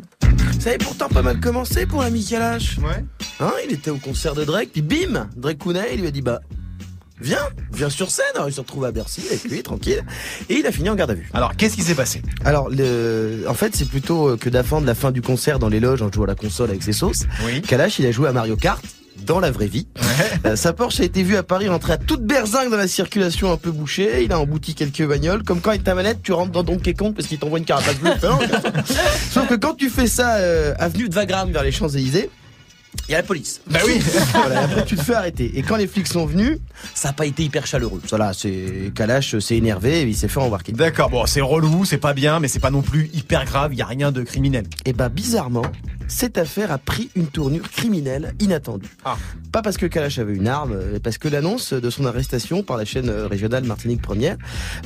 Ça 0.59 0.69
avait 0.69 0.77
pourtant 0.77 1.09
pas 1.09 1.21
mal 1.21 1.39
commencé 1.39 1.85
pour 1.85 2.01
l'ami 2.01 2.23
Kalash. 2.23 2.77
Ouais. 2.77 3.03
Hein, 3.39 3.51
il 3.67 3.73
était 3.73 3.91
au 3.91 3.97
concert 3.97 4.35
de 4.35 4.45
Drake, 4.45 4.69
puis 4.71 4.81
bim, 4.81 5.27
Drake 5.35 5.57
Kounet, 5.57 5.95
il 5.95 6.01
lui 6.01 6.07
a 6.07 6.11
dit 6.11 6.21
bah, 6.21 6.39
viens, 7.19 7.49
viens 7.73 7.89
sur 7.89 8.09
scène. 8.09 8.25
Alors 8.35 8.47
il 8.47 8.53
se 8.53 8.61
retrouve 8.61 8.85
à 8.85 8.91
Bercy 8.91 9.23
avec 9.27 9.43
lui, 9.43 9.63
tranquille. 9.63 10.03
Et 10.49 10.55
il 10.55 10.65
a 10.65 10.71
fini 10.71 10.89
en 10.89 10.95
garde 10.95 11.11
à 11.11 11.15
vue. 11.15 11.29
Alors, 11.33 11.55
qu'est-ce 11.55 11.75
qui 11.75 11.83
s'est 11.83 11.95
passé? 11.95 12.21
Alors, 12.45 12.69
le... 12.69 13.43
en 13.47 13.53
fait, 13.53 13.75
c'est 13.75 13.89
plutôt 13.89 14.29
euh, 14.29 14.37
que 14.37 14.49
d'attendre 14.49 14.85
la 14.85 14.95
fin 14.95 15.11
du 15.11 15.21
concert 15.21 15.59
dans 15.59 15.69
les 15.69 15.79
loges 15.79 16.01
en 16.01 16.11
jouant 16.11 16.25
à 16.25 16.27
la 16.27 16.35
console 16.35 16.69
avec 16.69 16.83
ses 16.83 16.93
sauces. 16.93 17.25
Oui. 17.45 17.61
Kalash, 17.61 17.99
il 17.99 18.05
a 18.05 18.11
joué 18.11 18.29
à 18.29 18.31
Mario 18.31 18.55
Kart 18.55 18.83
dans 19.27 19.39
la 19.39 19.51
vraie 19.51 19.67
vie. 19.67 19.87
Euh, 20.45 20.55
sa 20.55 20.73
Porsche 20.73 21.01
a 21.01 21.03
été 21.03 21.21
vue 21.21 21.35
à 21.35 21.43
Paris 21.43 21.67
rentrer 21.67 21.93
à 21.93 21.97
toute 21.97 22.23
berzingue 22.23 22.71
dans 22.71 22.77
la 22.77 22.87
circulation 22.87 23.51
un 23.51 23.57
peu 23.57 23.69
bouchée. 23.69 24.23
Il 24.23 24.31
a 24.31 24.39
embouti 24.39 24.73
quelques 24.73 25.05
bagnoles. 25.05 25.43
Comme 25.43 25.61
quand 25.61 25.69
avec 25.69 25.83
ta 25.83 25.93
manette, 25.93 26.23
tu 26.23 26.31
rentres 26.31 26.51
dans 26.51 26.63
Donkey 26.63 26.93
Kong 26.93 27.13
parce 27.13 27.27
qu'il 27.27 27.37
t'envoie 27.37 27.59
une 27.59 27.65
carapace 27.65 27.97
bleue. 27.97 28.11
Sauf 29.31 29.47
que 29.47 29.55
quand 29.55 29.75
tu 29.75 29.89
fais 29.89 30.07
ça 30.07 30.37
euh, 30.37 30.73
avenue 30.79 31.09
de 31.09 31.13
Wagram 31.13 31.51
vers 31.51 31.63
les 31.63 31.71
Champs-Élysées, 31.71 32.29
il 33.07 33.11
y 33.11 33.15
a 33.15 33.17
la 33.19 33.23
police. 33.23 33.61
Bah 33.67 33.79
oui. 33.85 33.99
Voilà, 34.33 34.61
après 34.61 34.85
tu 34.85 34.95
te 34.95 35.01
fais 35.01 35.13
arrêter. 35.13 35.51
Et 35.55 35.61
quand 35.61 35.75
les 35.75 35.87
flics 35.87 36.07
sont 36.07 36.25
venus, 36.25 36.57
ça 36.95 37.09
n'a 37.09 37.13
pas 37.13 37.25
été 37.25 37.43
hyper 37.43 37.67
chaleureux. 37.67 38.01
Voilà, 38.09 38.33
c'est 38.33 38.91
Kalash 38.95 39.37
s'est 39.39 39.57
énervé 39.57 40.01
et 40.01 40.03
il 40.03 40.15
s'est 40.15 40.27
fait 40.27 40.39
embarquer. 40.39 40.71
D'accord, 40.71 41.09
bon, 41.09 41.25
c'est 41.25 41.41
relou, 41.41 41.85
c'est 41.85 41.97
pas 41.97 42.13
bien, 42.13 42.39
mais 42.39 42.47
c'est 42.47 42.59
pas 42.59 42.71
non 42.71 42.81
plus 42.81 43.09
hyper 43.13 43.45
grave, 43.45 43.73
il 43.73 43.79
y 43.79 43.81
a 43.81 43.85
rien 43.85 44.11
de 44.11 44.23
criminel. 44.23 44.65
Et 44.85 44.93
bah 44.93 45.09
bizarrement, 45.09 45.63
cette 46.07 46.37
affaire 46.37 46.71
a 46.71 46.77
pris 46.77 47.09
une 47.15 47.27
tournure 47.27 47.69
criminelle 47.69 48.33
inattendue. 48.39 48.89
Ah. 49.05 49.17
Pas 49.51 49.61
parce 49.61 49.77
que 49.77 49.85
Kalash 49.85 50.19
avait 50.19 50.33
une 50.35 50.47
arme, 50.47 50.77
mais 50.93 50.99
parce 50.99 51.17
que 51.17 51.27
l'annonce 51.27 51.73
de 51.73 51.89
son 51.89 52.05
arrestation 52.05 52.63
par 52.63 52.77
la 52.77 52.85
chaîne 52.85 53.09
euh, 53.09 53.27
régionale 53.27 53.63
Martinique 53.63 54.01
Première 54.01 54.37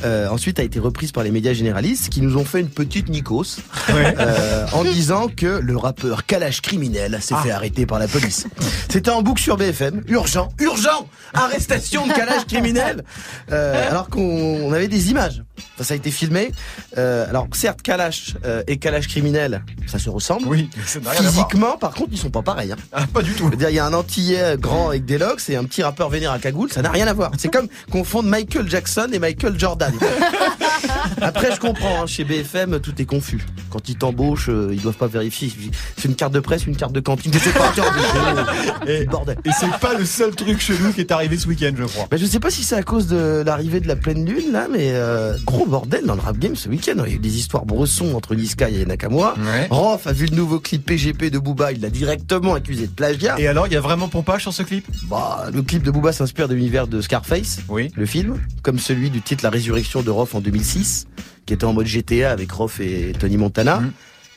euh, 0.04 0.28
ensuite 0.30 0.60
a 0.60 0.64
été 0.64 0.80
reprise 0.80 1.12
par 1.12 1.24
les 1.24 1.32
médias 1.32 1.54
généralistes 1.54 2.10
qui 2.10 2.22
nous 2.22 2.38
ont 2.38 2.46
fait 2.46 2.60
une 2.62 2.70
petite 2.70 3.10
Nikos 3.10 3.58
euh, 3.90 4.66
en 4.74 4.84
disant 4.84 5.28
que 5.28 5.46
le 5.46 5.78
rappeur 5.78 6.26
Kalash 6.26 6.62
criminel 6.62 7.18
s'est 7.22 7.36
Ah. 7.38 7.44
fait 7.44 7.52
arrêter 7.52 7.86
par 7.86 8.00
la 8.00 8.08
police. 8.08 8.48
C'était 8.90 9.10
en 9.12 9.22
boucle 9.22 9.42
sur 9.42 9.58
BFM, 9.58 10.04
urgent, 10.08 10.50
urgent, 10.60 11.08
arrestation 11.34 12.06
de 12.08 12.14
Kalash 12.14 12.46
criminel, 12.46 13.04
euh, 13.52 13.90
alors 13.90 14.10
qu'on 14.10 14.22
on 14.22 14.74
avait 14.74 14.88
des 14.88 15.12
images. 15.12 15.44
Enfin, 15.76 15.84
ça 15.84 15.94
a 15.94 15.98
été 15.98 16.12
filmé. 16.12 16.52
Euh, 16.98 17.28
alors 17.30 17.48
certes, 17.54 17.82
Kalash 17.82 18.36
euh, 18.46 18.64
et 18.68 18.78
Kalash 18.78 19.08
criminel, 19.08 19.64
ça 19.88 20.00
se 20.00 20.10
ressemble. 20.10 20.48
Oui, 20.48 20.70
ça 20.86 21.00
Physiquement, 21.14 21.78
par 21.78 21.94
contre, 21.94 22.10
ils 22.12 22.18
sont 22.18 22.30
pas 22.30 22.42
pareils. 22.42 22.72
Hein. 22.72 22.78
Ah, 22.92 23.06
pas 23.12 23.22
du 23.22 23.34
tout. 23.34 23.50
Il 23.54 23.70
y 23.70 23.80
a 23.80 23.86
un 23.86 23.94
antillais 23.94 24.58
grand 24.58 24.90
avec 24.90 25.06
des 25.06 25.18
locks 25.18 25.50
et 25.50 25.56
un 25.56 25.64
petit 25.64 25.84
rappeur 25.84 26.10
vénère 26.10 26.32
à 26.32 26.40
cagoule, 26.40 26.72
ça 26.72 26.82
n'a 26.82 26.92
rien 26.92 27.08
à 27.08 27.14
voir. 27.14 27.32
C'est 27.38 27.52
comme 27.52 27.68
confondre 27.92 28.30
Michael 28.30 28.70
Jackson 28.70 29.08
et 29.14 29.20
Michael 29.20 29.60
Jordan. 29.60 29.94
Après, 31.22 31.54
je 31.54 31.60
comprends, 31.60 32.04
hein, 32.04 32.08
chez 32.08 32.24
BFM, 32.24 32.80
tout 32.80 33.00
est 33.02 33.06
confus. 33.06 33.46
Quand 33.70 33.88
ils 33.90 33.96
t'embauchent, 33.96 34.50
euh, 34.50 34.70
ils 34.72 34.82
doivent 34.82 34.96
pas 34.96 35.08
vérifier. 35.08 35.52
C'est 35.98 36.08
une 36.08 36.16
carte 36.16 36.34
de 36.34 36.40
presse, 36.40 36.66
une 36.66 36.76
carte 36.76 36.94
de 36.94 37.00
cantine. 37.00 37.32
Je 37.34 37.50
pas, 37.52 37.72
Et, 38.88 39.06
bordel. 39.06 39.38
et 39.46 39.50
c'est 39.58 39.72
pas 39.80 39.94
le 39.94 40.06
seul 40.06 40.34
truc 40.36 40.60
chelou 40.60 40.92
qui 40.94 41.02
est 41.02 41.12
arrivé 41.12 41.38
ce 41.38 41.48
week-end, 41.48 41.72
je 41.78 41.84
crois. 41.84 42.08
Bah, 42.10 42.18
je 42.18 42.26
sais 42.26 42.40
pas 42.40 42.50
si 42.50 42.64
c'est 42.64 42.76
à 42.76 42.84
cause 42.84 43.08
de 43.08 43.44
l'arrivée 43.46 43.80
de 43.80 43.88
la 43.88 43.96
pleine 43.96 44.26
lune 44.26 44.52
là, 44.52 44.68
mais 44.72 44.92
euh, 44.94 45.36
gros 45.46 45.66
bordel 45.66 46.06
dans 46.06 46.16
le 46.16 46.22
rap 46.22 46.38
game 46.38 46.56
ce 46.56 46.70
week-end. 46.70 46.94
Il 47.06 47.10
y 47.12 47.14
a 47.14 47.16
eu 47.16 47.20
des 47.20 47.38
histoires 47.38 47.66
bressons 47.66 48.16
entre 48.16 48.36
Niska 48.36 48.70
et 48.70 48.86
Nakamura. 48.86 49.36
Ouais. 49.38 49.68
Rof 49.70 50.08
a 50.08 50.14
vu 50.14 50.26
le 50.26 50.36
nouveau 50.36 50.60
clip 50.60 50.86
PGP 51.02 51.32
de 51.32 51.40
Booba, 51.40 51.72
il 51.72 51.82
l'a 51.82 51.90
directement 51.90 52.54
accusé 52.54 52.86
de 52.86 52.92
plagiat. 52.92 53.40
Et 53.40 53.48
alors, 53.48 53.66
il 53.66 53.74
y 53.74 53.76
a 53.76 53.82
vraiment 53.82 54.08
pompage 54.08 54.44
sur 54.44 54.54
ce 54.54 54.62
clip? 54.62 54.86
Bah, 55.10 55.48
le 55.52 55.64
clip 55.64 55.82
de 55.82 55.90
Booba 55.90 56.12
s'inspire 56.14 56.48
de 56.48 56.54
l'univers 56.54 56.88
de 56.88 57.02
Scarface, 57.02 57.60
Oui. 57.70 57.92
le 57.96 58.06
film, 58.06 58.40
comme 58.62 58.78
celui 58.78 59.10
du 59.10 59.22
titre 59.22 59.44
La 59.44 59.50
résurrection 59.50 60.04
de 60.04 60.10
Rof 60.12 60.36
en 60.36 60.42
2006, 60.42 61.08
qui 61.48 61.54
était 61.54 61.66
en 61.66 61.74
mode 61.74 61.88
GTA 61.88 62.32
avec 62.32 62.52
Rof 62.52 62.80
et 62.80 63.14
Tony 63.20 63.38
Montana. 63.38 63.80
Mhm. 63.80 63.92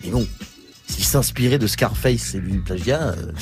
Mais 0.05 0.11
bon, 0.11 0.27
s'il 0.87 1.05
s'inspirait 1.05 1.59
de 1.59 1.66
Scarface 1.66 2.35
et 2.35 2.40
du 2.40 2.61
plagiat, 2.61 3.03
euh, 3.03 3.33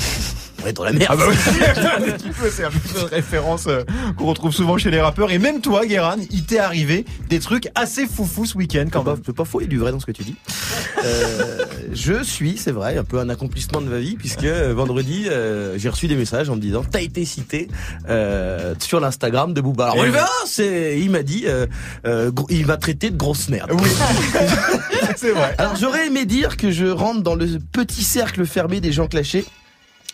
on 0.63 0.67
est 0.67 0.73
dans 0.73 0.85
la 0.85 0.93
merde. 0.93 1.11
Ah 1.13 1.17
bah 1.17 1.25
oui, 1.29 1.37
un 2.09 2.13
petit 2.13 2.29
peu, 2.31 2.51
c'est 2.51 2.65
un 2.65 2.71
peu 2.71 2.79
une 3.01 3.07
référence 3.07 3.67
euh, 3.67 3.83
qu'on 4.17 4.27
retrouve 4.27 4.53
souvent 4.53 4.77
chez 4.79 4.91
les 4.91 5.01
rappeurs. 5.01 5.31
Et 5.31 5.39
même 5.39 5.61
toi, 5.61 5.87
Guéran, 5.87 6.17
il 6.31 6.45
t'est 6.45 6.59
arrivé 6.59 7.05
des 7.29 7.39
trucs 7.41 7.69
assez 7.75 8.07
foufous 8.07 8.47
ce 8.47 8.57
week-end 8.57 8.87
quand 8.91 9.05
même. 9.05 9.17
c'est 9.25 9.35
pas 9.35 9.45
faux, 9.45 9.61
il 9.61 9.65
y 9.65 9.67
a 9.67 9.71
du 9.71 9.79
vrai 9.79 9.93
dans 9.93 10.01
ce 10.01 10.07
que 10.07 10.13
tu 10.13 10.23
dis. 10.23 10.37
Euh, 11.05 11.65
je 11.93 12.23
suis, 12.23 12.57
c'est 12.57 12.71
vrai, 12.73 12.97
un 12.97 13.05
peu 13.05 13.19
un 13.19 13.29
accomplissement 13.29 13.81
de 13.81 13.89
ma 13.89 13.99
vie, 13.99 14.15
puisque 14.17 14.45
euh, 14.45 14.73
vendredi, 14.75 15.27
euh, 15.29 15.77
j'ai 15.79 15.89
reçu 15.89 16.07
des 16.07 16.15
messages 16.17 16.49
en 16.49 16.57
me 16.57 16.61
disant 16.61 16.83
T'as 16.89 17.01
été 17.03 17.25
cité 17.25 17.69
euh, 18.09 18.75
sur 18.79 19.01
l'Instagram 19.01 19.53
de 19.55 19.61
Booba. 19.61 19.85
Alors, 19.87 19.97
Eh 19.99 20.09
oui. 20.09 20.11
va, 20.11 20.29
c'est, 20.47 20.99
il 21.01 21.11
m'a 21.11 21.23
dit 21.23 21.45
euh, 21.47 21.67
euh, 22.07 22.31
Il 22.51 22.67
m'a 22.67 22.77
traité 22.77 23.11
de 23.11 23.17
grosse 23.17 23.49
merde. 23.49 23.71
Oui, 23.73 23.89
c'est 25.17 25.31
vrai. 25.33 25.55
Alors, 25.59 25.77
j'aurais 25.77 26.07
aimé 26.07 26.25
dire 26.25 26.57
que 26.57 26.71
je 26.71 26.87
rentre 26.87 27.23
dans 27.23 27.35
le 27.35 27.47
petit 27.73 28.05
cercle 28.05 28.45
fermé 28.47 28.81
des 28.81 28.93
gens 28.93 29.07
clashés. 29.07 29.45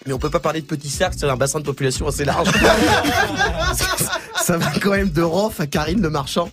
Mais 0.06 0.12
on 0.12 0.18
peut 0.18 0.30
pas 0.30 0.40
parler 0.40 0.60
de 0.60 0.66
petit 0.66 0.88
cercle, 0.88 1.16
c'est 1.18 1.28
un 1.28 1.36
bassin 1.36 1.58
de 1.60 1.64
population 1.64 2.06
assez 2.06 2.24
large. 2.24 2.48
Ça 4.42 4.56
va 4.56 4.70
quand 4.80 4.92
même 4.92 5.10
de 5.10 5.22
Rof 5.22 5.60
à 5.60 5.66
Karine 5.66 6.00
le 6.00 6.10
marchand, 6.10 6.50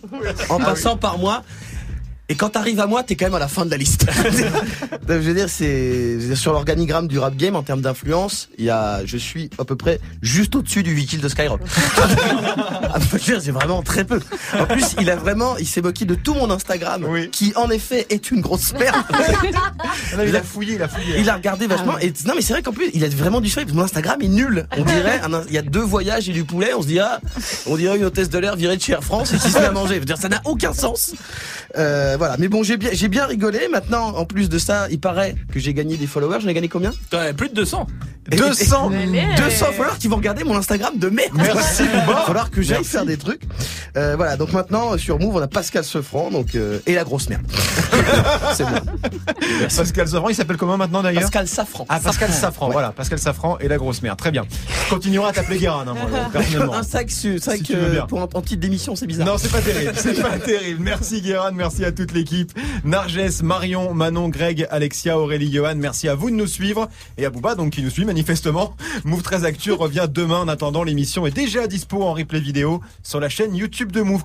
en 0.50 0.58
passant 0.58 0.98
par 0.98 1.18
moi. 1.18 1.44
Et 2.28 2.36
quand 2.36 2.50
t'arrives 2.50 2.80
à 2.80 2.88
moi, 2.88 3.04
t'es 3.04 3.16
quand 3.16 3.26
même 3.26 3.36
à 3.36 3.40
la 3.40 3.48
fin 3.48 3.66
de 3.66 3.72
la 3.72 3.78
liste. 3.78 4.06
Donc, 5.08 5.22
je 5.22 5.28
veux 5.28 5.34
dire, 5.34 5.48
c'est 5.50 6.14
je 6.14 6.18
veux 6.20 6.28
dire, 6.30 6.38
sur 6.38 6.54
l'organigramme 6.54 7.08
du 7.08 7.20
rap 7.20 7.36
game 7.36 7.56
en 7.56 7.62
termes 7.64 7.82
d'influence, 7.82 8.50
il 8.58 8.66
y 8.66 8.70
a, 8.72 9.06
je 9.06 9.18
suis 9.18 9.50
à 9.60 9.66
peu 9.66 9.76
près 9.76 10.00
juste 10.22 10.56
au-dessus 10.56 10.82
du 10.82 10.94
Vikil 10.94 11.22
de 11.22 11.30
Skyrock. 11.30 11.62
Ah, 12.96 13.18
dire, 13.18 13.42
c'est 13.42 13.52
vraiment 13.52 13.82
très 13.82 14.06
peu. 14.06 14.20
En 14.58 14.66
plus, 14.66 14.96
il 15.02 15.10
a 15.10 15.16
vraiment, 15.18 15.58
il 15.58 15.68
s'est 15.68 15.82
moqué 15.82 16.06
de 16.06 16.16
tout 16.16 16.34
mon 16.34 16.50
Instagram, 16.50 17.06
Oui. 17.10 17.30
qui 17.30 17.52
en 17.56 17.70
effet 17.70 18.06
est 18.10 18.32
une 18.32 18.40
grosse 18.40 18.74
merde. 18.74 18.96
Il 20.26 20.36
a 20.36 20.42
fouillé, 20.42 20.76
il 20.76 20.82
a 20.82 20.88
fouillé. 20.88 21.16
Il 21.20 21.30
a 21.30 21.36
regardé 21.36 21.68
vachement. 21.68 21.98
Et 22.00 22.14
non, 22.26 22.34
mais 22.36 22.42
c'est 22.42 22.54
vrai 22.54 22.62
qu'en 22.62 22.72
plus, 22.72 22.90
il 22.94 23.04
a 23.04 23.10
vraiment 23.10 23.42
du 23.42 23.50
soleil. 23.50 23.68
Mon 23.74 23.84
Instagram 23.84 24.22
est 24.22 24.28
nul. 24.30 24.66
On 24.78 24.84
dirait, 24.84 25.20
un- 25.22 25.44
il 25.48 25.54
y 25.54 25.58
a 25.58 25.62
deux 25.62 25.82
voyages 25.82 26.30
et 26.30 26.34
du 26.34 26.46
poulet. 26.46 26.74
On 26.74 26.82
se 26.82 26.88
dit, 26.88 27.00
ah, 27.00 27.20
on 27.66 27.76
dirait 27.76 27.98
une 27.98 28.06
hôtesse 28.06 28.30
de 28.30 28.38
l'air 28.40 28.56
virée 28.56 28.78
de 28.78 28.82
chez 28.82 28.94
Air 28.94 29.04
France 29.04 29.34
et 29.34 29.38
qui 29.38 29.50
se 29.52 29.60
met 29.60 29.66
à 29.66 29.72
manger. 29.72 29.96
Je 29.96 30.00
veux 30.00 30.06
dire, 30.06 30.18
ça 30.18 30.30
n'a 30.30 30.42
aucun 30.46 30.74
sens. 30.74 31.14
Euh, 31.78 32.16
voilà. 32.18 32.36
Mais 32.38 32.48
bon, 32.48 32.64
j'ai 32.64 32.78
bien, 32.78 32.90
j'ai 32.94 33.08
bien 33.08 33.26
rigolé. 33.26 33.68
Maintenant, 33.70 34.16
en 34.16 34.26
plus 34.26 34.50
de 34.50 34.58
ça, 34.58 34.88
il 34.90 35.00
paraît 35.00 35.36
que 35.52 35.60
j'ai 35.60 35.74
gagné 35.74 35.98
des 35.98 36.08
followers. 36.08 36.40
J'en 36.42 36.48
ai 36.50 36.54
gagné 36.54 36.68
combien? 36.70 36.94
Ouais, 37.14 37.34
plus 37.34 37.50
de 37.50 37.56
200. 37.56 37.88
200 38.30 38.90
200 39.38 39.66
followers 39.74 39.98
qui 40.00 40.08
vont 40.08 40.16
regarder 40.18 40.44
mon 40.44 40.58
Instagram 40.58 40.98
de 40.98 41.10
merde. 41.10 41.32
Merci, 41.36 41.84
Il 41.84 42.00
va 42.12 42.24
falloir 42.26 42.50
que 42.52 42.62
j'aille 42.62 42.84
faire 42.84 43.06
des 43.06 43.18
trucs. 43.18 43.44
Euh, 43.98 44.16
voilà, 44.16 44.36
donc 44.38 44.52
maintenant 44.52 44.98
sur 44.98 45.20
Move, 45.20 45.36
on 45.36 45.42
a 45.42 45.48
Pascal 45.48 45.84
Sefranc 45.84 46.32
donc 46.32 46.56
euh, 46.56 46.80
et 46.86 46.96
la 46.96 47.04
grosse 47.04 47.30
merde. 47.30 47.44
C'est 48.54 48.64
bon. 48.64 48.72
Pascal 49.76 50.08
Safran, 50.08 50.30
il 50.30 50.36
s'appelle 50.36 50.58
comment 50.58 50.78
maintenant 50.78 51.02
d'ailleurs? 51.04 51.24
Pascal 51.24 51.48
Safran. 51.48 51.86
Ah, 51.90 52.00
Pascal 52.00 52.32
Safran, 52.32 52.68
Ouais. 52.68 52.74
voilà, 52.74 52.92
Pascal 52.92 53.20
Safran 53.20 53.58
et 53.60 53.68
la 53.68 53.78
grosse 53.78 54.02
merde. 54.02 54.18
Très 54.18 54.32
bien. 54.32 54.44
Je 54.86 54.90
continuerai 54.94 55.30
à 55.30 55.34
t'appeler 55.34 55.60
Guérin, 55.60 55.86
hein, 55.88 55.94
moi, 55.94 56.20
personnellement. 56.34 56.74
Un 56.76 56.84
sac, 56.84 57.10
c'est 57.12 57.38
vrai 57.38 57.58
Si 57.58 57.64
que 57.64 57.68
tu 57.68 57.76
veux 57.76 57.92
bien. 57.92 58.06
pour 58.08 58.22
un, 58.22 58.28
en 58.34 58.42
titre 58.42 58.62
d'émission, 58.62 58.96
c'est 58.96 59.08
bizarre. 59.08 59.28
Non, 59.28 59.38
c'est 59.38 59.52
pas 59.52 59.62
terrible, 59.62 59.92
c'est 59.96 60.22
pas 60.22 60.38
terrible. 60.40 60.82
Merci 60.84 61.22
Guérin, 61.22 61.52
merci 61.52 61.86
à 61.86 61.92
toute 61.92 62.12
l'équipe. 62.14 62.52
Narges, 62.84 63.42
Marion, 63.44 63.94
Manon, 63.94 64.30
Greg, 64.30 64.68
Alexia, 64.72 65.18
Aurélie, 65.20 65.52
Johan, 65.54 65.76
merci 65.76 66.08
à 66.10 66.16
vous 66.16 66.30
de 66.32 66.36
nous 66.36 66.48
suivre. 66.48 66.90
Et 67.18 67.26
à 67.26 67.30
Bouba, 67.30 67.56
donc, 67.56 67.72
qui 67.72 67.82
nous 67.84 67.90
suit 67.90 68.06
manifestement. 68.16 68.78
Move 69.04 69.24
13 69.24 69.44
Actu 69.44 69.74
revient 69.74 70.08
demain. 70.10 70.40
En 70.40 70.48
attendant, 70.48 70.86
l'émission 70.86 71.26
est 71.26 71.32
déjà 71.32 71.68
dispo 71.68 72.02
en 72.02 72.14
replay 72.14 72.40
vidéo 72.40 72.80
sur 73.04 73.20
la 73.20 73.28
chaîne 73.28 73.54
YouTube 73.54 73.92
de 73.92 74.02
Move. 74.02 74.24